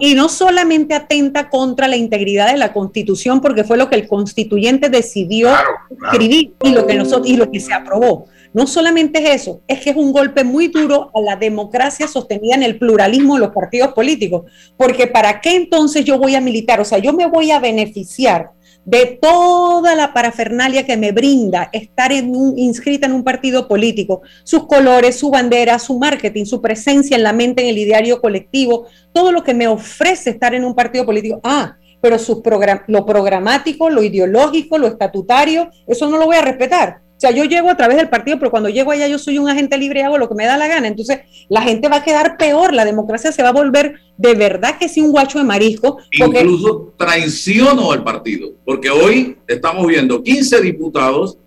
y 0.00 0.14
no 0.14 0.28
solamente 0.28 0.94
atenta 0.94 1.48
contra 1.48 1.88
la 1.88 1.96
integridad 1.96 2.50
de 2.50 2.58
la 2.58 2.72
Constitución, 2.72 3.40
porque 3.40 3.64
fue 3.64 3.76
lo 3.76 3.88
que 3.88 3.96
el 3.96 4.08
constituyente 4.08 4.88
decidió 4.88 5.48
Claro, 5.48 5.68
claro. 5.88 6.12
escribir 6.12 6.52
y 6.62 6.70
lo 6.70 6.86
que 6.86 6.94
nosotros 6.94 7.28
y 7.28 7.36
lo 7.36 7.50
que 7.50 7.60
se 7.60 7.72
aprobó. 7.72 8.26
No 8.52 8.66
solamente 8.66 9.22
es 9.22 9.42
eso, 9.42 9.60
es 9.68 9.80
que 9.80 9.90
es 9.90 9.96
un 9.96 10.12
golpe 10.12 10.42
muy 10.42 10.68
duro 10.68 11.10
a 11.14 11.20
la 11.20 11.36
democracia 11.36 12.08
sostenida 12.08 12.54
en 12.54 12.62
el 12.62 12.78
pluralismo 12.78 13.34
de 13.34 13.40
los 13.40 13.50
partidos 13.52 13.92
políticos, 13.92 14.50
porque 14.78 15.06
¿para 15.06 15.40
qué 15.42 15.56
entonces 15.56 16.04
yo 16.06 16.18
voy 16.18 16.34
a 16.36 16.40
militar? 16.40 16.80
O 16.80 16.84
sea, 16.84 16.98
yo 16.98 17.12
me 17.12 17.26
voy 17.26 17.50
a 17.50 17.60
beneficiar 17.60 18.52
de 18.86 19.18
toda 19.20 19.94
la 19.96 20.14
parafernalia 20.14 20.86
que 20.86 20.96
me 20.96 21.12
brinda 21.12 21.68
estar 21.72 22.12
en 22.12 22.34
un, 22.34 22.56
inscrita 22.56 23.06
en 23.06 23.12
un 23.12 23.24
partido 23.24 23.66
político, 23.66 24.22
sus 24.44 24.66
colores, 24.66 25.18
su 25.18 25.28
bandera, 25.28 25.78
su 25.78 25.98
marketing, 25.98 26.44
su 26.44 26.62
presencia 26.62 27.16
en 27.16 27.24
la 27.24 27.32
mente, 27.32 27.62
en 27.62 27.68
el 27.68 27.78
ideario 27.78 28.20
colectivo, 28.20 28.86
todo 29.12 29.32
lo 29.32 29.42
que 29.42 29.54
me 29.54 29.66
ofrece 29.66 30.30
estar 30.30 30.54
en 30.54 30.64
un 30.64 30.74
partido 30.74 31.04
político. 31.04 31.40
Ah, 31.42 31.76
pero 32.00 32.18
sus 32.18 32.38
program- 32.42 32.84
lo 32.86 33.04
programático, 33.04 33.90
lo 33.90 34.02
ideológico, 34.04 34.78
lo 34.78 34.86
estatutario, 34.86 35.68
eso 35.86 36.08
no 36.08 36.16
lo 36.16 36.26
voy 36.26 36.36
a 36.36 36.42
respetar. 36.42 37.00
O 37.16 37.20
sea, 37.20 37.30
yo 37.30 37.44
llego 37.44 37.70
a 37.70 37.76
través 37.76 37.96
del 37.96 38.10
partido, 38.10 38.38
pero 38.38 38.50
cuando 38.50 38.68
llego 38.68 38.90
allá 38.90 39.08
yo 39.08 39.18
soy 39.18 39.38
un 39.38 39.48
agente 39.48 39.78
libre 39.78 40.00
y 40.00 40.02
hago 40.02 40.18
lo 40.18 40.28
que 40.28 40.34
me 40.34 40.44
da 40.44 40.58
la 40.58 40.68
gana. 40.68 40.86
Entonces, 40.86 41.20
la 41.48 41.62
gente 41.62 41.88
va 41.88 41.96
a 41.96 42.04
quedar 42.04 42.36
peor, 42.36 42.74
la 42.74 42.84
democracia 42.84 43.32
se 43.32 43.42
va 43.42 43.48
a 43.48 43.52
volver 43.52 43.94
de 44.18 44.34
verdad 44.34 44.78
que 44.78 44.88
sí 44.88 45.00
un 45.00 45.12
guacho 45.12 45.38
de 45.38 45.44
marisco, 45.44 45.98
porque 46.18 46.40
Incluso 46.40 46.92
traiciono 46.98 47.90
al 47.90 48.04
partido, 48.04 48.50
porque 48.66 48.90
hoy 48.90 49.38
estamos 49.46 49.86
viendo 49.86 50.22
15 50.22 50.60
diputados 50.60 51.38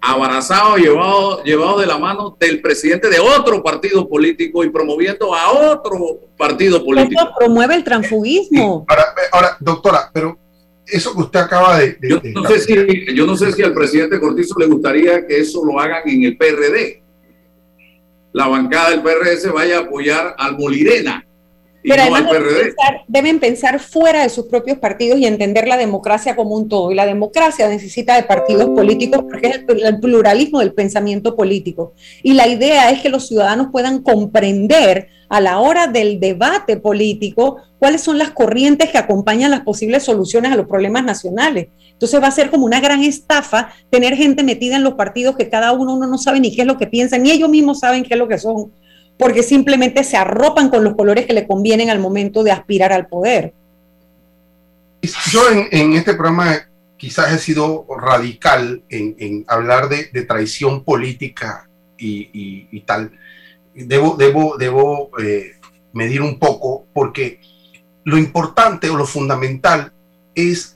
abrazados, 0.00 0.78
llevados, 0.78 1.44
llevados 1.44 1.80
de 1.80 1.86
la 1.86 1.98
mano 1.98 2.36
del 2.38 2.60
presidente 2.60 3.08
de 3.08 3.18
otro 3.20 3.62
partido 3.62 4.06
político 4.08 4.62
y 4.62 4.68
promoviendo 4.68 5.34
a 5.34 5.50
otro 5.72 6.20
partido 6.36 6.84
político. 6.84 7.22
esto 7.22 7.34
promueve 7.38 7.76
el 7.76 7.84
transfugismo. 7.84 8.84
Ahora, 8.86 9.04
ahora, 9.32 9.56
doctora, 9.60 10.10
pero 10.12 10.38
eso 10.86 11.14
que 11.14 11.20
usted 11.22 11.40
acaba 11.40 11.78
de... 11.78 11.92
de- 12.00 12.08
Yo 12.08 12.18
de- 12.20 12.32
no 12.32 12.44
sé 12.46 12.58
si, 12.60 13.14
yo 13.14 13.26
no 13.26 13.36
sé 13.36 13.52
si 13.52 13.62
al 13.62 13.72
presidente 13.74 14.20
Cortizo 14.20 14.58
le 14.58 14.66
gustaría 14.66 15.26
que 15.26 15.38
eso 15.38 15.64
lo 15.64 15.78
hagan 15.80 16.02
en 16.08 16.24
el 16.24 16.36
PRD. 16.36 17.02
La 18.32 18.48
bancada 18.48 18.90
del 18.90 19.02
PRD 19.02 19.36
se 19.36 19.50
vaya 19.50 19.78
a 19.78 19.80
apoyar 19.82 20.34
al 20.38 20.58
Molirena 20.58 21.24
Pero 21.84 21.96
no 21.96 22.16
además 22.16 22.32
deben 22.32 22.54
pensar, 22.64 23.04
deben 23.06 23.40
pensar 23.40 23.78
fuera 23.78 24.22
de 24.22 24.30
sus 24.30 24.46
propios 24.46 24.78
partidos 24.78 25.18
y 25.18 25.26
entender 25.26 25.68
la 25.68 25.76
democracia 25.76 26.34
como 26.34 26.56
un 26.56 26.68
todo. 26.68 26.90
Y 26.90 26.94
la 26.94 27.04
democracia 27.04 27.68
necesita 27.68 28.16
de 28.16 28.22
partidos 28.22 28.70
políticos 28.70 29.22
porque 29.22 29.48
es 29.48 29.64
el, 29.68 29.84
el 29.84 30.00
pluralismo 30.00 30.60
del 30.60 30.72
pensamiento 30.72 31.36
político. 31.36 31.92
Y 32.22 32.32
la 32.32 32.48
idea 32.48 32.90
es 32.90 33.02
que 33.02 33.10
los 33.10 33.28
ciudadanos 33.28 33.68
puedan 33.70 34.02
comprender 34.02 35.08
a 35.28 35.40
la 35.40 35.58
hora 35.58 35.86
del 35.86 36.20
debate 36.20 36.76
político 36.76 37.58
cuáles 37.78 38.00
son 38.00 38.18
las 38.18 38.30
corrientes 38.30 38.90
que 38.90 38.98
acompañan 38.98 39.50
las 39.50 39.60
posibles 39.60 40.04
soluciones 40.04 40.52
a 40.52 40.56
los 40.56 40.66
problemas 40.66 41.04
nacionales. 41.04 41.68
Entonces 41.90 42.20
va 42.22 42.28
a 42.28 42.32
ser 42.32 42.50
como 42.50 42.66
una 42.66 42.80
gran 42.80 43.02
estafa 43.02 43.72
tener 43.90 44.16
gente 44.16 44.42
metida 44.42 44.76
en 44.76 44.84
los 44.84 44.94
partidos 44.94 45.36
que 45.36 45.48
cada 45.48 45.72
uno, 45.72 45.94
uno 45.94 46.06
no 46.06 46.18
sabe 46.18 46.40
ni 46.40 46.54
qué 46.54 46.62
es 46.62 46.66
lo 46.66 46.78
que 46.78 46.86
piensan, 46.86 47.22
ni 47.22 47.30
ellos 47.30 47.48
mismos 47.48 47.80
saben 47.80 48.04
qué 48.04 48.14
es 48.14 48.18
lo 48.18 48.28
que 48.28 48.38
son 48.38 48.72
porque 49.18 49.42
simplemente 49.42 50.02
se 50.04 50.16
arropan 50.16 50.70
con 50.70 50.84
los 50.84 50.94
colores 50.96 51.26
que 51.26 51.32
le 51.32 51.46
convienen 51.46 51.90
al 51.90 51.98
momento 52.00 52.42
de 52.42 52.52
aspirar 52.52 52.92
al 52.92 53.06
poder. 53.06 53.52
Yo 55.30 55.50
en, 55.50 55.68
en 55.70 55.92
este 55.94 56.14
programa 56.14 56.66
quizás 56.96 57.32
he 57.32 57.38
sido 57.38 57.86
radical 57.98 58.82
en, 58.88 59.14
en 59.18 59.44
hablar 59.48 59.88
de, 59.88 60.06
de 60.12 60.22
traición 60.22 60.82
política 60.84 61.68
y, 61.98 62.30
y- 62.32 62.68
y 62.70 62.80
tal. 62.80 63.12
Debo, 63.74 64.16
debo, 64.16 64.56
debo 64.56 65.10
eh, 65.20 65.52
medir 65.92 66.22
un 66.22 66.38
poco 66.38 66.86
porque 66.94 67.40
lo 68.04 68.16
importante 68.18 68.88
o 68.90 68.96
lo 68.96 69.06
fundamental 69.06 69.92
es 70.34 70.73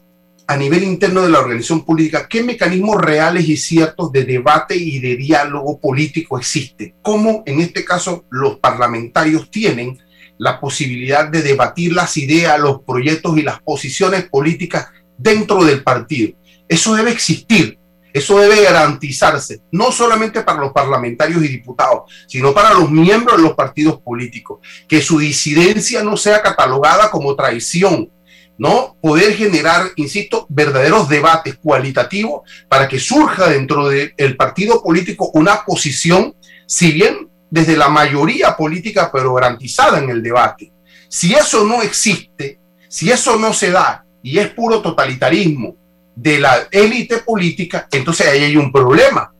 a 0.48 0.56
nivel 0.56 0.82
interno 0.82 1.20
de 1.20 1.28
la 1.28 1.40
organización 1.40 1.84
política, 1.84 2.26
qué 2.26 2.42
mecanismos 2.42 2.96
reales 2.96 3.46
y 3.46 3.58
ciertos 3.58 4.10
de 4.10 4.24
debate 4.24 4.74
y 4.74 4.98
de 4.98 5.14
diálogo 5.14 5.78
político 5.78 6.38
existen. 6.38 6.94
Cómo 7.02 7.42
en 7.44 7.60
este 7.60 7.84
caso 7.84 8.24
los 8.30 8.58
parlamentarios 8.58 9.50
tienen 9.50 9.98
la 10.38 10.58
posibilidad 10.58 11.28
de 11.28 11.42
debatir 11.42 11.92
las 11.92 12.16
ideas, 12.16 12.58
los 12.58 12.80
proyectos 12.80 13.36
y 13.36 13.42
las 13.42 13.60
posiciones 13.60 14.26
políticas 14.30 14.88
dentro 15.18 15.62
del 15.64 15.82
partido. 15.82 16.32
Eso 16.66 16.94
debe 16.94 17.10
existir, 17.10 17.78
eso 18.14 18.38
debe 18.38 18.62
garantizarse, 18.62 19.60
no 19.70 19.92
solamente 19.92 20.44
para 20.44 20.60
los 20.60 20.72
parlamentarios 20.72 21.44
y 21.44 21.48
diputados, 21.48 22.10
sino 22.26 22.54
para 22.54 22.72
los 22.72 22.90
miembros 22.90 23.36
de 23.36 23.42
los 23.42 23.52
partidos 23.52 24.00
políticos, 24.00 24.60
que 24.88 25.02
su 25.02 25.18
disidencia 25.18 26.02
no 26.02 26.16
sea 26.16 26.40
catalogada 26.40 27.10
como 27.10 27.36
traición, 27.36 28.10
¿no? 28.58 28.96
Poder 29.00 29.34
generar, 29.34 29.92
insisto, 29.96 30.46
verdaderos 30.48 31.08
debates 31.08 31.56
cualitativos 31.56 32.42
para 32.68 32.88
que 32.88 32.98
surja 32.98 33.48
dentro 33.48 33.88
del 33.88 34.36
partido 34.36 34.82
político 34.82 35.30
una 35.34 35.64
posición, 35.64 36.34
si 36.66 36.92
bien 36.92 37.28
desde 37.50 37.76
la 37.76 37.88
mayoría 37.88 38.56
política, 38.56 39.10
pero 39.12 39.34
garantizada 39.34 39.98
en 39.98 40.10
el 40.10 40.22
debate. 40.22 40.72
Si 41.08 41.32
eso 41.32 41.64
no 41.64 41.82
existe, 41.82 42.60
si 42.88 43.10
eso 43.10 43.38
no 43.38 43.52
se 43.54 43.70
da 43.70 44.04
y 44.22 44.38
es 44.38 44.50
puro 44.50 44.82
totalitarismo 44.82 45.76
de 46.14 46.40
la 46.40 46.66
élite 46.70 47.18
política, 47.18 47.86
entonces 47.90 48.26
ahí 48.26 48.42
hay 48.44 48.56
un 48.56 48.72
problema. 48.72 49.32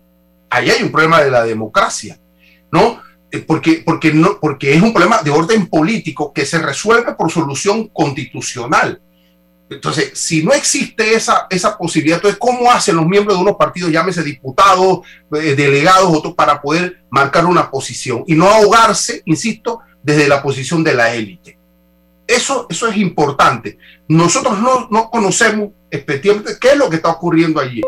Ahí 0.49 0.71
hay 0.71 0.83
un 0.83 0.91
problema 0.91 1.21
de 1.21 1.31
la 1.31 1.45
democracia, 1.45 2.19
¿no? 2.73 3.03
Eh, 3.31 3.41
Porque, 3.41 3.83
porque, 3.85 4.15
no, 4.15 4.39
porque 4.41 4.73
es 4.73 4.81
un 4.81 4.95
problema 4.95 5.21
de 5.23 5.31
orden 5.31 5.67
político 5.67 6.33
que 6.33 6.47
se 6.47 6.59
resuelve 6.59 7.15
por 7.15 7.31
solución 7.31 7.89
constitucional. 7.89 9.03
Entonces, 9.71 10.13
si 10.15 10.43
no 10.43 10.53
existe 10.53 11.15
esa, 11.15 11.47
esa 11.51 11.77
posibilidad, 11.77 12.19
entonces, 12.19 12.39
¿cómo 12.39 12.71
hacen 12.71 12.97
los 12.97 13.07
miembros 13.07 13.37
de 13.37 13.43
unos 13.43 13.57
partidos, 13.57 13.91
llámese 13.91 14.23
diputados, 14.23 15.01
eh, 15.35 15.55
delegados, 15.55 16.11
otros, 16.11 16.35
para 16.35 16.61
poder 16.61 17.05
marcar 17.11 17.45
una 17.45 17.71
posición 17.71 18.25
y 18.27 18.35
no 18.35 18.49
ahogarse, 18.49 19.23
insisto, 19.27 19.81
desde 20.03 20.27
la 20.27 20.43
posición 20.43 20.83
de 20.83 20.95
la 20.95 21.15
élite? 21.15 21.59
Eso, 22.27 22.67
eso 22.69 22.89
es 22.89 22.97
importante. 22.97 23.79
Nosotros 24.09 24.59
no, 24.59 24.89
no 24.91 25.11
conocemos 25.11 25.71
efectivamente 25.91 26.57
qué 26.61 26.71
es 26.71 26.77
lo 26.77 26.89
que 26.89 26.97
está 26.97 27.11
ocurriendo 27.11 27.61
allí. 27.61 27.83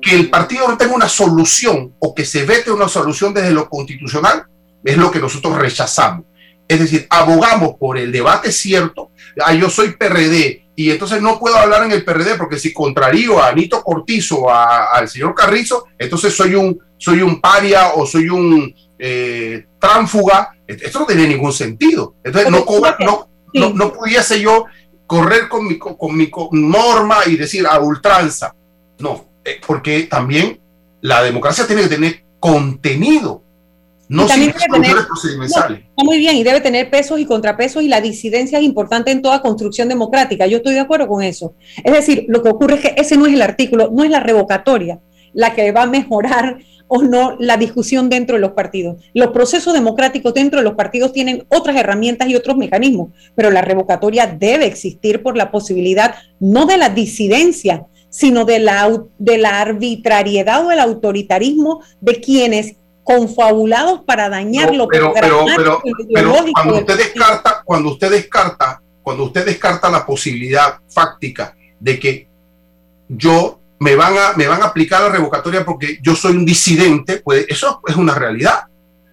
Que 0.00 0.16
el 0.16 0.28
partido 0.28 0.68
no 0.68 0.76
tenga 0.76 0.94
una 0.94 1.08
solución 1.08 1.94
o 1.98 2.14
que 2.14 2.24
se 2.24 2.44
vete 2.44 2.70
una 2.70 2.88
solución 2.88 3.32
desde 3.32 3.52
lo 3.52 3.68
constitucional 3.68 4.46
es 4.84 4.96
lo 4.98 5.10
que 5.10 5.18
nosotros 5.18 5.56
rechazamos. 5.56 6.26
Es 6.68 6.80
decir, 6.80 7.06
abogamos 7.10 7.74
por 7.78 7.98
el 7.98 8.10
debate 8.12 8.50
cierto. 8.52 9.10
Ah, 9.44 9.52
yo 9.52 9.68
soy 9.68 9.92
PRD 9.96 10.62
y 10.76 10.90
entonces 10.90 11.20
no 11.20 11.38
puedo 11.38 11.56
hablar 11.56 11.84
en 11.84 11.92
el 11.92 12.04
PRD 12.04 12.36
porque 12.36 12.58
si 12.58 12.72
contrarío 12.72 13.40
a 13.42 13.48
Anito 13.48 13.82
Cortizo, 13.82 14.48
a- 14.50 14.92
al 14.92 15.08
señor 15.08 15.34
Carrizo, 15.34 15.84
entonces 15.98 16.34
soy 16.34 16.54
un, 16.54 16.78
soy 16.96 17.20
un 17.22 17.40
paria 17.40 17.92
o 17.94 18.06
soy 18.06 18.28
un 18.28 18.74
eh, 18.98 19.66
tránfuga. 19.78 20.56
Esto 20.66 21.00
no 21.00 21.06
tiene 21.06 21.26
ningún 21.28 21.52
sentido. 21.52 22.14
Entonces 22.24 22.50
no, 22.50 22.64
cobra- 22.64 22.96
no, 23.00 23.28
no, 23.52 23.70
no 23.70 23.92
pudiese 23.92 24.40
yo 24.40 24.64
correr 25.06 25.48
con 25.50 25.66
mi, 25.68 25.78
con, 25.78 26.16
mi 26.16 26.30
norma 26.52 27.18
y 27.26 27.36
decir 27.36 27.66
a 27.66 27.78
ultranza. 27.78 28.54
No, 28.98 29.26
eh, 29.44 29.60
porque 29.66 30.04
también 30.04 30.60
la 31.02 31.22
democracia 31.22 31.66
tiene 31.66 31.82
que 31.82 31.88
tener 31.88 32.24
contenido, 32.40 33.42
no 34.08 34.26
también 34.26 34.52
debe 34.52 34.82
tener- 34.82 35.06
procedimentales. 35.06 35.80
Está 35.80 36.04
muy 36.04 36.18
bien 36.18 36.36
y 36.36 36.44
debe 36.44 36.60
tener 36.60 36.90
pesos 36.90 37.18
y 37.20 37.24
contrapesos 37.24 37.82
y 37.82 37.88
la 37.88 38.00
disidencia 38.00 38.58
es 38.58 38.64
importante 38.64 39.10
en 39.10 39.22
toda 39.22 39.42
construcción 39.42 39.88
democrática. 39.88 40.46
Yo 40.46 40.58
estoy 40.58 40.74
de 40.74 40.80
acuerdo 40.80 41.08
con 41.08 41.22
eso. 41.22 41.54
Es 41.82 41.92
decir, 41.92 42.26
lo 42.28 42.42
que 42.42 42.50
ocurre 42.50 42.74
es 42.76 42.80
que 42.80 42.94
ese 42.96 43.16
no 43.16 43.26
es 43.26 43.32
el 43.32 43.42
artículo, 43.42 43.90
no 43.92 44.04
es 44.04 44.10
la 44.10 44.20
revocatoria 44.20 45.00
la 45.34 45.54
que 45.54 45.72
va 45.72 45.82
a 45.82 45.86
mejorar 45.86 46.58
o 46.86 47.02
no 47.02 47.36
la 47.40 47.56
discusión 47.56 48.08
dentro 48.08 48.36
de 48.36 48.40
los 48.40 48.52
partidos. 48.52 49.02
Los 49.14 49.28
procesos 49.32 49.74
democráticos 49.74 50.32
dentro 50.32 50.60
de 50.60 50.64
los 50.64 50.74
partidos 50.74 51.12
tienen 51.12 51.44
otras 51.48 51.76
herramientas 51.76 52.28
y 52.28 52.36
otros 52.36 52.56
mecanismos, 52.56 53.10
pero 53.34 53.50
la 53.50 53.62
revocatoria 53.62 54.26
debe 54.26 54.66
existir 54.66 55.22
por 55.22 55.36
la 55.36 55.50
posibilidad 55.50 56.14
no 56.40 56.66
de 56.66 56.76
la 56.76 56.90
disidencia, 56.90 57.86
sino 58.10 58.44
de 58.44 58.60
la, 58.60 59.02
de 59.18 59.38
la 59.38 59.60
arbitrariedad 59.60 60.64
o 60.64 60.70
el 60.70 60.78
autoritarismo 60.78 61.80
de 62.00 62.20
quienes 62.20 62.76
confabulados 63.04 64.00
para 64.04 64.28
dañar 64.28 64.72
No, 64.72 64.78
lo 64.78 64.88
pero, 64.88 65.12
pero, 65.20 65.44
pero, 65.56 65.82
pero 66.12 66.32
cuando 66.54 66.74
usted 66.80 66.96
descarta, 66.96 67.62
cuando 67.64 67.90
usted 67.90 68.10
descarta 68.10 68.80
cuando 69.02 69.24
usted 69.24 69.44
descarta 69.44 69.90
la 69.90 70.06
posibilidad 70.06 70.78
fáctica 70.88 71.54
de 71.78 72.00
que 72.00 72.26
yo 73.08 73.60
me 73.80 73.94
van 73.96 74.16
a, 74.16 74.32
me 74.34 74.46
van 74.46 74.62
a 74.62 74.66
aplicar 74.66 75.02
la 75.02 75.10
revocatoria 75.10 75.62
porque 75.64 75.98
yo 76.02 76.14
soy 76.14 76.32
un 76.32 76.46
disidente, 76.46 77.18
pues 77.22 77.44
eso 77.48 77.80
es 77.86 77.96
una 77.96 78.14
realidad. 78.14 78.60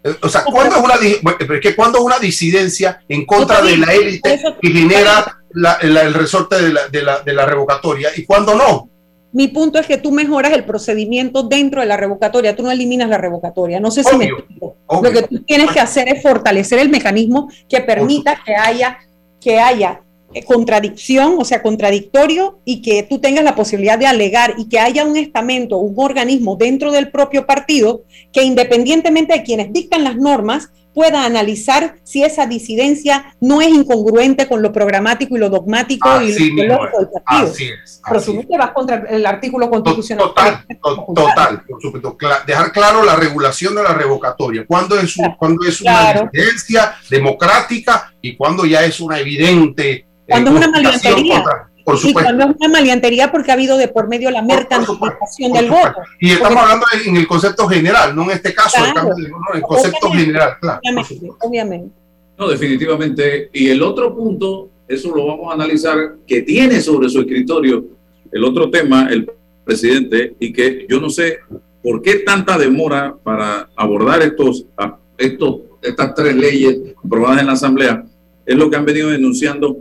Eh, 0.04 0.16
O 0.22 0.30
sea, 0.30 0.44
¿cuándo 0.46 0.78
es 0.78 0.82
una, 0.82 0.96
es 0.96 1.60
que 1.62 1.76
cuando 1.76 1.98
es 2.00 2.06
una 2.06 2.20
disidencia 2.20 3.04
en 3.10 3.26
contra 3.26 3.62
de 3.62 3.76
la 3.78 3.94
élite 3.94 4.39
que 4.62 4.70
genera 4.70 5.38
la- 5.52 5.78
la- 5.82 6.02
el 6.04 6.14
resorte 6.14 6.62
de 6.62 6.70
la, 6.72 6.88
de, 6.88 7.02
la, 7.02 7.20
de 7.20 7.34
la 7.34 7.46
revocatoria 7.46 8.12
y 8.16 8.24
cuándo 8.24 8.56
no? 8.56 8.89
Mi 9.34 9.48
punto 9.48 9.80
es 9.80 9.88
que 9.88 9.98
tú 9.98 10.12
mejoras 10.12 10.52
el 10.54 10.66
procedimiento 10.66 11.44
dentro 11.44 11.82
de 11.82 11.88
la 11.88 11.98
revocatoria, 11.98 12.56
tú 12.56 12.64
no 12.64 12.72
eliminas 12.72 13.10
la 13.10 13.18
revocatoria. 13.18 13.80
No 13.80 13.92
sé 13.92 14.04
si 14.04 14.16
me 14.18 14.26
explico. 14.26 14.76
obvio. 14.88 15.12
Lo 15.12 15.22
que 15.22 15.28
tú 15.28 15.44
tienes 15.44 15.72
que 15.72 15.80
hacer 15.80 16.10
es 16.10 16.22
fortalecer 16.22 16.80
el 16.80 16.90
mecanismo 16.90 17.50
que 17.70 17.82
permita 17.82 18.42
que 18.46 18.56
haya, 18.56 18.98
que 19.40 19.60
haya 19.60 20.02
eh, 20.34 20.44
contradicción, 20.44 21.36
o 21.40 21.46
sea, 21.46 21.62
contradictorio, 21.62 22.60
y 22.64 22.82
que 22.82 23.04
tú 23.04 23.20
tengas 23.20 23.44
la 23.44 23.56
posibilidad 23.56 23.98
de 23.98 24.08
alegar 24.08 24.56
y 24.58 24.70
que 24.70 24.80
haya 24.80 25.06
un 25.06 25.18
estamento, 25.18 25.78
un 25.78 25.94
organismo 25.98 26.56
dentro 26.56 26.92
del 26.92 27.12
propio 27.12 27.46
partido 27.46 28.04
que 28.32 28.44
independientemente 28.44 29.34
de 29.34 29.44
quienes 29.44 29.74
dictan 29.74 30.04
las 30.04 30.16
normas, 30.16 30.70
pueda 30.94 31.24
analizar 31.26 31.96
si 32.04 32.24
esa 32.24 32.46
disidencia 32.48 33.36
no 33.39 33.62
es 33.62 33.70
incongruente 33.70 34.48
con 34.48 34.62
lo 34.62 34.72
programático 34.74 35.36
y 35.36 35.39
lo 35.39 35.50
dogmático 35.50 36.22
y 36.22 36.32
lo 36.56 36.66
del 36.66 36.78
partido. 37.24 37.52
así 37.52 37.66
es, 37.70 38.02
Pero 38.06 38.18
así 38.20 38.26
tú 38.32 38.34
no 38.38 38.48
te 38.48 38.58
vas 38.58 38.72
contra 38.72 38.96
el 39.10 39.26
artículo 39.26 39.70
constitucional. 39.70 40.28
Total, 40.28 40.66
to- 40.82 41.06
total, 41.16 41.64
por 41.68 41.82
supuesto. 41.82 42.18
Dejar 42.46 42.72
claro 42.72 43.04
la 43.04 43.16
regulación 43.16 43.76
de 43.76 43.84
la 43.84 43.94
revocatoria. 43.94 44.66
Cuándo 44.68 45.00
es, 45.00 45.16
un- 45.18 45.36
cuándo 45.36 45.66
es 45.68 45.82
una 45.82 45.92
Claro. 45.92 46.30
disidencia 46.32 46.94
democrática 47.10 48.14
y 48.22 48.36
cuándo 48.36 48.66
ya 48.66 48.84
es 48.84 49.00
una 49.00 49.20
evidente. 49.20 49.92
eh, 49.92 50.06
Cuando 50.28 50.52
es 50.52 50.58
una 50.58 50.66
contra- 50.72 51.71
por 51.84 51.96
Y 51.96 51.98
supuesto. 52.00 52.22
cuando 52.24 52.44
es 52.46 52.56
una 52.60 52.70
maleantería 52.70 53.32
porque 53.32 53.52
ha 53.52 53.54
habido 53.56 53.78
de 53.78 53.88
por 53.88 54.08
medio 54.08 54.30
la 54.32 54.42
mercantilización 54.42 55.52
del 55.54 55.70
voto. 55.70 55.96
Y 56.20 56.32
estamos 56.32 56.50
Porque- 56.54 56.62
hablando 56.64 56.86
en 57.06 57.16
el 57.18 57.28
concepto 57.28 57.68
general, 57.68 58.16
no 58.16 58.24
en 58.24 58.32
este 58.32 58.54
caso, 58.54 58.78
el 58.78 58.92
Claro. 58.92 59.10
cambio 59.10 59.24
de- 59.26 59.30
no, 59.32 59.38
en 59.52 59.56
el 59.58 59.62
concepto 59.62 59.98
Obviamente. 60.08 60.26
general, 60.26 60.58
claro. 60.60 60.80
Obviamente, 60.84 61.32
obviamente. 61.42 61.96
No, 62.38 62.48
definitivamente. 62.50 63.50
Y 63.54 63.70
el 63.70 63.82
otro 63.84 64.16
punto, 64.16 64.70
eso 64.88 65.16
lo 65.16 65.26
vamos 65.28 65.52
a 65.52 65.54
analizar, 65.56 66.16
que 66.28 66.42
tiene 66.42 66.82
sobre 66.82 67.10
su 67.10 67.22
escritorio 67.22 67.84
el 68.32 68.44
otro 68.46 68.70
tema, 68.70 69.08
el 69.12 69.30
presidente, 69.66 70.36
y 70.40 70.52
que 70.54 70.86
yo 70.90 71.00
no 71.00 71.10
sé 71.10 71.40
por 71.84 72.02
qué 72.02 72.16
tanta 72.20 72.58
demora 72.58 73.16
para 73.24 73.70
abordar 73.76 74.22
estos, 74.22 74.66
estos, 75.18 75.56
estas 75.82 76.14
tres 76.16 76.36
leyes 76.36 76.78
aprobadas 77.04 77.42
en 77.42 77.48
la 77.48 77.54
Asamblea, 77.54 78.04
es 78.46 78.56
lo 78.56 78.70
que 78.70 78.76
han 78.76 78.86
venido 78.86 79.10
denunciando 79.10 79.78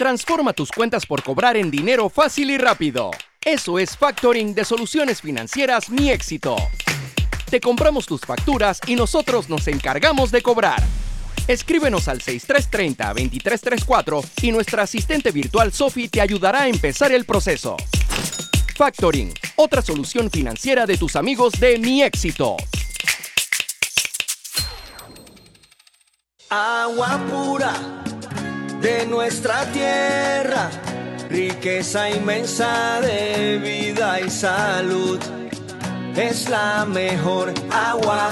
Transforma 0.02 0.54
tus 0.54 0.72
cuentas 0.72 1.06
por 1.06 1.22
cobrar 1.22 1.56
en 1.56 1.70
dinero 1.70 2.10
fácil 2.10 2.50
y 2.50 2.58
rápido. 2.58 3.12
Eso 3.46 3.78
es 3.78 3.96
factoring 3.96 4.56
de 4.56 4.66
soluciones 4.66 5.22
financieras 5.22 5.92
Mi 5.92 6.10
Éxito. 6.10 6.56
Te 7.52 7.62
compramos 7.62 8.08
tus 8.08 8.22
facturas 8.22 8.80
y 8.88 8.96
nosotros 8.96 9.48
nos 9.48 9.68
encargamos 9.68 10.32
de 10.32 10.42
cobrar. 10.42 10.82
Escríbenos 11.48 12.08
al 12.08 12.20
6330-2334 12.22 14.28
y 14.42 14.52
nuestra 14.52 14.82
asistente 14.82 15.30
virtual 15.30 15.72
Sophie 15.72 16.10
te 16.10 16.20
ayudará 16.20 16.64
a 16.64 16.68
empezar 16.68 17.12
el 17.12 17.26
proceso. 17.26 17.78
Factoring, 18.76 19.32
otra 19.56 19.84
solución 19.84 20.32
financiera 20.32 20.88
de 20.88 20.98
tus 20.98 21.16
amigos 21.16 21.54
de 21.60 21.78
Mi 21.78 22.02
Éxito. 22.02 22.58
Agua 26.50 27.22
pura 27.30 28.02
de 28.82 29.06
nuestra 29.06 29.66
tierra, 29.72 30.70
riqueza 31.30 32.10
inmensa 32.10 33.00
de 33.02 33.60
vida 33.60 34.20
y 34.20 34.30
salud. 34.30 35.20
Es 36.16 36.50
la 36.50 36.86
mejor 36.86 37.54
agua, 37.72 38.30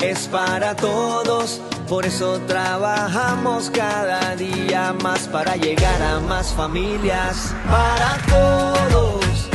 es 0.00 0.26
para 0.28 0.74
todos. 0.74 1.60
Por 1.86 2.06
eso 2.06 2.40
trabajamos 2.46 3.70
cada 3.70 4.34
día 4.36 4.94
más 5.02 5.28
para 5.28 5.56
llegar 5.56 6.00
a 6.02 6.20
más 6.20 6.52
familias. 6.52 7.54
Para 7.68 8.16
todos, 8.28 9.50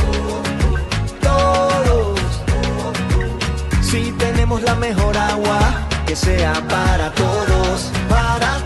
todos. 1.22 2.20
Si 3.82 4.12
tenemos 4.14 4.62
la 4.62 4.76
mejor 4.76 5.18
agua, 5.18 5.88
que 6.06 6.16
sea 6.16 6.54
para 6.68 7.12
todos, 7.14 7.92
para 8.10 8.58
todos, 8.58 8.65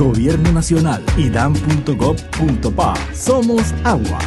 Gobierno 0.00 0.50
Nacional 0.50 1.04
y 1.18 1.28
dan.gov.pa. 1.28 2.94
Somos 3.14 3.74
agua. 3.84 4.18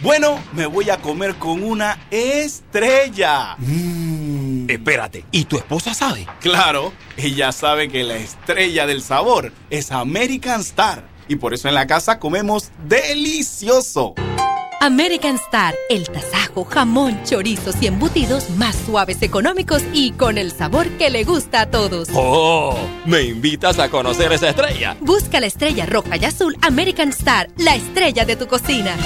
Bueno, 0.00 0.42
me 0.54 0.64
voy 0.64 0.88
a 0.88 0.96
comer 1.02 1.34
con 1.34 1.62
una 1.62 1.98
estrella. 2.10 3.58
Espérate, 4.68 5.26
¿y 5.32 5.44
tu 5.44 5.58
esposa 5.58 5.92
sabe? 5.92 6.26
Claro, 6.40 6.94
ella 7.18 7.52
sabe 7.52 7.88
que 7.88 8.02
la 8.02 8.16
estrella 8.16 8.86
del 8.86 9.02
sabor 9.02 9.52
es 9.68 9.92
American 9.92 10.62
Star. 10.62 11.06
Y 11.28 11.36
por 11.36 11.52
eso 11.52 11.68
en 11.68 11.74
la 11.74 11.86
casa 11.86 12.18
comemos 12.18 12.70
delicioso. 12.88 14.14
American 14.82 15.36
Star, 15.36 15.76
el 15.88 16.08
tasajo, 16.08 16.64
jamón, 16.64 17.22
chorizos 17.22 17.80
y 17.80 17.86
embutidos 17.86 18.50
más 18.50 18.74
suaves, 18.74 19.22
económicos 19.22 19.80
y 19.92 20.10
con 20.10 20.38
el 20.38 20.50
sabor 20.50 20.88
que 20.98 21.08
le 21.08 21.22
gusta 21.22 21.60
a 21.60 21.66
todos. 21.70 22.08
¡Oh! 22.12 22.76
¿Me 23.06 23.22
invitas 23.22 23.78
a 23.78 23.88
conocer 23.88 24.32
esa 24.32 24.48
estrella? 24.48 24.96
Busca 25.00 25.38
la 25.38 25.46
estrella 25.46 25.86
roja 25.86 26.16
y 26.16 26.24
azul 26.24 26.56
American 26.62 27.10
Star, 27.10 27.48
la 27.58 27.76
estrella 27.76 28.24
de 28.24 28.34
tu 28.34 28.48
cocina. 28.48 28.96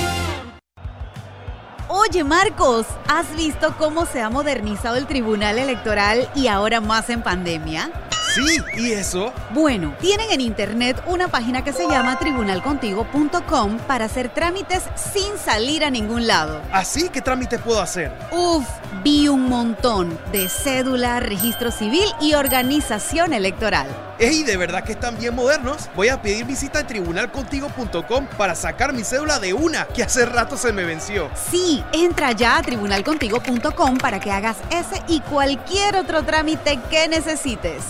Oye 1.89 2.25
Marcos, 2.25 2.87
¿has 3.07 3.37
visto 3.37 3.75
cómo 3.77 4.07
se 4.07 4.23
ha 4.23 4.31
modernizado 4.31 4.97
el 4.97 5.07
Tribunal 5.07 5.59
Electoral 5.59 6.27
y 6.35 6.47
ahora 6.47 6.81
más 6.81 7.11
en 7.11 7.23
pandemia? 7.23 7.91
Sí, 8.37 8.63
¿y 8.77 8.93
eso? 8.93 9.33
Bueno, 9.55 9.95
tienen 9.99 10.31
en 10.31 10.43
internet 10.43 11.03
una 11.07 11.29
página 11.29 11.65
que 11.65 11.73
se 11.73 11.89
llama 11.89 12.19
tribunalcontigo.com 12.19 13.79
para 13.87 14.05
hacer 14.05 14.29
trámites 14.29 14.83
sin 14.95 15.39
salir 15.39 15.83
a 15.83 15.91
ningún 15.91 16.27
lado. 16.27 16.61
¿Así 16.71 17.09
qué 17.09 17.23
trámites 17.23 17.63
puedo 17.63 17.81
hacer? 17.81 18.13
Uf, 18.31 18.67
vi 19.03 19.29
un 19.29 19.49
montón 19.49 20.19
de 20.33 20.51
cédula, 20.51 21.21
registro 21.21 21.71
civil 21.71 22.05
y 22.21 22.35
organización 22.35 23.33
electoral. 23.33 23.87
¡Ey, 24.19 24.43
de 24.43 24.59
verdad 24.59 24.85
que 24.85 24.93
están 24.93 25.19
bien 25.19 25.35
modernos! 25.35 25.89
Voy 25.95 26.09
a 26.09 26.21
pedir 26.21 26.45
visita 26.45 26.81
a 26.81 26.87
tribunalcontigo.com 26.87 28.27
para 28.37 28.55
sacar 28.55 28.93
mi 28.93 29.03
cédula 29.03 29.39
de 29.39 29.55
una 29.55 29.87
que 29.87 30.03
hace 30.03 30.27
rato 30.27 30.59
se 30.59 30.75
me 30.75 30.85
venció. 30.85 31.31
Sí, 31.51 31.83
entra 31.93 32.33
ya 32.33 32.59
a 32.59 32.63
tribunalcontigo.com 32.63 33.97
para 33.97 34.21
que 34.21 34.31
hagas 34.31 34.59
ese 34.71 35.03
y 35.09 35.21
cualquier 35.21 35.97
otro 35.97 36.23
trámite 36.23 36.79
que 36.91 37.09
necesites. 37.09 37.85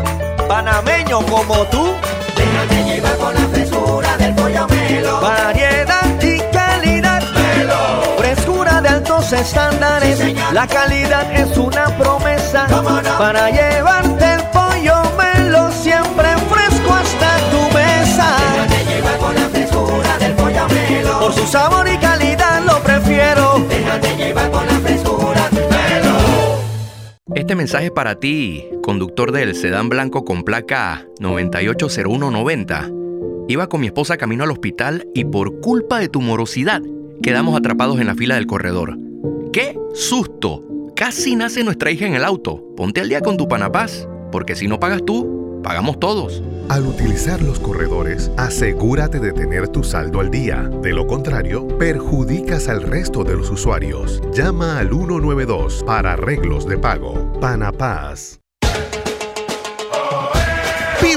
panameño 0.46 1.26
como 1.28 1.56
tú. 1.68 1.88
Déjate 2.36 2.84
llevar 2.84 3.16
por 3.16 3.34
la 3.34 3.48
frescura 3.48 4.18
del 4.18 4.36
pollo 4.36 4.68
melo. 4.68 5.22
Variedad 5.22 6.22
y 6.22 6.40
calidad. 6.52 7.24
Melo. 7.32 8.18
Frescura 8.18 8.82
de 8.82 8.90
altos 8.90 9.32
estándares. 9.32 10.20
la 10.52 10.68
calidad 10.68 11.32
es 11.34 11.58
una 11.58 11.98
promesa 11.98 12.68
para 13.18 13.50
llevarte 13.52 14.37
su 21.48 21.54
sabor 21.54 21.88
y 21.88 21.98
calidad 21.98 22.64
lo 22.66 22.84
prefiero. 22.84 23.66
Déjate 23.70 24.18
llevar 24.18 24.52
por 24.52 24.66
la 24.66 24.80
frescura 24.80 25.50
melo. 25.52 26.18
Este 27.36 27.56
mensaje 27.56 27.86
es 27.86 27.92
para 27.92 28.16
ti, 28.16 28.66
conductor 28.84 29.32
del 29.32 29.56
sedán 29.56 29.90
blanco 29.90 30.26
con 30.26 30.44
placa 30.44 31.06
980190. 31.20 32.92
Iba 33.48 33.68
con 33.68 33.80
mi 33.80 33.88
esposa 33.88 34.18
camino 34.18 34.44
al 34.44 34.52
hospital 34.52 35.08
y 35.14 35.24
por 35.24 35.62
culpa 35.62 36.00
de 36.00 36.10
tu 36.10 36.20
morosidad 36.20 36.82
quedamos 37.24 37.58
atrapados 37.58 38.00
en 38.00 38.08
la 38.08 38.16
fila 38.16 38.36
del 38.36 38.46
corredor. 38.46 38.98
¡Qué 39.54 39.80
susto! 39.94 40.64
Casi 40.96 41.36
nace 41.36 41.64
nuestra 41.64 41.92
hija 41.92 42.08
en 42.08 42.16
el 42.16 42.26
auto. 42.26 42.62
Ponte 42.76 43.02
al 43.02 43.10
día 43.10 43.22
con 43.22 43.38
tu 43.38 43.48
panapaz, 43.48 44.08
porque 44.32 44.56
si 44.56 44.68
no 44.68 44.80
pagas 44.80 45.06
tú, 45.06 45.37
pagamos 45.64 46.00
todos. 46.00 46.44
Al 46.70 46.86
utilizar 46.86 47.42
los 47.42 47.60
corredores, 47.60 48.32
asegúrate 48.38 49.20
de 49.20 49.34
tener 49.34 49.68
tu 49.68 49.84
saldo 49.84 50.20
al 50.20 50.32
día. 50.32 50.70
De 50.82 50.94
lo 50.94 51.08
contrario, 51.08 51.68
perjudicas 51.78 52.68
al 52.68 52.82
resto 52.82 53.24
de 53.24 53.36
los 53.36 53.50
usuarios. 53.50 54.22
Llama 54.34 54.80
al 54.80 54.90
192 54.90 55.84
para 55.86 56.14
arreglos 56.14 56.68
de 56.68 56.78
pago. 56.78 57.32
Panapaz. 57.40 58.40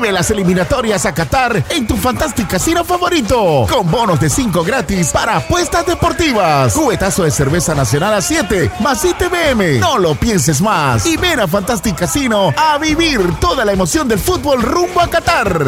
Vive 0.01 0.13
las 0.13 0.31
eliminatorias 0.31 1.05
a 1.05 1.13
Qatar 1.13 1.63
en 1.69 1.87
tu 1.87 1.95
Fantastic 1.95 2.49
Casino 2.49 2.85
favorito. 2.85 3.67
Con 3.71 3.91
bonos 3.91 4.19
de 4.19 4.31
5 4.31 4.65
gratis 4.65 5.11
para 5.13 5.37
apuestas 5.37 5.85
deportivas. 5.85 6.73
Cubetazo 6.73 7.25
de 7.25 7.31
cerveza 7.31 7.75
nacional 7.75 8.15
a 8.15 8.23
7 8.23 8.71
más 8.81 9.05
ITBM. 9.05 9.79
No 9.79 9.99
lo 9.99 10.15
pienses 10.15 10.63
más. 10.63 11.05
Y 11.05 11.19
ven 11.19 11.41
a 11.41 11.47
Fantastic 11.47 11.97
Casino 11.97 12.51
a 12.57 12.79
vivir 12.79 13.21
toda 13.41 13.63
la 13.67 13.73
emoción 13.73 14.09
del 14.09 14.19
fútbol 14.19 14.63
rumbo 14.63 15.03
a 15.03 15.11
Qatar. 15.11 15.67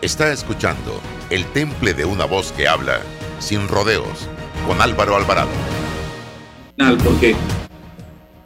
Está 0.00 0.32
escuchando 0.32 1.02
El 1.28 1.44
Temple 1.52 1.92
de 1.92 2.06
una 2.06 2.24
voz 2.24 2.50
que 2.52 2.66
habla 2.66 3.00
sin 3.40 3.68
rodeos 3.68 4.26
con 4.66 4.80
Álvaro 4.80 5.16
Alvarado. 5.16 5.50
Porque 7.04 7.36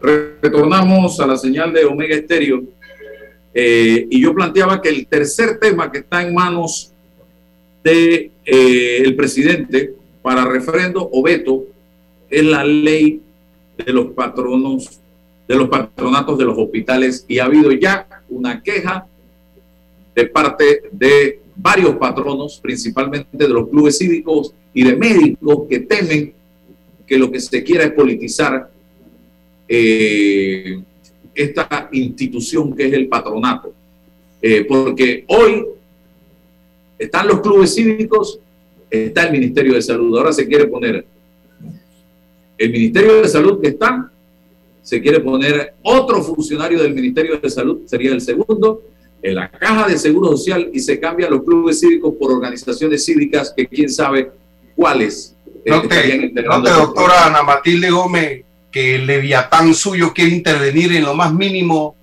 retornamos 0.03 1.21
a 1.21 1.27
la 1.27 1.37
señal 1.37 1.73
de 1.73 1.85
Omega 1.85 2.17
Estéreo 2.17 2.65
eh, 3.55 4.07
y 4.11 4.21
yo 4.21 4.35
planteaba 4.35 4.81
que 4.81 4.89
el 4.89 5.07
tercer 5.07 5.59
tema 5.59 5.93
que 5.93 5.99
está 5.99 6.23
en 6.23 6.35
manos 6.35 6.93
de 7.85 8.31
eh, 8.45 9.03
el 9.05 9.15
presidente 9.15 9.95
para 10.23 10.45
refrendo 10.45 11.09
o 11.13 11.23
veto 11.23 11.65
es 12.29 12.45
la 12.45 12.65
ley 12.65 13.21
de 13.77 13.93
los 13.93 14.07
patronos 14.13 15.01
de 15.47 15.57
los 15.57 15.69
patronatos 15.69 16.39
de 16.39 16.45
los 16.45 16.57
hospitales 16.57 17.25
y 17.29 17.39
ha 17.39 17.45
habido 17.45 17.73
ya 17.73 18.07
una 18.29 18.63
queja 18.63 19.07
de 20.15 20.27
parte 20.27 20.83
de 20.91 21.41
varios 21.55 21.97
patronos, 21.97 22.59
principalmente 22.61 23.29
de 23.37 23.49
los 23.49 23.69
clubes 23.69 23.99
cívicos 23.99 24.55
y 24.73 24.85
de 24.85 24.97
médicos 24.97 25.65
que 25.69 25.81
temen 25.81 26.33
que 27.07 27.19
lo 27.19 27.31
que 27.31 27.41
se 27.41 27.63
quiera 27.63 27.85
es 27.85 27.93
politizar 27.93 28.72
eh, 29.75 30.83
esta 31.35 31.89
institución 31.93 32.77
que 32.77 32.89
es 32.89 32.93
el 32.93 33.09
patronato. 33.09 33.73
Eh, 34.43 34.67
porque 34.69 35.25
hoy 35.29 35.65
están 36.99 37.27
los 37.27 37.41
clubes 37.41 37.75
cívicos, 37.75 38.39
está 38.91 39.23
el 39.23 39.33
Ministerio 39.33 39.73
de 39.73 39.81
Salud. 39.81 40.19
Ahora 40.19 40.33
se 40.35 40.47
quiere 40.47 40.67
poner 40.67 41.07
el 42.59 42.71
Ministerio 42.71 43.23
de 43.23 43.29
Salud 43.29 43.63
que 43.63 43.69
está, 43.69 44.13
se 44.83 45.01
quiere 45.01 45.21
poner 45.21 45.73
otro 45.81 46.23
funcionario 46.23 46.83
del 46.83 46.93
Ministerio 46.93 47.39
de 47.39 47.49
Salud, 47.49 47.81
sería 47.87 48.13
el 48.13 48.21
segundo, 48.21 48.83
en 49.23 49.37
la 49.37 49.49
caja 49.49 49.89
de 49.89 49.97
Seguro 49.97 50.37
Social 50.37 50.69
y 50.71 50.81
se 50.81 51.01
cambian 51.01 51.31
los 51.31 51.45
clubes 51.45 51.81
cívicos 51.81 52.15
por 52.19 52.31
organizaciones 52.31 53.07
cívicas 53.07 53.55
que 53.57 53.67
quién 53.67 53.89
sabe 53.89 54.33
cuáles. 54.77 55.35
Eh, 55.65 55.71
no 55.71 55.81
te, 55.89 56.43
no 56.43 56.63
te 56.63 56.71
doctora 56.71 57.27
Ana 57.27 57.43
Matilde 57.43 57.91
Gómez, 57.91 58.45
que 58.73 58.97
el 58.97 59.07
leviatán 59.07 59.75
suyo 59.75 60.13
quiere 60.15 60.31
intervenir 60.33 60.93
en 60.97 61.05
lo 61.05 61.15
más 61.15 61.33
mínimo 61.33 61.95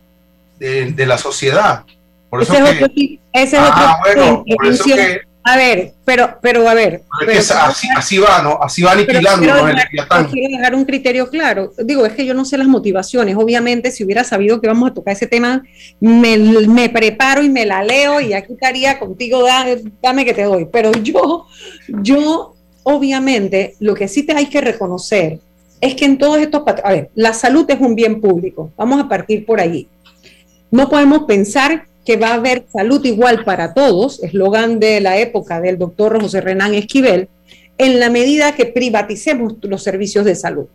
de, 0.59 0.91
de 0.91 1.05
la 1.05 1.17
sociedad. 1.17 1.83
Por 2.29 2.43
eso 2.43 2.53
ese 2.53 2.63
que, 2.63 2.69
es 2.69 2.83
otro, 2.83 2.93
ese 3.33 3.55
es 3.57 3.63
Ah, 3.65 3.97
otro 3.99 4.15
bueno, 4.21 4.43
por 4.55 4.67
eso 4.67 4.83
que- 4.85 5.21
a 5.41 5.55
ver, 5.55 5.93
pero, 6.05 6.37
pero 6.41 6.69
a 6.69 6.73
ver. 6.75 7.01
pero- 7.21 7.31
es 7.31 7.49
así, 7.49 7.87
así 7.95 8.17
va, 8.19 8.41
¿no? 8.43 8.59
Así 8.61 8.83
va 8.83 8.91
Pero 8.91 9.03
aniquilando 9.09 9.41
quiero, 9.41 9.67
leviatán. 9.67 10.27
quiero 10.29 10.57
dejar 10.57 10.75
un 10.75 10.85
criterio 10.85 11.29
claro. 11.29 11.71
Digo, 11.83 12.05
es 12.05 12.13
que 12.13 12.25
yo 12.25 12.33
no 12.35 12.45
sé 12.45 12.57
las 12.57 12.67
motivaciones. 12.67 13.35
Obviamente, 13.35 13.89
si 13.89 14.03
hubiera 14.03 14.23
sabido 14.23 14.59
que 14.61 14.67
vamos 14.67 14.91
a 14.91 14.93
tocar 14.93 15.13
ese 15.13 15.25
tema, 15.27 15.63
me, 15.99 16.37
me 16.37 16.89
preparo 16.89 17.41
y 17.41 17.49
me 17.49 17.65
la 17.65 17.83
leo 17.83 18.19
y 18.19 18.33
aquí 18.33 18.53
estaría 18.53 18.99
contigo, 18.99 19.41
da- 19.43 19.65
dame 20.03 20.23
que 20.25 20.33
te 20.33 20.43
doy. 20.43 20.67
Pero 20.71 20.91
yo, 21.01 21.47
yo, 21.87 22.53
obviamente, 22.83 23.75
lo 23.79 23.95
que 23.95 24.07
sí 24.07 24.23
te 24.23 24.33
hay 24.33 24.47
que 24.47 24.61
reconocer 24.61 25.39
es 25.81 25.95
que 25.95 26.05
en 26.05 26.17
todos 26.17 26.37
estos... 26.37 26.63
A 26.83 26.91
ver, 26.91 27.09
la 27.15 27.33
salud 27.33 27.65
es 27.69 27.79
un 27.79 27.95
bien 27.95 28.21
público. 28.21 28.71
Vamos 28.77 28.99
a 28.99 29.07
partir 29.07 29.45
por 29.45 29.59
allí. 29.59 29.87
No 30.71 30.89
podemos 30.89 31.23
pensar 31.23 31.87
que 32.05 32.17
va 32.17 32.29
a 32.29 32.35
haber 32.35 32.65
salud 32.71 33.03
igual 33.05 33.43
para 33.43 33.73
todos, 33.73 34.23
eslogan 34.23 34.79
de 34.79 34.99
la 34.99 35.17
época 35.17 35.61
del 35.61 35.77
doctor 35.77 36.21
José 36.21 36.41
Renán 36.41 36.73
Esquivel, 36.73 37.29
en 37.77 37.99
la 37.99 38.09
medida 38.09 38.55
que 38.55 38.65
privaticemos 38.65 39.55
los 39.61 39.83
servicios 39.83 40.25
de 40.25 40.35
salud. 40.35 40.65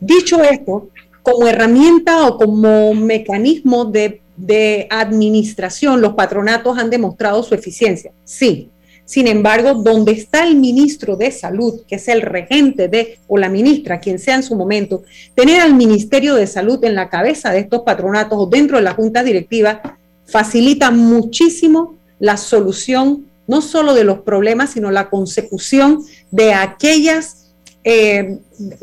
Dicho 0.00 0.42
esto, 0.42 0.88
como 1.22 1.46
herramienta 1.46 2.26
o 2.26 2.38
como 2.38 2.94
mecanismo 2.94 3.84
de, 3.84 4.22
de 4.36 4.86
administración, 4.90 6.00
los 6.00 6.14
patronatos 6.14 6.78
han 6.78 6.90
demostrado 6.90 7.42
su 7.42 7.54
eficiencia. 7.54 8.12
Sí. 8.24 8.70
Sin 9.08 9.26
embargo, 9.26 9.72
donde 9.72 10.12
está 10.12 10.46
el 10.46 10.56
ministro 10.56 11.16
de 11.16 11.30
Salud, 11.30 11.80
que 11.88 11.94
es 11.94 12.08
el 12.08 12.20
regente 12.20 12.88
de, 12.88 13.18
o 13.26 13.38
la 13.38 13.48
ministra, 13.48 14.00
quien 14.00 14.18
sea 14.18 14.34
en 14.34 14.42
su 14.42 14.54
momento, 14.54 15.02
tener 15.34 15.62
al 15.62 15.72
Ministerio 15.72 16.34
de 16.34 16.46
Salud 16.46 16.84
en 16.84 16.94
la 16.94 17.08
cabeza 17.08 17.50
de 17.50 17.60
estos 17.60 17.84
patronatos 17.84 18.38
o 18.38 18.44
dentro 18.44 18.76
de 18.76 18.82
la 18.82 18.92
junta 18.92 19.24
directiva 19.24 19.96
facilita 20.26 20.90
muchísimo 20.90 21.96
la 22.18 22.36
solución 22.36 23.24
no 23.46 23.62
solo 23.62 23.94
de 23.94 24.04
los 24.04 24.18
problemas, 24.18 24.72
sino 24.72 24.90
la 24.90 25.08
consecución 25.08 26.04
de 26.30 26.52
aquellas 26.52 27.54
eh, 27.84 28.40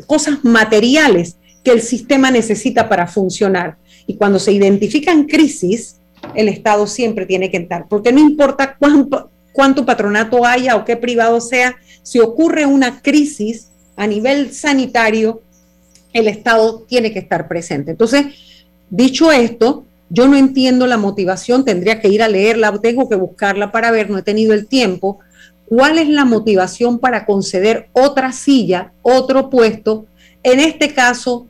cosas 0.08 0.44
materiales 0.44 1.36
que 1.62 1.70
el 1.70 1.82
sistema 1.82 2.32
necesita 2.32 2.88
para 2.88 3.06
funcionar. 3.06 3.76
Y 4.08 4.16
cuando 4.16 4.40
se 4.40 4.50
identifican 4.50 5.28
crisis, 5.28 6.00
el 6.34 6.48
Estado 6.48 6.88
siempre 6.88 7.26
tiene 7.26 7.48
que 7.48 7.58
entrar, 7.58 7.86
porque 7.88 8.10
no 8.10 8.18
importa 8.18 8.74
cuánto, 8.76 9.30
cuánto 9.56 9.86
patronato 9.86 10.44
haya 10.44 10.76
o 10.76 10.84
qué 10.84 10.98
privado 10.98 11.40
sea, 11.40 11.76
si 12.02 12.20
ocurre 12.20 12.66
una 12.66 13.00
crisis 13.00 13.70
a 13.96 14.06
nivel 14.06 14.52
sanitario, 14.52 15.40
el 16.12 16.28
Estado 16.28 16.84
tiene 16.86 17.10
que 17.10 17.20
estar 17.20 17.48
presente. 17.48 17.92
Entonces, 17.92 18.26
dicho 18.90 19.32
esto, 19.32 19.86
yo 20.10 20.28
no 20.28 20.36
entiendo 20.36 20.86
la 20.86 20.98
motivación, 20.98 21.64
tendría 21.64 22.02
que 22.02 22.08
ir 22.08 22.22
a 22.22 22.28
leerla, 22.28 22.78
tengo 22.82 23.08
que 23.08 23.16
buscarla 23.16 23.72
para 23.72 23.90
ver, 23.90 24.10
no 24.10 24.18
he 24.18 24.22
tenido 24.22 24.52
el 24.52 24.66
tiempo. 24.66 25.20
¿Cuál 25.64 25.98
es 25.98 26.08
la 26.08 26.26
motivación 26.26 26.98
para 26.98 27.24
conceder 27.24 27.88
otra 27.92 28.32
silla, 28.32 28.92
otro 29.00 29.48
puesto, 29.48 30.04
en 30.42 30.60
este 30.60 30.92
caso 30.92 31.46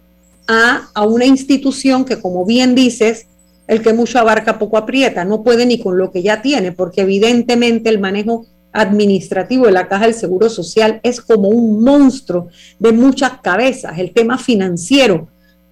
a, 0.46 0.90
a 0.94 1.04
una 1.04 1.26
institución 1.26 2.04
que, 2.04 2.20
como 2.20 2.46
bien 2.46 2.76
dices, 2.76 3.26
el 3.68 3.82
que 3.82 3.92
mucho 3.92 4.18
abarca 4.18 4.58
poco 4.58 4.76
aprieta, 4.76 5.24
no 5.24 5.42
puede 5.42 5.66
ni 5.66 5.80
con 5.80 5.98
lo 5.98 6.10
que 6.10 6.22
ya 6.22 6.42
tiene, 6.42 6.72
porque 6.72 7.02
evidentemente 7.02 7.88
el 7.88 7.98
manejo 7.98 8.46
administrativo 8.72 9.66
de 9.66 9.72
la 9.72 9.88
Caja 9.88 10.04
del 10.04 10.14
Seguro 10.14 10.48
Social 10.48 11.00
es 11.02 11.20
como 11.20 11.48
un 11.48 11.82
monstruo 11.82 12.48
de 12.78 12.92
muchas 12.92 13.40
cabezas, 13.42 13.98
el 13.98 14.12
tema 14.12 14.38
financiero. 14.38 15.28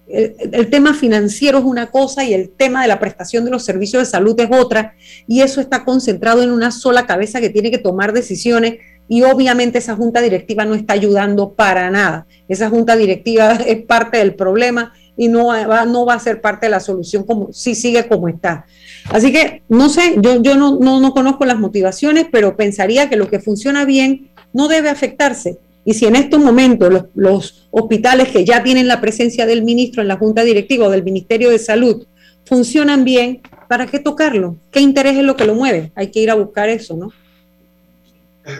El, 0.07 0.69
tema 0.69 0.93
financiero 0.93 1.57
es 1.57 1.63
una 1.63 1.89
cosa 1.89 2.23
y 2.23 2.33
el 2.33 2.51
tema 2.51 2.83
de 2.83 2.87
la 2.87 2.99
prestación 2.99 3.43
de 3.43 3.49
los 3.49 3.63
servicios 3.63 4.03
de 4.03 4.05
salud 4.05 4.39
es 4.39 4.49
otra, 4.51 4.93
y 5.27 5.41
eso 5.41 5.61
está 5.61 5.83
concentrado 5.83 6.43
en 6.43 6.51
una 6.51 6.71
sola 6.71 7.07
cabeza 7.07 7.41
que 7.41 7.49
tiene 7.49 7.71
que 7.71 7.79
tomar 7.79 8.13
decisiones 8.13 8.75
y 9.07 9.23
obviamente 9.23 9.77
esa 9.77 9.95
junta 9.95 10.21
directiva 10.21 10.65
no 10.65 10.75
está 10.75 10.93
ayudando 10.93 11.53
para 11.53 11.89
nada. 11.89 12.27
Esa 12.47 12.69
junta 12.69 12.95
directiva 12.95 13.53
es 13.67 13.83
parte 13.83 14.17
del 14.17 14.35
problema 14.35 14.93
y 15.17 15.27
no 15.27 15.47
va, 15.47 15.85
no 15.85 16.05
va 16.05 16.15
a 16.15 16.19
ser 16.19 16.41
parte 16.41 16.65
de 16.65 16.71
la 16.71 16.79
solución 16.79 17.23
como 17.23 17.51
si 17.53 17.75
sigue 17.75 18.07
como 18.07 18.27
está. 18.27 18.65
Así 19.09 19.31
que 19.31 19.63
no 19.69 19.89
sé, 19.89 20.15
yo, 20.19 20.41
yo 20.41 20.55
no, 20.55 20.77
no, 20.79 20.99
no 20.99 21.13
conozco 21.13 21.45
las 21.45 21.59
motivaciones, 21.59 22.27
pero 22.31 22.55
pensaría 22.55 23.09
que 23.09 23.15
lo 23.15 23.29
que 23.29 23.39
funciona 23.39 23.85
bien 23.85 24.29
no 24.53 24.67
debe 24.67 24.89
afectarse. 24.89 25.57
Y 25.83 25.93
si 25.93 26.05
en 26.05 26.15
estos 26.15 26.39
momentos 26.39 26.91
los, 26.91 27.03
los, 27.13 27.67
hospitales 27.69 28.29
que 28.29 28.45
ya 28.45 28.63
tienen 28.63 28.87
la 28.87 29.01
presencia 29.01 29.45
del 29.45 29.63
ministro 29.63 30.01
en 30.01 30.07
la 30.07 30.17
Junta 30.17 30.43
Directiva 30.43 30.87
o 30.87 30.89
del 30.89 31.03
Ministerio 31.03 31.49
de 31.49 31.59
Salud 31.59 32.07
funcionan 32.45 33.03
bien, 33.03 33.41
¿para 33.67 33.85
qué 33.85 33.99
tocarlo? 33.99 34.57
¿Qué 34.71 34.79
interés 34.79 35.17
es 35.17 35.23
lo 35.23 35.35
que 35.35 35.45
lo 35.45 35.55
mueve? 35.55 35.91
Hay 35.95 36.09
que 36.09 36.21
ir 36.21 36.31
a 36.31 36.35
buscar 36.35 36.69
eso, 36.69 36.95
¿no? 36.95 37.11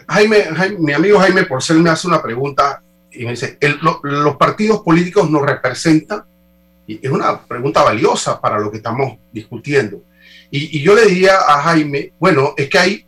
Jaime, 0.07 0.45
mi 0.79 0.93
amigo 0.93 1.19
Jaime 1.19 1.43
Porcel 1.43 1.79
me 1.79 1.91
hace 1.91 2.07
una 2.07 2.21
pregunta 2.21 2.81
y 3.11 3.23
me 3.23 3.31
dice, 3.31 3.57
¿los 4.03 4.35
partidos 4.37 4.81
políticos 4.81 5.29
nos 5.29 5.43
representan? 5.43 6.23
Es 6.87 7.09
una 7.09 7.41
pregunta 7.41 7.83
valiosa 7.83 8.39
para 8.39 8.59
lo 8.59 8.69
que 8.69 8.77
estamos 8.77 9.17
discutiendo. 9.31 10.03
Y, 10.51 10.81
yo 10.81 10.95
le 10.95 11.05
diría 11.05 11.37
a 11.37 11.61
Jaime, 11.63 12.13
bueno, 12.19 12.53
es 12.55 12.69
que 12.69 12.77
hay 12.77 13.05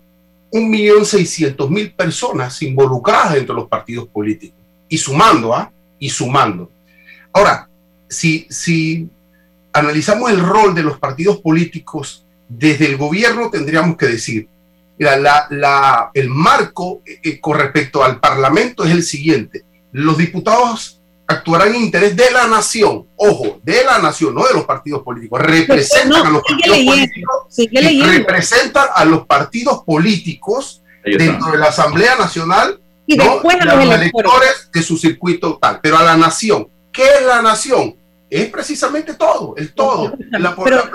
un 0.52 0.70
millón 0.70 1.06
seiscientos 1.06 1.70
mil 1.70 1.94
personas 1.94 2.62
involucradas 2.62 3.34
dentro 3.34 3.56
de 3.56 3.62
los 3.62 3.70
partidos 3.70 4.08
políticos 4.08 4.60
y 4.90 4.98
sumando, 4.98 5.54
¿ah? 5.54 5.72
Y 6.00 6.10
sumando. 6.10 6.72
Ahora, 7.34 7.70
si, 8.10 8.48
si 8.50 9.10
analizamos 9.74 10.32
el 10.32 10.40
rol 10.40 10.74
de 10.74 10.84
los 10.84 10.98
partidos 10.98 11.40
políticos 11.40 12.26
desde 12.48 12.86
el 12.86 12.98
gobierno, 12.98 13.50
tendríamos 13.50 13.98
que 13.98 14.08
decir, 14.08 14.48
la, 14.98 15.48
la, 15.50 16.12
el 16.14 16.30
marco 16.30 17.02
eh, 17.06 17.40
con 17.40 17.58
respecto 17.58 18.04
al 18.04 18.20
Parlamento 18.20 18.84
es 18.84 18.92
el 18.92 19.04
siguiente. 19.04 19.64
Los 19.92 20.18
diputados 20.18 20.97
actuarán 21.28 21.76
en 21.76 21.84
interés 21.84 22.16
de 22.16 22.32
la 22.32 22.48
nación, 22.48 23.06
ojo, 23.18 23.60
de 23.62 23.84
la 23.84 24.00
nación, 24.00 24.34
no 24.34 24.48
de 24.48 24.54
los 24.54 24.64
partidos 24.64 25.04
políticos, 25.04 25.42
representan 25.42 26.26
a 26.26 26.30
los 26.30 26.42
partidos 26.42 26.78
políticos, 26.78 28.08
representan 28.08 28.88
a 28.96 29.06
los 29.06 29.26
partidos 29.26 29.84
políticos 29.84 30.82
dentro 31.04 31.52
de 31.52 31.58
la 31.58 31.68
Asamblea 31.68 32.16
Nacional 32.16 32.80
y 33.06 33.18
después 33.18 33.58
a 33.60 33.66
los, 33.66 33.86
electores. 33.86 34.70
de 34.72 34.82
su 34.82 34.98
circuito 34.98 35.58
tal, 35.62 35.80
pero 35.82 35.98
a 35.98 36.04
la 36.04 36.18
nación. 36.18 36.70
¿Qué 36.92 37.04
es 37.04 37.26
la 37.26 37.42
nación? 37.42 37.96
Es 38.30 38.50
precisamente 38.50 39.14
todo, 39.14 39.54
el 39.56 39.74
todo. 39.74 40.14
pero, 40.64 40.90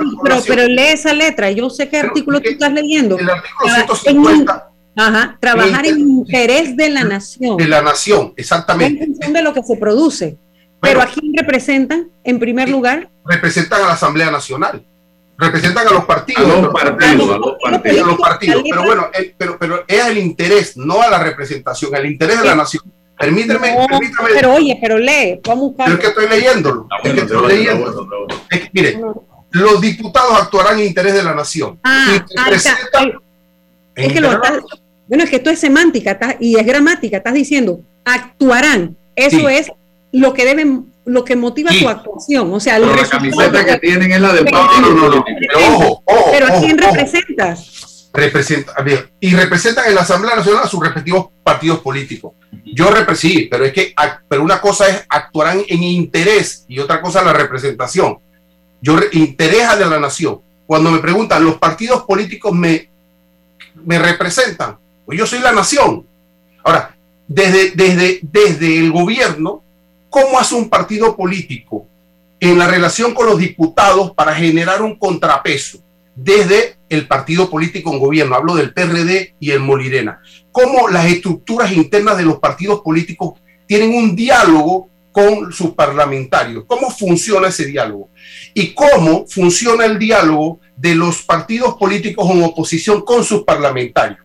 pero, 0.47 0.67
lee 0.67 0.89
esa 0.89 1.15
letra, 1.15 1.51
yo 1.51 1.71
sé 1.71 1.89
qué 1.89 1.99
artículo 1.99 2.41
tú 2.41 2.51
estás 2.51 2.73
leyendo. 2.73 3.19
El 3.19 3.31
artículo 3.31 3.75
150 3.75 4.62
Ajá, 4.95 5.39
trabajar 5.41 5.87
en 5.87 6.01
interés 6.01 6.77
de 6.77 6.91
la 6.91 7.05
nación. 7.05 7.57
De 7.57 7.67
la 7.67 7.83
nación, 7.83 8.35
exactamente. 8.37 9.05
En 9.05 9.13
función 9.13 9.33
de 9.33 9.43
lo 9.43 9.55
que 9.55 9.63
se 9.63 9.77
produce. 9.77 10.37
Pero, 10.81 11.01
¿a 11.01 11.07
quién 11.07 11.33
representan 11.37 12.11
en 12.25 12.39
primer 12.39 12.69
lugar? 12.69 13.09
Representan 13.25 13.83
a 13.83 13.87
la 13.87 13.93
Asamblea 13.93 14.31
Nacional. 14.31 14.85
Representan 15.39 15.87
a 15.87 15.91
los 15.91 16.05
partidos. 16.05 16.45
A 16.45 16.61
los 16.61 16.73
partidos, 16.73 17.31
a 17.31 17.39
los 17.39 17.57
partidos. 17.63 18.03
A 18.03 18.07
los 18.07 18.19
partidos. 18.19 18.63
Pero 18.69 18.85
bueno, 18.85 19.07
pero, 19.39 19.59
pero 19.59 19.85
es 19.87 20.07
el 20.07 20.19
interés, 20.19 20.77
no 20.77 21.01
a 21.01 21.09
la 21.09 21.23
representación, 21.23 21.95
el 21.95 22.07
interés 22.07 22.41
de 22.41 22.47
la 22.47 22.55
nación. 22.55 22.83
Permíteme, 23.19 23.75
permítame. 23.89 24.31
Pero 24.35 24.55
oye, 24.55 24.79
pero 24.81 24.99
lee, 24.99 25.41
vamos 25.47 25.65
a 25.65 25.69
buscar. 25.69 25.93
es 25.93 25.99
que 25.99 26.07
estoy 26.09 26.29
leyéndolo. 26.29 26.89
es 27.05 27.15
que 27.15 27.21
estoy 27.21 27.49
leyendo. 27.49 28.27
mire, 28.73 29.01
los 29.51 29.81
diputados 29.81 30.43
actuarán 30.43 30.81
en 30.81 30.87
interés 30.87 31.15
de 31.15 31.23
la 31.23 31.35
nación. 31.35 31.79
Ah, 31.85 32.25
es 33.95 34.13
que 34.13 34.21
lo 34.21 34.31
bueno, 35.09 35.25
es 35.25 35.31
que 35.31 35.37
esto 35.37 35.51
es 35.51 35.59
semántica 35.59 36.37
y 36.41 36.59
es 36.59 36.67
gramática. 36.67 37.19
Estás 37.19 37.35
diciendo, 37.35 37.81
actuarán. 38.05 38.97
Eso 39.15 39.49
es 39.49 39.71
lo 40.13 40.33
que 40.33 40.45
deben, 40.45 40.93
lo 41.05 41.25
que 41.25 41.37
motiva 41.37 41.73
su 41.73 41.89
actuación. 41.89 42.53
O 42.53 42.61
sea, 42.61 42.79
la 42.79 43.09
camiseta 43.09 43.65
que, 43.65 43.79
tienen 43.79 44.13
es 44.13 44.21
la 44.21 44.33
del 44.33 44.45
Papa. 44.45 44.81
No, 44.81 45.09
no, 45.09 45.25
Pero 45.25 45.59
ojo, 45.69 46.03
ojo. 46.05 46.31
Pero 46.31 46.47
¿a 46.47 46.61
quién 46.61 46.79
representas? 46.79 48.11
Representa, 48.15 48.75
y 49.21 49.35
representan 49.35 49.87
en 49.89 49.95
la 49.95 50.03
Asamblea 50.03 50.37
Nacional 50.37 50.65
a 50.65 50.69
sus 50.69 50.81
respectivos 50.81 51.29
partidos 51.43 51.81
políticos. 51.81 52.33
Yo 52.75 52.91
represento, 52.91 53.49
pero 53.51 53.65
es 53.65 53.73
que, 53.73 53.95
pero 54.29 54.43
una 54.43 54.61
cosa 54.61 54.87
es 54.89 55.05
actuarán 55.09 55.63
en 55.67 55.83
interés 55.83 56.67
y 56.69 56.79
otra 56.79 57.01
cosa 57.01 57.23
la 57.23 57.33
representación. 57.33 58.19
Yo 58.83 58.99
interesa 59.13 59.77
de 59.77 59.87
la 59.87 59.99
nación. 59.99 60.41
Cuando 60.67 60.91
me 60.91 60.99
preguntan, 60.99 61.45
los 61.45 61.57
partidos 61.57 62.03
políticos 62.03 62.53
me, 62.53 62.91
me 63.85 63.99
representan, 63.99 64.77
pues 65.05 65.19
yo 65.19 65.27
soy 65.27 65.41
la 65.41 65.53
nación. 65.53 66.07
Ahora, 66.65 66.97
desde, 67.27 67.71
desde, 67.73 68.21
desde 68.23 68.79
el 68.79 68.93
gobierno, 68.93 69.63
¿cómo 70.11 70.39
hace 70.39 70.55
un 70.55 70.69
partido 70.69 71.17
político 71.17 71.87
en 72.41 72.59
la 72.59 72.67
relación 72.67 73.15
con 73.15 73.27
los 73.27 73.39
diputados 73.39 74.13
para 74.13 74.35
generar 74.35 74.83
un 74.83 74.97
contrapeso? 74.97 75.79
Desde 76.15 76.77
el 76.89 77.07
partido 77.07 77.49
político 77.49 77.93
en 77.93 77.99
gobierno, 77.99 78.35
hablo 78.35 78.55
del 78.55 78.75
PRD 78.75 79.35
y 79.41 79.51
el 79.51 79.61
Molirena. 79.61 80.21
¿Cómo 80.51 80.89
las 80.89 81.07
estructuras 81.07 81.73
internas 81.73 82.19
de 82.19 82.25
los 82.25 82.39
partidos 82.39 82.83
políticos 82.83 83.41
tienen 83.67 83.95
un 83.95 84.15
diálogo 84.15 84.91
con 85.13 85.53
sus 85.53 85.73
parlamentarios. 85.73 86.65
¿Cómo 86.67 86.91
funciona 86.91 87.49
ese 87.49 87.67
diálogo? 87.67 88.09
Y 88.55 88.75
cómo 88.75 89.27
funciona 89.29 89.85
el 89.85 89.99
diálogo 89.99 90.59
de 90.77 90.95
los 90.95 91.23
partidos 91.23 91.75
políticos 91.75 92.29
en 92.31 92.43
oposición 92.43 93.03
con 93.03 93.23
sus 93.23 93.45
parlamentarios. 93.45 94.22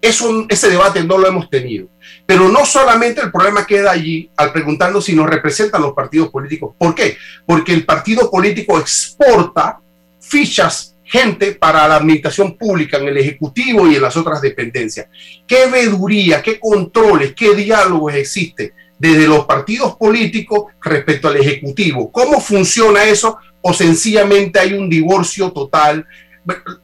Ese 0.00 0.70
debate 0.70 1.04
no 1.04 1.18
lo 1.18 1.28
hemos 1.28 1.50
tenido. 1.50 1.88
Pero 2.24 2.48
no 2.48 2.64
solamente 2.64 3.20
el 3.20 3.30
problema 3.30 3.66
queda 3.66 3.90
allí 3.90 4.30
al 4.36 4.52
preguntarnos 4.52 5.04
si 5.04 5.14
nos 5.14 5.28
representan 5.28 5.82
los 5.82 5.92
partidos 5.92 6.30
políticos. 6.30 6.74
¿Por 6.78 6.94
qué? 6.94 7.16
Porque 7.44 7.72
el 7.72 7.84
partido 7.84 8.30
político 8.30 8.78
exporta 8.78 9.80
fichas, 10.20 10.96
gente 11.04 11.52
para 11.52 11.88
la 11.88 11.96
administración 11.96 12.56
pública 12.56 12.98
en 12.98 13.08
el 13.08 13.18
Ejecutivo 13.18 13.88
y 13.88 13.96
en 13.96 14.02
las 14.02 14.16
otras 14.16 14.40
dependencias. 14.40 15.08
¿Qué 15.46 15.66
veduría, 15.66 16.40
qué 16.40 16.60
controles, 16.60 17.34
qué 17.34 17.54
diálogos 17.54 18.14
existe 18.14 18.72
desde 18.96 19.26
los 19.26 19.44
partidos 19.44 19.96
políticos 19.96 20.72
respecto 20.80 21.28
al 21.28 21.36
Ejecutivo? 21.36 22.12
¿Cómo 22.12 22.40
funciona 22.40 23.04
eso? 23.04 23.38
¿O 23.60 23.74
sencillamente 23.74 24.60
hay 24.60 24.72
un 24.74 24.88
divorcio 24.88 25.50
total? 25.50 26.06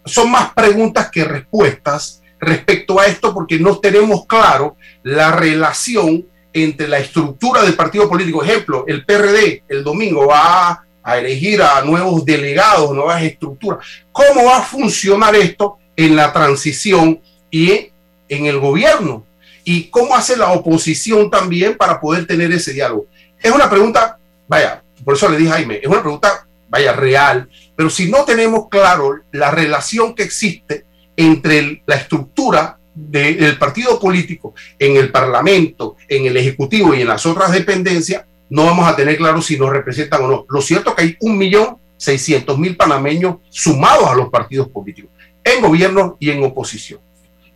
Son 0.04 0.30
más 0.30 0.52
preguntas 0.52 1.08
que 1.10 1.24
respuestas 1.24 2.20
respecto 2.40 3.00
a 3.00 3.06
esto 3.06 3.32
porque 3.32 3.58
no 3.58 3.78
tenemos 3.78 4.26
claro 4.26 4.76
la 5.02 5.32
relación 5.32 6.26
entre 6.52 6.88
la 6.88 6.98
estructura 6.98 7.62
del 7.62 7.74
partido 7.74 8.08
político. 8.08 8.42
Ejemplo, 8.42 8.84
el 8.86 9.04
PRD 9.04 9.64
el 9.68 9.84
domingo 9.84 10.26
va 10.26 10.84
a, 11.02 11.18
elegir 11.18 11.62
a 11.62 11.82
nuevos 11.82 12.24
delegados, 12.24 12.92
nuevas 12.92 13.22
estructuras. 13.22 13.86
¿Cómo 14.10 14.46
va 14.46 14.58
a 14.58 14.62
funcionar 14.62 15.36
esto 15.36 15.78
en 15.94 16.16
la 16.16 16.32
transición 16.32 17.20
y 17.50 17.90
en 18.28 18.46
el 18.46 18.58
gobierno? 18.58 19.24
¿Y 19.62 19.84
cómo 19.84 20.16
hace 20.16 20.36
la 20.36 20.50
oposición 20.50 21.30
también 21.30 21.76
para 21.76 22.00
poder 22.00 22.26
tener 22.26 22.50
ese 22.52 22.72
diálogo? 22.72 23.06
Es 23.40 23.52
una 23.52 23.70
pregunta, 23.70 24.18
vaya, 24.48 24.82
por 25.04 25.14
eso 25.14 25.28
le 25.28 25.36
dije 25.36 25.50
a 25.50 25.54
Jaime, 25.54 25.78
es 25.80 25.86
una 25.86 26.00
pregunta, 26.00 26.46
vaya, 26.68 26.92
real, 26.92 27.48
pero 27.76 27.90
si 27.90 28.10
no 28.10 28.24
tenemos 28.24 28.68
claro 28.68 29.20
la 29.30 29.50
relación 29.50 30.14
que 30.14 30.24
existe 30.24 30.85
entre 31.16 31.82
la 31.86 31.96
estructura 31.96 32.78
del 32.94 33.58
partido 33.58 34.00
político 34.00 34.54
en 34.78 34.96
el 34.96 35.10
Parlamento, 35.10 35.96
en 36.08 36.26
el 36.26 36.36
Ejecutivo 36.36 36.94
y 36.94 37.02
en 37.02 37.08
las 37.08 37.26
otras 37.26 37.52
dependencias, 37.52 38.24
no 38.48 38.64
vamos 38.64 38.88
a 38.88 38.96
tener 38.96 39.16
claro 39.16 39.42
si 39.42 39.58
nos 39.58 39.70
representan 39.70 40.24
o 40.24 40.28
no. 40.28 40.46
Lo 40.48 40.60
cierto 40.60 40.90
es 40.90 40.96
que 40.96 41.02
hay 41.02 41.16
un 41.20 41.36
millón 41.36 41.76
600 41.96 42.58
mil 42.58 42.76
panameños 42.76 43.36
sumados 43.48 44.08
a 44.08 44.14
los 44.14 44.28
partidos 44.28 44.68
políticos, 44.68 45.10
en 45.42 45.62
gobierno 45.62 46.16
y 46.20 46.30
en 46.30 46.42
oposición. 46.42 47.00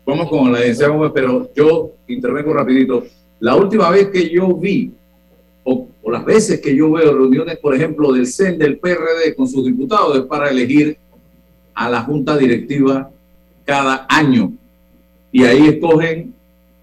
Vamos 0.04 0.28
con 0.28 0.52
la 0.52 0.60
Gómez, 0.88 1.12
pero 1.14 1.50
yo 1.54 1.92
intervengo 2.08 2.52
rapidito. 2.52 3.04
La 3.38 3.54
última 3.54 3.90
vez 3.90 4.08
que 4.08 4.28
yo 4.28 4.54
vi, 4.54 4.92
o, 5.62 5.88
o 6.02 6.10
las 6.10 6.24
veces 6.24 6.60
que 6.60 6.74
yo 6.74 6.90
veo 6.92 7.12
reuniones, 7.12 7.58
por 7.58 7.74
ejemplo, 7.74 8.12
del 8.12 8.26
CEN, 8.26 8.58
del 8.58 8.78
PRD 8.78 9.34
con 9.36 9.46
sus 9.46 9.64
diputados, 9.64 10.18
es 10.18 10.24
para 10.24 10.50
elegir 10.50 10.98
a 11.74 11.88
la 11.88 12.02
junta 12.02 12.36
directiva 12.36 13.10
cada 13.70 14.04
año. 14.08 14.52
Y 15.30 15.44
ahí 15.44 15.68
escogen 15.68 16.34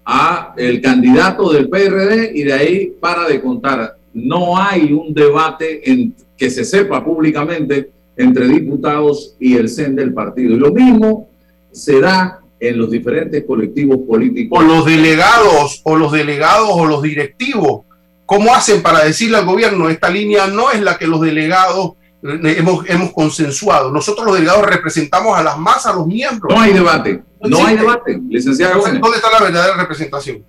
a 0.06 0.54
el 0.56 0.80
candidato 0.80 1.52
del 1.52 1.68
PRD 1.68 2.32
y 2.34 2.44
de 2.44 2.52
ahí 2.54 2.92
para 2.98 3.28
de 3.28 3.42
contar. 3.42 3.98
No 4.14 4.56
hay 4.56 4.90
un 4.90 5.12
debate 5.12 5.82
en, 5.90 6.14
que 6.34 6.48
se 6.48 6.64
sepa 6.64 7.04
públicamente 7.04 7.90
entre 8.16 8.48
diputados 8.48 9.36
y 9.38 9.54
el 9.54 9.68
CEN 9.68 9.96
del 9.96 10.14
partido. 10.14 10.54
Y 10.54 10.58
lo 10.58 10.72
mismo 10.72 11.28
se 11.70 12.00
da 12.00 12.40
en 12.58 12.78
los 12.78 12.90
diferentes 12.90 13.44
colectivos 13.44 13.98
políticos. 14.08 14.58
O 14.58 14.62
los 14.62 14.86
delegados, 14.86 15.82
o 15.84 15.94
los 15.94 16.10
delegados, 16.10 16.70
o 16.72 16.86
los 16.86 17.02
directivos. 17.02 17.82
¿Cómo 18.24 18.54
hacen 18.54 18.80
para 18.80 19.04
decirle 19.04 19.36
al 19.36 19.44
gobierno, 19.44 19.90
esta 19.90 20.08
línea 20.08 20.46
no 20.46 20.70
es 20.70 20.80
la 20.80 20.96
que 20.96 21.06
los 21.06 21.20
delegados 21.20 21.97
hemos, 22.22 22.88
hemos 22.88 23.12
consensuado? 23.12 23.90
Nosotros 23.90 24.26
los 24.26 24.34
delegados 24.34 24.66
representamos 24.66 25.38
a 25.38 25.42
las 25.42 25.58
masas, 25.58 25.86
a 25.86 25.96
los 25.96 26.06
miembros. 26.06 26.52
No 26.54 26.60
hay 26.60 26.72
debate, 26.72 27.22
no 27.40 27.66
hay 27.66 27.76
debate, 27.76 28.20
licenciada 28.28 28.76
Gómez. 28.76 29.00
¿Dónde 29.00 29.16
está 29.16 29.30
la 29.30 29.40
verdadera 29.40 29.76
representación? 29.76 30.44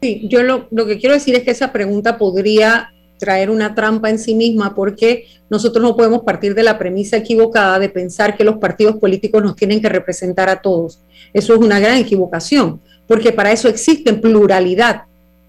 Sí, 0.00 0.28
yo 0.28 0.42
lo, 0.42 0.68
lo 0.70 0.86
que 0.86 0.98
quiero 0.98 1.14
decir 1.14 1.34
es 1.34 1.42
que 1.42 1.50
esa 1.50 1.72
pregunta 1.72 2.18
podría 2.18 2.92
traer 3.18 3.50
una 3.50 3.74
trampa 3.74 4.10
en 4.10 4.18
sí 4.18 4.34
misma 4.34 4.74
porque 4.74 5.26
nosotros 5.50 5.82
no 5.82 5.96
podemos 5.96 6.22
partir 6.22 6.54
de 6.54 6.62
la 6.62 6.78
premisa 6.78 7.16
equivocada 7.16 7.78
de 7.78 7.88
pensar 7.88 8.36
que 8.36 8.44
los 8.44 8.58
partidos 8.58 8.96
políticos 8.96 9.42
nos 9.42 9.56
tienen 9.56 9.80
que 9.80 9.88
representar 9.88 10.48
a 10.48 10.62
todos. 10.62 11.02
Eso 11.32 11.54
es 11.54 11.60
una 11.60 11.80
gran 11.80 11.96
equivocación, 11.96 12.80
porque 13.06 13.32
para 13.32 13.52
eso 13.52 13.68
existen 13.68 14.20
pluralidad 14.20 15.02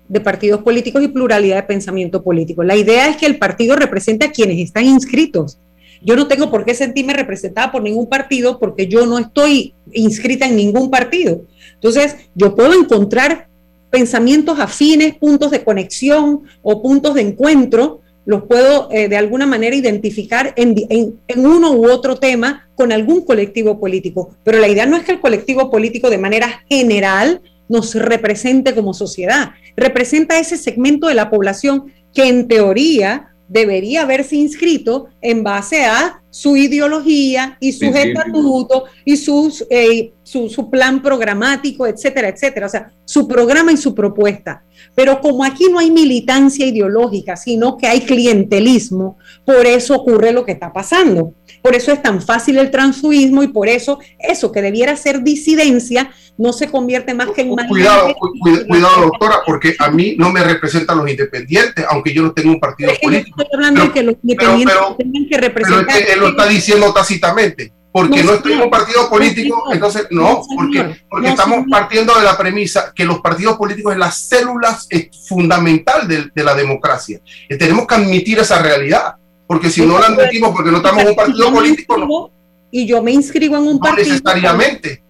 de 0.09 0.19
partidos 0.19 0.61
políticos 0.63 1.03
y 1.03 1.07
pluralidad 1.07 1.57
de 1.57 1.63
pensamiento 1.63 2.23
político. 2.23 2.63
La 2.63 2.75
idea 2.75 3.07
es 3.07 3.17
que 3.17 3.27
el 3.27 3.37
partido 3.37 3.75
represente 3.75 4.25
a 4.25 4.31
quienes 4.31 4.59
están 4.59 4.85
inscritos. 4.85 5.59
Yo 6.01 6.15
no 6.15 6.27
tengo 6.27 6.49
por 6.49 6.65
qué 6.65 6.73
sentirme 6.73 7.13
representada 7.13 7.71
por 7.71 7.83
ningún 7.83 8.07
partido 8.07 8.59
porque 8.59 8.87
yo 8.87 9.05
no 9.05 9.19
estoy 9.19 9.73
inscrita 9.93 10.47
en 10.47 10.55
ningún 10.55 10.89
partido. 10.89 11.41
Entonces, 11.75 12.15
yo 12.35 12.55
puedo 12.55 12.73
encontrar 12.73 13.47
pensamientos 13.91 14.59
afines, 14.59 15.15
puntos 15.15 15.51
de 15.51 15.63
conexión 15.63 16.41
o 16.61 16.81
puntos 16.81 17.15
de 17.15 17.21
encuentro, 17.21 18.01
los 18.25 18.43
puedo 18.43 18.89
eh, 18.91 19.09
de 19.09 19.17
alguna 19.17 19.47
manera 19.47 19.75
identificar 19.75 20.53
en, 20.55 20.75
en, 20.89 21.19
en, 21.27 21.45
uno 21.45 21.71
u 21.71 21.89
otro 21.89 22.17
tema 22.17 22.69
con 22.75 22.91
algún 22.91 23.25
colectivo 23.25 23.79
político. 23.79 24.31
Pero 24.43 24.59
la 24.59 24.67
idea 24.67 24.85
no 24.85 24.97
es 24.97 25.03
que 25.03 25.13
el 25.13 25.19
colectivo 25.19 25.71
político 25.71 26.09
de 26.09 26.19
manera 26.19 26.63
general 26.69 27.41
nos 27.69 27.95
represente 27.95 28.75
como 28.75 28.93
sociedad, 28.93 29.51
representa 29.77 30.39
ese 30.39 30.57
segmento 30.57 31.07
de 31.07 31.13
la 31.13 31.29
población 31.29 31.85
que 32.13 32.27
en 32.27 32.47
teoría 32.47 33.29
debería 33.47 34.03
haberse 34.03 34.35
inscrito 34.35 35.07
en 35.21 35.43
base 35.43 35.83
a 35.85 36.21
su 36.29 36.55
ideología 36.55 37.57
y 37.59 37.71
su 37.71 37.91
sí, 37.91 37.91
estatuto 37.95 38.85
sí. 38.85 39.01
y 39.05 39.17
sus, 39.17 39.65
eh, 39.71 40.13
su, 40.21 40.47
su, 40.47 40.69
plan 40.69 41.01
programático, 41.01 41.87
etcétera, 41.87 42.29
etcétera. 42.29 42.67
O 42.67 42.69
sea, 42.69 42.93
su 43.03 43.27
programa 43.27 43.71
y 43.71 43.77
su 43.77 43.95
propuesta. 43.95 44.63
Pero 44.93 45.19
como 45.19 45.43
aquí 45.43 45.65
no 45.71 45.79
hay 45.79 45.89
militancia 45.89 46.67
ideológica, 46.67 47.35
sino 47.35 47.75
que 47.77 47.87
hay 47.87 48.01
clientelismo, 48.01 49.17
por 49.43 49.65
eso 49.65 49.95
ocurre 49.95 50.31
lo 50.31 50.45
que 50.45 50.51
está 50.51 50.71
pasando. 50.71 51.33
Por 51.61 51.75
eso 51.75 51.91
es 51.91 52.01
tan 52.01 52.21
fácil 52.21 52.57
el 52.57 52.71
transfugismo 52.71 53.43
y 53.43 53.47
por 53.47 53.67
eso 53.67 53.99
eso 54.17 54.51
que 54.51 54.61
debiera 54.61 54.95
ser 54.95 55.23
disidencia 55.23 56.11
no 56.37 56.53
se 56.53 56.69
convierte 56.69 57.13
más 57.13 57.29
que 57.31 57.41
en 57.41 57.49
cuidado, 57.49 58.15
cuidado, 58.15 58.67
cuidado, 58.67 59.01
doctora, 59.01 59.41
porque 59.45 59.75
a 59.77 59.91
mí 59.91 60.15
no 60.17 60.31
me 60.31 60.41
representan 60.41 60.97
los 60.97 61.09
independientes, 61.09 61.85
aunque 61.89 62.13
yo 62.13 62.23
no 62.23 62.31
tengo 62.31 62.51
un 62.51 62.59
partido 62.61 62.91
es 62.91 62.99
que 62.99 63.07
político. 63.07 63.41
Estoy 63.41 63.55
hablando 63.57 63.81
pero, 63.81 63.87
de 63.87 63.93
que 63.93 64.03
los 64.03 64.15
independientes 64.23 64.77
pero, 64.77 64.95
tengan 64.95 65.29
que 65.29 65.37
representar. 65.37 65.85
Pero 65.85 65.97
es 65.97 66.05
que 66.05 66.13
él 66.13 66.19
lo 66.19 66.27
está 66.29 66.47
diciendo 66.47 66.93
tácitamente. 66.93 67.73
Porque 67.91 68.23
no, 68.23 68.31
no 68.31 68.37
estoy 68.37 68.53
en 68.53 68.61
un 68.61 68.69
partido 68.69 69.09
político, 69.09 69.63
entonces 69.73 70.07
no, 70.11 70.43
porque, 70.55 71.01
porque 71.09 71.27
No, 71.27 71.33
estamos 71.33 71.65
partiendo 71.69 72.13
de 72.13 72.23
la 72.23 72.37
premisa 72.37 72.93
que 72.95 73.03
los 73.03 73.19
partidos 73.19 73.57
políticos 73.57 73.93
es 73.93 73.99
la 73.99 74.11
célula 74.11 74.79
eh, 74.91 75.09
fundamental 75.27 76.07
de, 76.07 76.29
de 76.33 76.43
la 76.43 76.53
democracia. 76.53 77.19
Y 77.49 77.57
tenemos 77.57 77.87
que 77.87 77.95
admitir 77.95 78.37
esa 78.37 78.61
realidad, 78.61 79.15
porque 79.49 79.71
si 79.71 79.81
no 79.83 79.97
la 79.97 80.05
admitimos, 80.05 80.51
porque 80.51 80.69
no 80.69 80.77
estamos 80.77 81.01
en 81.01 81.09
un 81.09 81.15
partido 81.15 81.51
político, 81.51 81.97
no, 81.97 82.29
y 82.69 82.85
yo 82.85 83.01
me 83.01 83.11
inscribo 83.11 83.57
en 83.57 83.63
un 83.63 83.73
no 83.73 83.79
partido. 83.79 84.09
necesariamente. 84.09 85.01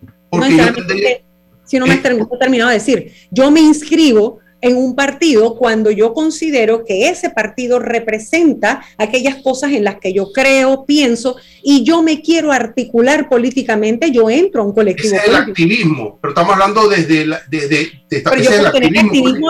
No 0.00 0.10
Porque 0.30 0.50
yo 0.50 0.56
necesariamente, 0.66 1.24
si 1.64 1.78
no 1.80 1.86
me 1.88 1.96
no 1.96 2.28
he 2.32 2.38
terminado 2.38 2.70
de 2.70 2.76
decir, 2.76 3.12
yo 3.32 3.50
me 3.50 3.58
inscribo 3.60 4.38
en 4.60 4.76
un 4.76 4.94
partido 4.94 5.56
cuando 5.56 5.90
yo 5.90 6.14
considero 6.14 6.84
que 6.84 7.08
ese 7.08 7.30
partido 7.30 7.80
representa 7.80 8.84
aquellas 8.98 9.42
cosas 9.42 9.72
en 9.72 9.82
las 9.82 9.96
que 9.98 10.12
yo 10.12 10.30
creo, 10.32 10.84
pienso 10.86 11.34
y 11.64 11.82
yo 11.82 12.04
me 12.04 12.22
quiero 12.22 12.52
articular 12.52 13.28
políticamente, 13.28 14.12
yo 14.12 14.30
entro 14.30 14.62
a 14.62 14.64
un 14.64 14.72
colectivo 14.74 15.16
ese 15.16 15.24
es 15.24 15.28
el 15.28 15.34
activismo, 15.34 16.20
pero 16.22 16.30
estamos 16.34 16.52
hablando 16.52 16.88
desde 16.88 17.26
la- 17.26 17.40
de, 17.50 17.66
de, 17.66 17.76
de 18.08 18.20
Pero 18.20 18.36
yo 18.36 18.50
el 18.52 18.58
puedo, 18.60 18.70
tener 18.70 18.88
activismo. 18.98 19.00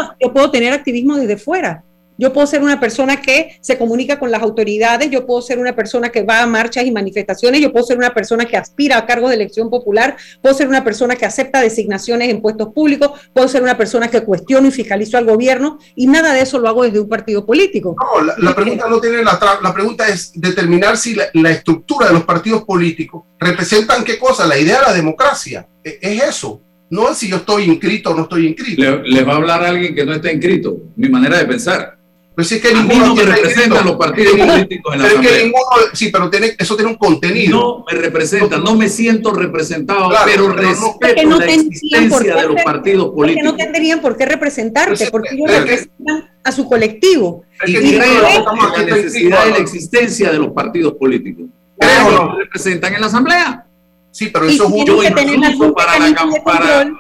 activismo, 0.01 0.03
yo 0.18 0.33
puedo 0.33 0.51
tener 0.51 0.72
activismo 0.72 1.16
desde 1.18 1.37
fuera. 1.37 1.85
Yo 2.19 2.33
puedo 2.33 2.47
ser 2.47 2.63
una 2.63 2.79
persona 2.79 3.21
que 3.21 3.57
se 3.61 3.79
comunica 3.79 4.19
con 4.19 4.31
las 4.31 4.43
autoridades, 4.43 5.11
yo 5.11 5.27
puedo 5.27 5.43
ser 5.43 5.59
una 5.59 5.75
persona 5.75 6.11
que 6.11 6.23
va 6.23 6.43
a 6.43 6.47
marchas 6.47 6.85
y 6.85 6.91
manifestaciones, 6.91 7.61
yo 7.61 7.73
puedo 7.73 7.85
ser 7.87 7.97
una 7.97 8.13
persona 8.15 8.45
que 8.45 8.57
aspira 8.57 8.99
a 8.99 9.07
cargos 9.07 9.31
de 9.31 9.37
elección 9.37 9.71
popular, 9.71 10.17
puedo 10.41 10.55
ser 10.55 10.69
una 10.69 10.85
persona 10.85 11.17
que 11.17 11.25
acepta 11.27 11.61
designaciones 11.61 12.29
en 12.29 12.41
puestos 12.41 12.69
públicos, 12.75 13.13
puedo 13.35 13.49
ser 13.49 13.63
una 13.63 13.77
persona 13.77 14.09
que 14.09 14.21
cuestiono 14.23 14.69
y 14.69 14.71
fiscalizo 14.71 15.17
al 15.19 15.25
gobierno 15.25 15.79
y 15.97 16.07
nada 16.07 16.33
de 16.33 16.43
eso 16.43 16.59
lo 16.59 16.69
hago 16.69 16.85
desde 16.85 17.01
un 17.01 17.09
partido 17.09 17.45
político. 17.47 17.97
No, 17.99 18.25
la, 18.25 18.35
la 18.39 18.55
pregunta 18.55 18.87
no 18.89 19.01
tiene 19.01 19.23
la 19.23 19.39
tra- 19.41 19.61
la 19.63 19.73
pregunta 19.73 20.07
es 20.09 20.33
determinar 20.35 20.97
si 20.97 21.15
la, 21.15 21.25
la 21.35 21.51
estructura 21.51 22.09
de 22.09 22.15
los 22.15 22.25
partidos 22.25 22.65
políticos 22.65 23.25
representan 23.41 24.05
qué 24.05 24.19
cosa, 24.19 24.47
la 24.47 24.59
idea 24.59 24.81
de 24.81 24.87
la 24.87 24.93
democracia. 24.93 25.67
E- 25.83 25.99
Es 26.01 26.23
eso. 26.23 26.63
No 26.91 27.11
es 27.11 27.17
si 27.17 27.29
yo 27.29 27.37
estoy 27.37 27.65
inscrito 27.65 28.11
o 28.11 28.15
no 28.15 28.23
estoy 28.25 28.49
inscrito. 28.49 28.83
Le, 28.83 29.03
les 29.09 29.27
va 29.27 29.33
a 29.33 29.37
hablar 29.37 29.65
a 29.65 29.69
alguien 29.69 29.95
que 29.95 30.05
no 30.05 30.13
está 30.13 30.31
inscrito. 30.31 30.77
Mi 30.97 31.09
manera 31.09 31.39
de 31.39 31.47
pensar. 31.47 31.99
Pues 32.35 32.49
sí, 32.49 32.55
es 32.55 32.62
que 32.62 32.68
A 32.68 32.72
mí 32.72 32.89
ninguno 32.89 33.07
no 33.09 33.14
me 33.14 33.22
representan 33.24 33.85
los 33.85 33.97
partidos 33.97 34.33
Ninguno- 34.35 34.53
políticos 34.55 34.95
en 34.95 35.03
la 35.03 35.09
pero 35.09 35.20
es 35.20 35.20
que 35.20 35.26
Asamblea. 35.35 35.45
ninguno- 35.45 35.87
sí, 35.93 36.09
pero 36.11 36.30
tiene, 36.30 36.55
eso 36.59 36.76
tiene 36.76 36.91
un 36.91 36.97
contenido. 36.97 37.59
No 37.59 37.85
me 37.91 37.99
representan, 37.99 38.64
no 38.64 38.74
me 38.74 38.89
siento 38.89 39.35
representado, 39.35 40.09
Claro, 40.09 40.24
pero 40.24 40.55
pero 40.57 40.62
no- 40.62 40.70
respeto 40.70 41.28
no 41.28 41.39
la 41.39 41.47
tendrían 41.47 42.09
por 42.09 42.22
existencia 42.22 42.35
qué 42.35 42.41
de 42.41 42.47
los 42.49 42.62
partidos 42.62 43.05
porque 43.07 43.16
políticos. 43.16 43.45
no 43.53 43.57
tendrían 43.57 44.01
por 44.01 44.16
qué 44.16 44.24
representarte, 44.24 45.11
porque 45.11 45.28
ellos 45.35 45.45
pero- 45.47 45.61
representan 45.61 46.30
a 46.43 46.53
su 46.53 46.66
colectivo. 46.68 47.45
Y 47.66 47.72
que 47.74 47.80
ninguno 47.80 48.05
de 48.05 48.20
que 48.26 48.37
estamos 48.37 48.78
la 48.78 48.85
necesidad 48.85 49.47
y 49.47 49.51
la 49.51 49.59
existencia 49.59 50.33
de 50.33 50.39
los 50.39 50.49
partidos 50.53 50.95
políticos. 50.95 51.45
Creo, 51.78 51.91
Pero 52.09 52.24
¿no? 52.24 52.39
representan 52.39 52.95
en 52.95 53.01
la 53.03 53.07
Asamblea. 53.09 53.66
Sí, 54.11 54.28
pero 54.33 54.49
Y 54.49 54.55
eso 54.55 54.64
es 54.64 54.68
un- 54.70 54.74
tienen 54.85 54.87
Yo 54.87 55.01
que 55.03 55.35
incluso 55.49 55.74
para 55.74 55.99
la 55.99 56.07
de 56.07 56.14
control. 56.14 56.99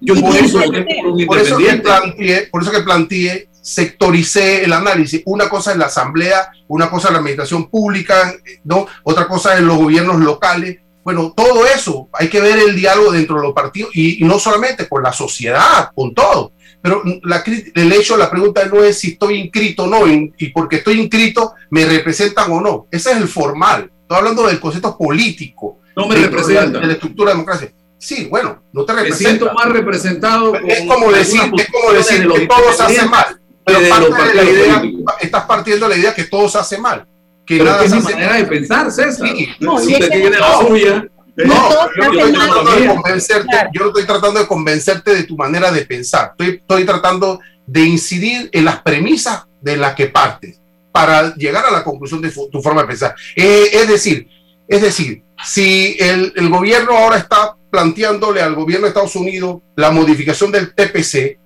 yo 0.00 0.14
Y 0.14 0.20
por 0.20 0.36
eso 0.36 0.58
que 0.60 1.26
por 1.26 1.38
eso 1.38 1.56
que 1.56 1.62
independiente. 1.62 1.82
planteé, 1.82 2.46
por 2.50 2.62
eso 2.62 2.70
que 2.72 2.80
planteé, 2.80 3.48
sectoricé 3.64 4.64
el 4.64 4.72
análisis. 4.72 5.22
Una 5.24 5.48
cosa 5.48 5.72
es 5.72 5.78
la 5.78 5.86
asamblea, 5.86 6.50
una 6.68 6.90
cosa 6.90 7.08
es 7.08 7.12
la 7.12 7.18
administración 7.18 7.68
pública, 7.70 8.34
¿no? 8.64 8.86
Otra 9.02 9.26
cosa 9.26 9.54
es 9.54 9.62
los 9.62 9.76
gobiernos 9.78 10.20
locales. 10.20 10.78
Bueno, 11.02 11.32
todo 11.36 11.66
eso, 11.66 12.08
hay 12.12 12.28
que 12.28 12.40
ver 12.40 12.58
el 12.58 12.76
diálogo 12.76 13.12
dentro 13.12 13.36
de 13.36 13.42
los 13.42 13.52
partidos 13.52 13.90
y, 13.94 14.22
y 14.24 14.26
no 14.26 14.38
solamente 14.38 14.88
con 14.88 15.02
la 15.02 15.12
sociedad, 15.12 15.90
con 15.94 16.14
todo. 16.14 16.52
Pero 16.80 17.02
la, 17.24 17.42
el 17.74 17.92
hecho, 17.92 18.16
la 18.16 18.30
pregunta 18.30 18.64
no 18.66 18.82
es 18.82 18.98
si 19.00 19.12
estoy 19.12 19.36
inscrito 19.40 19.84
o 19.84 19.86
no, 19.86 20.06
y 20.06 20.48
porque 20.48 20.76
estoy 20.76 21.00
inscrito, 21.00 21.54
me 21.70 21.84
representan 21.84 22.50
o 22.52 22.60
no. 22.60 22.86
Ese 22.90 23.10
es 23.12 23.16
el 23.18 23.28
formal. 23.28 23.90
Estoy 24.02 24.18
hablando 24.18 24.46
del 24.46 24.60
concepto 24.60 24.96
político. 24.96 25.80
No 25.96 26.06
me 26.06 26.14
dentro 26.16 26.46
de 26.46 26.54
la- 26.54 26.60
representan. 26.60 26.80
De 26.82 26.86
la 26.86 26.92
estructura 26.94 27.30
de 27.30 27.34
democracia. 27.36 27.72
Sí, 27.98 28.26
bueno, 28.30 28.62
no 28.72 28.84
te 28.84 28.92
Me 28.92 29.00
representa. 29.02 29.28
siento 29.30 29.54
más 29.54 29.66
representado. 29.72 30.54
Es 30.56 30.80
como 30.86 31.10
decir, 31.10 31.40
es 31.56 31.68
como 31.70 31.92
decir 31.92 32.28
que 32.28 32.46
todo 32.46 32.72
se 32.76 32.82
hace 32.82 33.06
mal. 33.08 33.40
Pero 33.64 33.80
de 33.80 33.88
parte 33.88 34.08
los 34.08 34.18
de 34.28 34.34
la 34.34 34.44
idea, 34.44 34.78
políticos. 34.80 35.14
estás 35.20 35.44
partiendo 35.44 35.88
de 35.88 35.94
la 35.94 36.00
idea 36.00 36.14
que 36.14 36.24
todo 36.24 36.48
se 36.48 36.58
hace 36.58 36.78
mal. 36.78 37.06
Que 37.46 37.58
Pero 37.58 37.64
nada 37.70 37.78
que 37.80 37.84
es 37.86 37.90
se 37.90 37.96
mi 37.96 38.02
hace 38.04 38.12
manera 38.14 38.34
de 38.36 38.44
pensar, 38.44 38.90
César. 38.90 39.28
Sí. 39.28 39.48
No, 39.60 39.78
si 39.78 39.90
y 39.90 39.94
es 39.94 40.00
usted 40.00 40.12
que 40.12 40.20
tiene 40.20 40.38
la 40.38 40.48
no. 40.48 40.68
suya. 40.68 41.06
No, 41.36 41.54
todo 41.68 41.90
yo 41.96 42.02
se 42.02 42.02
no 42.02 42.04
hace 42.04 42.18
estoy 42.18 42.32
mal. 42.32 42.46
tratando 42.48 42.70
de 42.70 42.76
Claro. 42.82 42.94
convencerte, 43.02 43.56
yo 43.72 43.80
no 43.80 43.86
estoy 43.88 44.04
tratando 44.04 44.40
de 44.40 44.46
convencerte 44.46 45.14
de 45.14 45.22
tu 45.24 45.36
manera 45.36 45.72
de 45.72 45.84
pensar. 45.84 46.30
Estoy, 46.32 46.56
estoy 46.56 46.84
tratando 46.84 47.40
de 47.66 47.80
incidir 47.80 48.48
en 48.52 48.64
las 48.64 48.82
premisas 48.82 49.44
de 49.60 49.76
las 49.76 49.94
que 49.94 50.06
partes 50.06 50.60
para 50.92 51.34
llegar 51.34 51.64
a 51.66 51.70
la 51.72 51.82
conclusión 51.82 52.20
de 52.22 52.30
tu 52.30 52.62
forma 52.62 52.82
de 52.82 52.88
pensar. 52.88 53.14
Eh, 53.34 53.68
es 53.72 53.88
decir, 53.88 54.28
es 54.68 54.80
decir, 54.80 55.22
si 55.44 55.96
el, 55.98 56.32
el 56.36 56.48
gobierno 56.50 56.96
ahora 56.96 57.16
está 57.18 57.56
planteándole 57.70 58.40
al 58.40 58.54
gobierno 58.54 58.84
de 58.84 58.90
Estados 58.90 59.16
Unidos 59.16 59.60
la 59.74 59.90
modificación 59.90 60.52
del 60.52 60.72
TPC, 60.72 61.38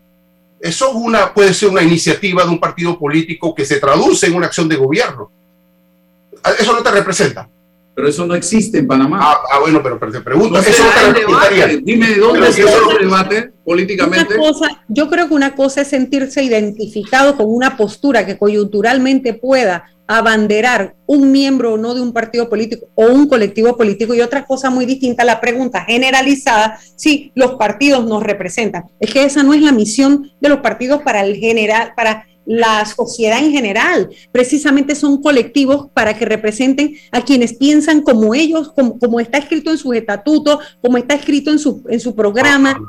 eso 0.60 0.88
es 0.88 0.94
una, 0.94 1.32
puede 1.32 1.54
ser 1.54 1.68
una 1.68 1.82
iniciativa 1.82 2.44
de 2.44 2.50
un 2.50 2.58
partido 2.58 2.98
político 2.98 3.54
que 3.54 3.64
se 3.64 3.78
traduce 3.78 4.26
en 4.26 4.34
una 4.34 4.46
acción 4.46 4.68
de 4.68 4.76
gobierno. 4.76 5.30
Eso 6.58 6.72
no 6.72 6.82
te 6.82 6.90
representa. 6.90 7.48
Pero 7.94 8.08
eso 8.08 8.24
no 8.26 8.36
existe 8.36 8.78
en 8.78 8.86
Panamá. 8.86 9.18
Ah, 9.20 9.38
ah 9.52 9.58
bueno, 9.58 9.82
pero, 9.82 9.98
pero 9.98 10.12
te 10.12 10.20
pregunto. 10.20 10.54
No 10.54 10.60
eso 10.60 10.84
no 10.84 11.12
te 11.12 11.20
debate. 11.20 11.80
Dime 11.82 12.08
de 12.10 12.16
dónde 12.16 12.52
se 12.52 12.62
el 12.62 12.98
debate 13.00 13.50
políticamente. 13.64 14.34
Una 14.36 14.52
cosa, 14.52 14.84
yo 14.86 15.08
creo 15.08 15.26
que 15.26 15.34
una 15.34 15.56
cosa 15.56 15.80
es 15.80 15.88
sentirse 15.88 16.42
identificado 16.42 17.36
con 17.36 17.46
una 17.48 17.76
postura 17.76 18.24
que 18.24 18.38
coyunturalmente 18.38 19.34
pueda 19.34 19.90
abanderar 20.08 20.96
un 21.06 21.30
miembro 21.30 21.74
o 21.74 21.76
no 21.76 21.94
de 21.94 22.00
un 22.00 22.12
partido 22.12 22.48
político 22.48 22.88
o 22.94 23.06
un 23.06 23.28
colectivo 23.28 23.76
político 23.76 24.14
y 24.14 24.22
otra 24.22 24.46
cosa 24.46 24.70
muy 24.70 24.86
distinta, 24.86 25.22
la 25.22 25.40
pregunta 25.40 25.82
generalizada, 25.82 26.80
si 26.96 27.30
los 27.34 27.54
partidos 27.54 28.06
nos 28.06 28.22
representan. 28.22 28.84
Es 28.98 29.12
que 29.12 29.24
esa 29.24 29.42
no 29.42 29.54
es 29.54 29.60
la 29.60 29.70
misión 29.70 30.32
de 30.40 30.48
los 30.48 30.60
partidos 30.60 31.02
para 31.02 31.24
el 31.24 31.36
general, 31.36 31.92
para 31.94 32.26
la 32.46 32.86
sociedad 32.86 33.38
en 33.38 33.52
general. 33.52 34.08
Precisamente 34.32 34.94
son 34.94 35.20
colectivos 35.20 35.90
para 35.92 36.16
que 36.16 36.24
representen 36.24 36.94
a 37.12 37.20
quienes 37.20 37.52
piensan 37.52 38.00
como 38.00 38.34
ellos, 38.34 38.72
como, 38.72 38.98
como 38.98 39.20
está 39.20 39.36
escrito 39.36 39.70
en 39.70 39.76
sus 39.76 39.94
estatutos, 39.94 40.58
como 40.80 40.96
está 40.96 41.14
escrito 41.14 41.50
en 41.50 41.58
su, 41.58 41.84
en 41.90 42.00
su 42.00 42.14
programa. 42.14 42.80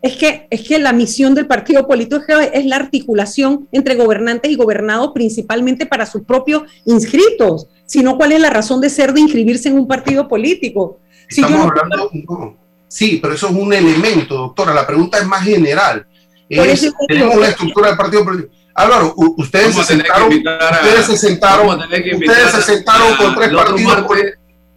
Es 0.00 0.16
que, 0.16 0.46
es 0.50 0.66
que 0.66 0.78
la 0.78 0.92
misión 0.92 1.34
del 1.34 1.46
partido 1.46 1.86
político 1.88 2.22
es, 2.52 2.64
la 2.66 2.76
articulación 2.76 3.66
entre 3.72 3.96
gobernantes 3.96 4.50
y 4.50 4.54
gobernados, 4.54 5.10
principalmente 5.12 5.86
para 5.86 6.06
sus 6.06 6.22
propios 6.22 6.62
inscritos. 6.84 7.66
Si 7.84 8.02
no, 8.02 8.16
¿cuál 8.16 8.32
es 8.32 8.40
la 8.40 8.50
razón 8.50 8.80
de 8.80 8.90
ser 8.90 9.12
de 9.12 9.20
inscribirse 9.20 9.68
en 9.68 9.74
un 9.76 9.88
partido 9.88 10.28
político? 10.28 11.00
Si 11.28 11.40
yo 11.40 11.48
Estamos 11.48 11.66
no- 11.66 11.72
hablando. 11.80 12.10
no. 12.28 12.56
Sí, 12.86 13.18
pero 13.20 13.34
eso 13.34 13.48
es 13.48 13.54
un 13.54 13.72
elemento, 13.72 14.34
doctora. 14.36 14.72
La 14.72 14.86
pregunta 14.86 15.18
es 15.18 15.26
más 15.26 15.42
general. 15.42 16.06
Es- 16.48 16.90
tenemos 17.08 17.34
una 17.36 17.48
estructura 17.48 17.88
del 17.88 17.96
partido 17.98 18.24
político. 18.24 18.54
Álvaro, 18.74 19.12
ustedes 19.16 19.74
se 19.74 19.82
sentaron, 19.82 20.32
a- 20.46 20.70
ustedes 20.80 21.06
se 21.06 21.16
sentaron, 21.18 21.80
ustedes 21.80 22.50
se 22.52 22.62
sentaron 22.62 23.16
con 23.16 23.34
tres 23.34 23.48
otro 23.52 23.64
partidos, 23.64 24.04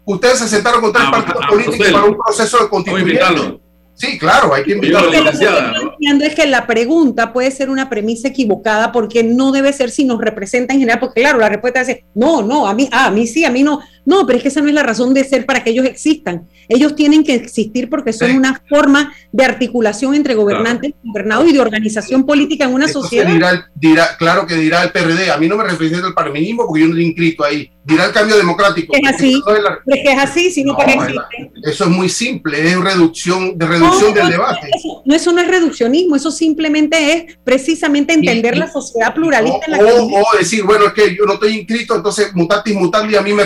ustedes 0.06 0.40
se 0.40 0.48
sentaron 0.48 0.82
con 0.82 0.92
tres 0.92 1.06
partidos 1.12 1.46
políticos 1.48 1.92
para 1.92 2.06
un 2.06 2.18
proceso 2.18 2.58
de 2.58 2.64
Vamos 2.64 2.68
a 2.68 2.70
constituyente. 2.70 3.60
Sí, 4.02 4.18
claro, 4.18 4.52
hay 4.52 4.64
que 4.64 4.72
invitarlo. 4.72 5.14
Yo, 5.14 5.20
licenciada, 5.20 5.62
Lo 5.62 5.68
que 5.68 5.76
estoy 5.76 5.90
planteando 5.90 6.26
es 6.26 6.34
que 6.34 6.48
la 6.48 6.66
pregunta 6.66 7.32
puede 7.32 7.52
ser 7.52 7.70
una 7.70 7.88
premisa 7.88 8.30
equivocada 8.30 8.92
porque 8.92 9.24
no 9.24 9.52
debe 9.52 9.72
ser 9.74 9.92
si 9.92 10.06
nos 10.06 10.20
representa 10.20 10.74
en 10.74 10.80
general, 10.80 11.00
porque 11.00 11.22
claro, 11.22 11.38
la 11.38 11.50
respuesta 11.50 11.82
es 11.82 12.00
no, 12.16 12.42
no, 12.42 12.66
a 12.68 12.74
mí, 12.74 12.90
ah, 12.92 13.06
a 13.06 13.12
mí 13.12 13.28
sí, 13.28 13.46
a 13.46 13.52
mí 13.52 13.62
no. 13.62 13.80
No, 14.06 14.26
pero 14.26 14.38
es 14.38 14.42
que 14.44 14.50
esa 14.50 14.62
no 14.62 14.68
es 14.68 14.74
la 14.74 14.84
razón 14.84 15.14
de 15.14 15.24
ser 15.24 15.46
para 15.46 15.64
que 15.64 15.70
ellos 15.70 15.86
existan. 15.86 16.48
Ellos 16.68 16.96
tienen 16.96 17.24
que 17.24 17.36
existir 17.36 17.90
porque 17.90 18.14
son 18.14 18.32
Sí. 18.32 18.38
una 18.38 18.60
forma 18.70 19.14
de 19.32 19.44
articulación 19.46 20.16
entre 20.16 20.34
gobernantes, 20.36 20.94
gobernados 21.04 21.48
y 21.50 21.54
de 21.54 21.60
organización 21.60 22.26
política 22.26 22.66
en 22.66 22.74
una 22.74 22.86
Entonces 22.86 23.10
sociedad. 23.24 23.64
dirá, 23.76 24.18
claro 24.18 24.48
que 24.48 24.56
dirá 24.56 24.84
el 24.84 24.92
PRD, 24.92 25.30
a 25.32 25.38
mí 25.38 25.48
no 25.48 25.58
me 25.58 25.64
representa 25.66 26.08
el 26.08 26.14
parmenismo 26.14 26.66
porque 26.66 26.82
yo 26.82 26.88
no 26.88 26.94
estoy 26.94 27.06
inscrito 27.06 27.44
ahí. 27.44 27.70
Dirá 27.84 28.06
el 28.06 28.12
cambio 28.12 28.38
democrático. 28.38 28.94
Es 28.96 29.02
así, 29.16 29.42
no 29.46 29.56
es 29.56 29.64
la- 29.64 29.80
es 29.88 30.04
que 30.04 30.12
es 30.12 30.20
así, 30.20 30.52
sino 30.52 30.74
No, 30.74 30.78
para 30.78 30.94
existe. 30.94 31.52
Eso 31.64 31.84
es 31.86 31.90
muy 31.90 32.10
simple, 32.10 32.60
es 32.72 32.80
reducción, 32.80 33.58
de 33.58 33.66
reducción 33.66 34.10
No, 34.14 34.16
del 34.22 34.30
debate. 34.30 34.68
Eso, 34.76 35.02
no, 35.04 35.16
eso 35.16 35.32
no 35.32 35.42
es 35.42 35.48
reduccionismo, 35.48 36.16
eso 36.16 36.32
simplemente 36.32 37.14
es 37.14 37.38
precisamente 37.44 38.14
entender 38.14 38.56
Y- 38.56 38.60
la 38.60 38.72
sociedad 38.72 39.14
pluralista 39.16 39.66
en 39.66 39.72
la 39.72 39.78
O, 39.80 40.08
que 40.08 40.16
o- 40.16 40.38
decir, 40.38 40.64
bueno, 40.64 40.86
es 40.88 40.94
que 40.94 41.16
yo 41.16 41.26
no 41.26 41.34
estoy 41.34 41.58
inscrito, 41.58 41.96
entonces 41.96 42.34
mutatis 42.36 42.76
mutandi 42.76 43.16
a 43.16 43.22
mí 43.22 43.34
me 43.34 43.44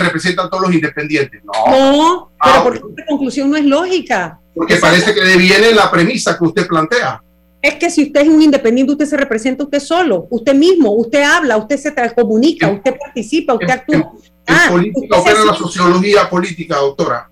todos 0.48 0.64
los 0.64 0.74
independientes. 0.74 1.40
No, 1.44 1.52
No, 1.70 2.30
Ah, 2.40 2.60
pero 2.64 2.80
porque 2.80 3.00
esta 3.00 3.06
conclusión 3.08 3.50
no 3.50 3.56
es 3.56 3.64
lógica. 3.64 4.38
porque 4.54 4.76
parece 4.76 5.12
que 5.14 5.20
deviene 5.20 5.72
la 5.72 5.90
premisa 5.90 6.36
que 6.38 6.44
usted 6.44 6.66
plantea. 6.66 7.22
Es 7.62 7.74
que 7.74 7.90
si 7.90 8.04
usted 8.04 8.20
es 8.22 8.28
un 8.28 8.40
independiente, 8.40 8.92
usted 8.92 9.06
se 9.06 9.16
representa 9.16 9.64
usted 9.64 9.80
solo, 9.80 10.26
usted 10.30 10.54
mismo, 10.54 10.92
usted 10.92 11.22
habla, 11.22 11.56
usted 11.56 11.76
se 11.78 11.92
comunica, 12.14 12.68
usted 12.68 12.94
participa, 12.98 13.54
usted 13.54 13.70
actúa. 13.70 13.96
En 13.96 14.54
Ah, 14.54 14.66
política 14.70 15.16
usted 15.18 15.32
se 15.32 15.38
opera 15.38 15.44
la 15.52 15.54
sociología 15.58 16.30
política, 16.30 16.76
doctora. 16.76 17.28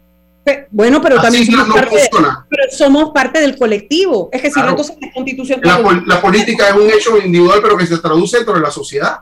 Bueno, 0.70 1.00
pero 1.00 1.18
Así 1.20 1.46
también 1.46 1.46
no 1.52 1.58
somos 1.64 1.74
parte, 1.76 1.96
de- 1.96 2.10
pero 2.50 2.62
somos 2.70 3.10
parte 3.14 3.40
del 3.40 3.56
colectivo. 3.56 4.28
Es 4.32 4.42
que 4.42 4.48
si 4.50 4.58
no, 4.60 4.66
Claro. 4.66 4.70
entonces 4.72 4.96
la 5.00 5.12
constitución. 5.12 5.60
La, 5.62 6.02
la 6.06 6.20
política 6.20 6.68
es 6.68 6.74
un 6.74 6.90
hecho 6.90 7.16
individual, 7.16 7.60
pero 7.62 7.76
que 7.78 7.86
se 7.86 7.96
traduce 7.98 8.36
dentro 8.38 8.54
de 8.54 8.60
la 8.60 8.70
sociedad. 8.70 9.18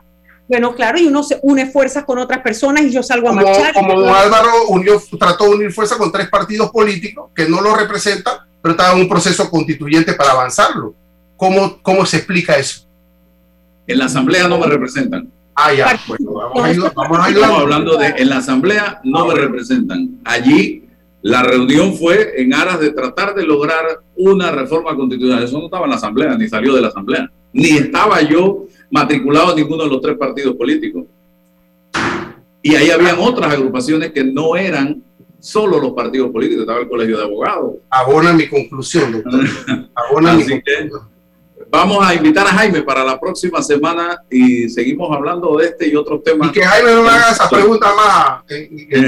Bueno, 0.47 0.75
claro, 0.75 0.99
y 0.99 1.05
uno 1.07 1.23
se 1.23 1.39
une 1.41 1.65
fuerzas 1.65 2.03
con 2.03 2.19
otras 2.19 2.41
personas 2.41 2.83
y 2.83 2.91
yo 2.91 3.01
salgo 3.01 3.27
a 3.27 3.31
Como, 3.31 3.43
marchar. 3.43 3.73
como 3.73 3.99
don 4.01 4.13
Álvaro 4.13 4.49
unió, 4.69 5.01
trató 5.17 5.45
de 5.45 5.51
unir 5.51 5.71
fuerza 5.71 5.97
con 5.97 6.11
tres 6.11 6.29
partidos 6.29 6.69
políticos 6.69 7.31
que 7.33 7.47
no 7.47 7.61
lo 7.61 7.75
representan, 7.75 8.35
pero 8.61 8.73
estaban 8.73 8.97
en 8.97 9.03
un 9.03 9.09
proceso 9.09 9.49
constituyente 9.49 10.13
para 10.13 10.31
avanzarlo. 10.31 10.93
¿Cómo, 11.37 11.81
cómo 11.81 12.05
se 12.05 12.17
explica 12.17 12.57
eso? 12.57 12.85
En 13.87 13.99
la 13.99 14.05
asamblea 14.05 14.47
no 14.47 14.57
me 14.59 14.67
representan. 14.67 15.29
Ah, 15.55 15.73
ya. 15.73 15.99
Bueno, 16.07 16.33
vamos 16.33 16.59
a 16.63 16.65
ayudar. 16.65 16.93
Vamos 16.95 17.19
a 17.19 17.29
Estamos 17.29 17.59
hablando 17.59 17.97
de 17.97 18.07
en 18.07 18.29
la 18.29 18.37
asamblea 18.37 19.01
no 19.03 19.27
me 19.27 19.35
representan. 19.35 20.19
Allí 20.25 20.83
la 21.21 21.43
reunión 21.43 21.95
fue 21.95 22.33
en 22.41 22.53
aras 22.53 22.79
de 22.79 22.91
tratar 22.91 23.33
de 23.33 23.43
lograr 23.43 24.01
una 24.17 24.51
reforma 24.51 24.95
constitucional. 24.95 25.43
Eso 25.43 25.57
no 25.59 25.65
estaba 25.65 25.85
en 25.85 25.91
la 25.91 25.95
asamblea, 25.97 26.35
ni 26.37 26.47
salió 26.49 26.73
de 26.75 26.81
la 26.81 26.87
asamblea. 26.89 27.29
Ni 27.53 27.69
estaba 27.77 28.21
yo 28.21 28.65
matriculado 28.93 29.49
en 29.49 29.55
ninguno 29.57 29.85
de 29.85 29.89
los 29.89 30.01
tres 30.01 30.15
partidos 30.15 30.55
políticos. 30.55 31.05
Y 32.61 32.75
ahí 32.75 32.91
habían 32.91 33.17
otras 33.17 33.51
agrupaciones 33.51 34.11
que 34.11 34.23
no 34.23 34.55
eran 34.55 35.03
solo 35.39 35.79
los 35.79 35.93
partidos 35.93 36.29
políticos, 36.31 36.61
estaba 36.61 36.79
el 36.79 36.87
colegio 36.87 37.17
de 37.17 37.23
abogados. 37.23 37.73
Abona 37.89 38.33
mi 38.33 38.47
conclusión, 38.47 39.11
doctor. 39.11 39.45
Abona 39.95 40.35
mi 40.35 40.45
que 40.45 40.89
vamos 41.73 42.05
a 42.07 42.13
invitar 42.13 42.45
a 42.45 42.51
Jaime 42.51 42.83
para 42.83 43.03
la 43.03 43.19
próxima 43.19 43.61
semana 43.63 44.21
y 44.29 44.69
seguimos 44.69 45.09
hablando 45.11 45.57
de 45.57 45.65
este 45.65 45.87
y 45.87 45.95
otros 45.95 46.23
temas. 46.23 46.49
Y 46.49 46.51
que 46.51 46.63
Jaime 46.63 46.93
no 46.93 47.01
me 47.01 47.09
haga 47.09 47.31
esa 47.31 47.49
pregunta 47.49 47.87
más. 47.95 48.43
eh, 48.49 48.69
eh, 48.91 49.07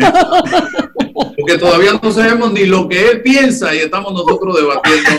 Porque 1.13 1.57
todavía 1.59 1.91
no 2.01 2.11
sabemos 2.11 2.51
ni 2.51 2.66
lo 2.66 2.89
que 2.89 3.07
él 3.07 3.22
piensa 3.22 3.74
y 3.74 3.80
estamos 3.80 4.11
nosotros 4.13 4.57
debatiendo 4.57 5.09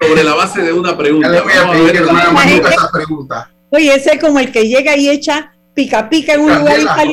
sobre 0.00 0.24
la 0.24 0.34
base 0.34 0.62
de 0.62 0.72
una 0.72 0.96
pregunta. 0.96 1.28
Ya 1.28 1.34
le 1.34 1.40
voy 1.42 1.52
a 1.52 1.60
Vamos 1.60 1.76
pedir 1.76 1.92
que 1.92 2.00
no 2.00 2.12
me 2.12 2.20
haga 2.20 2.32
más 2.32 2.50
nunca 2.50 2.68
esa 2.70 2.90
pregunta. 2.90 3.50
Oye, 3.70 3.94
ese 3.94 4.14
es 4.14 4.20
como 4.20 4.38
el 4.40 4.50
que 4.50 4.68
llega 4.68 4.96
y 4.96 5.08
echa 5.08 5.52
pica 5.74 6.10
pica 6.10 6.34
en 6.34 6.40
un 6.40 6.58
lugar 6.58 6.78
y 6.78 6.82
está 6.82 7.04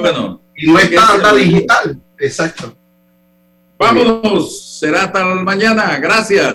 bueno. 0.00 0.40
Y 0.56 0.66
no 0.70 0.78
es 0.78 0.94
tanta 0.94 1.34
digital. 1.34 2.00
Exacto. 2.18 2.74
Vámonos, 3.78 4.78
será 4.78 5.04
hasta 5.04 5.24
mañana. 5.24 5.98
Gracias. 5.98 6.54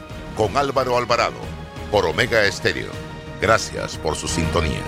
con 0.35 0.57
Álvaro 0.57 0.97
Alvarado 0.97 1.39
por 1.91 2.05
Omega 2.05 2.43
Estéreo. 2.45 2.91
Gracias 3.41 3.97
por 3.97 4.15
su 4.15 4.27
sintonía. 4.27 4.81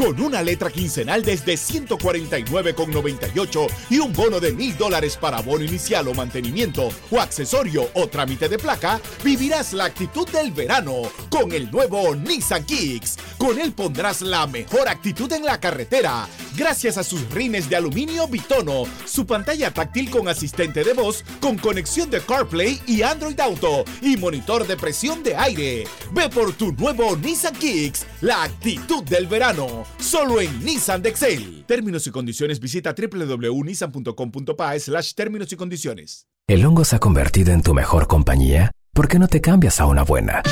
Con 0.00 0.18
una 0.18 0.42
letra 0.42 0.70
quincenal 0.70 1.22
desde 1.22 1.56
149,98 1.56 3.66
y 3.90 3.98
un 3.98 4.14
bono 4.14 4.40
de 4.40 4.50
mil 4.50 4.74
dólares 4.78 5.18
para 5.18 5.42
bono 5.42 5.62
inicial 5.62 6.08
o 6.08 6.14
mantenimiento 6.14 6.88
o 7.10 7.20
accesorio 7.20 7.86
o 7.92 8.06
trámite 8.06 8.48
de 8.48 8.58
placa, 8.58 8.98
vivirás 9.22 9.74
la 9.74 9.84
actitud 9.84 10.26
del 10.30 10.52
verano 10.52 11.02
con 11.28 11.52
el 11.52 11.70
nuevo 11.70 12.16
Nissan 12.16 12.64
Kicks. 12.64 13.18
Con 13.36 13.60
él 13.60 13.74
pondrás 13.74 14.22
la 14.22 14.46
mejor 14.46 14.88
actitud 14.88 15.30
en 15.34 15.44
la 15.44 15.60
carretera, 15.60 16.26
gracias 16.56 16.96
a 16.96 17.04
sus 17.04 17.30
rines 17.30 17.68
de 17.68 17.76
aluminio 17.76 18.26
bitono, 18.26 18.84
su 19.04 19.26
pantalla 19.26 19.70
táctil 19.70 20.08
con 20.08 20.28
asistente 20.28 20.82
de 20.82 20.94
voz, 20.94 21.26
con 21.40 21.58
conexión 21.58 22.08
de 22.08 22.22
CarPlay 22.22 22.80
y 22.86 23.02
Android 23.02 23.38
Auto 23.38 23.84
y 24.00 24.16
monitor 24.16 24.66
de 24.66 24.78
presión 24.78 25.22
de 25.22 25.36
aire. 25.36 25.84
Ve 26.12 26.30
por 26.30 26.54
tu 26.54 26.72
nuevo 26.72 27.16
Nissan 27.16 27.54
Kicks, 27.56 28.06
la 28.22 28.44
actitud 28.44 29.04
del 29.04 29.26
verano, 29.26 29.89
solo 29.98 30.40
en 30.40 30.64
Nissan 30.64 31.02
de 31.02 31.08
Excel. 31.08 31.64
Términos 31.66 32.06
y 32.06 32.10
condiciones 32.10 32.60
visita 32.60 32.94
www.nissan.com.pa 32.94 34.78
slash 34.78 35.14
términos 35.14 35.52
y 35.52 35.56
condiciones. 35.56 36.26
¿El 36.46 36.64
hongo 36.66 36.84
se 36.84 36.96
ha 36.96 36.98
convertido 36.98 37.52
en 37.52 37.62
tu 37.62 37.74
mejor 37.74 38.06
compañía? 38.08 38.72
¿Por 38.92 39.08
qué 39.08 39.18
no 39.18 39.28
te 39.28 39.40
cambias 39.40 39.80
a 39.80 39.86
una 39.86 40.02
buena? 40.02 40.42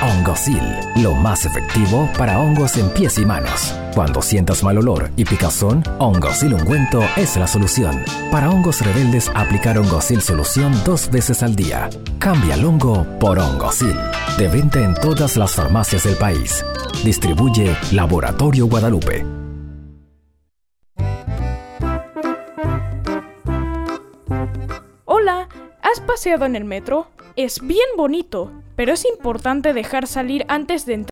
Hongosil, 0.00 0.62
lo 1.02 1.12
más 1.12 1.44
efectivo 1.44 2.08
para 2.16 2.38
hongos 2.38 2.76
en 2.76 2.88
pies 2.90 3.18
y 3.18 3.26
manos. 3.26 3.74
Cuando 3.96 4.22
sientas 4.22 4.62
mal 4.62 4.78
olor 4.78 5.10
y 5.16 5.24
picazón, 5.24 5.82
Hongosil 5.98 6.54
ungüento 6.54 7.02
es 7.16 7.36
la 7.36 7.48
solución. 7.48 8.04
Para 8.30 8.48
hongos 8.48 8.80
rebeldes, 8.80 9.28
aplicar 9.34 9.76
Hongosil 9.76 10.22
solución 10.22 10.72
dos 10.84 11.10
veces 11.10 11.42
al 11.42 11.56
día. 11.56 11.90
Cambia 12.20 12.54
el 12.54 12.64
hongo 12.64 13.04
por 13.18 13.40
Hongosil. 13.40 13.96
De 14.38 14.46
venta 14.46 14.78
en 14.80 14.94
todas 14.94 15.36
las 15.36 15.56
farmacias 15.56 16.04
del 16.04 16.14
país. 16.14 16.64
Distribuye 17.02 17.76
Laboratorio 17.90 18.68
Guadalupe. 18.68 19.26
Hola, 25.06 25.48
¿has 25.82 26.00
paseado 26.06 26.44
en 26.44 26.54
el 26.54 26.64
metro? 26.64 27.08
Es 27.34 27.60
bien 27.60 27.88
bonito 27.96 28.52
pero 28.78 28.92
es 28.92 29.04
importante 29.06 29.72
dejar 29.72 30.06
salir 30.06 30.44
antes 30.46 30.86
de 30.86 30.94
entrar 30.94 30.98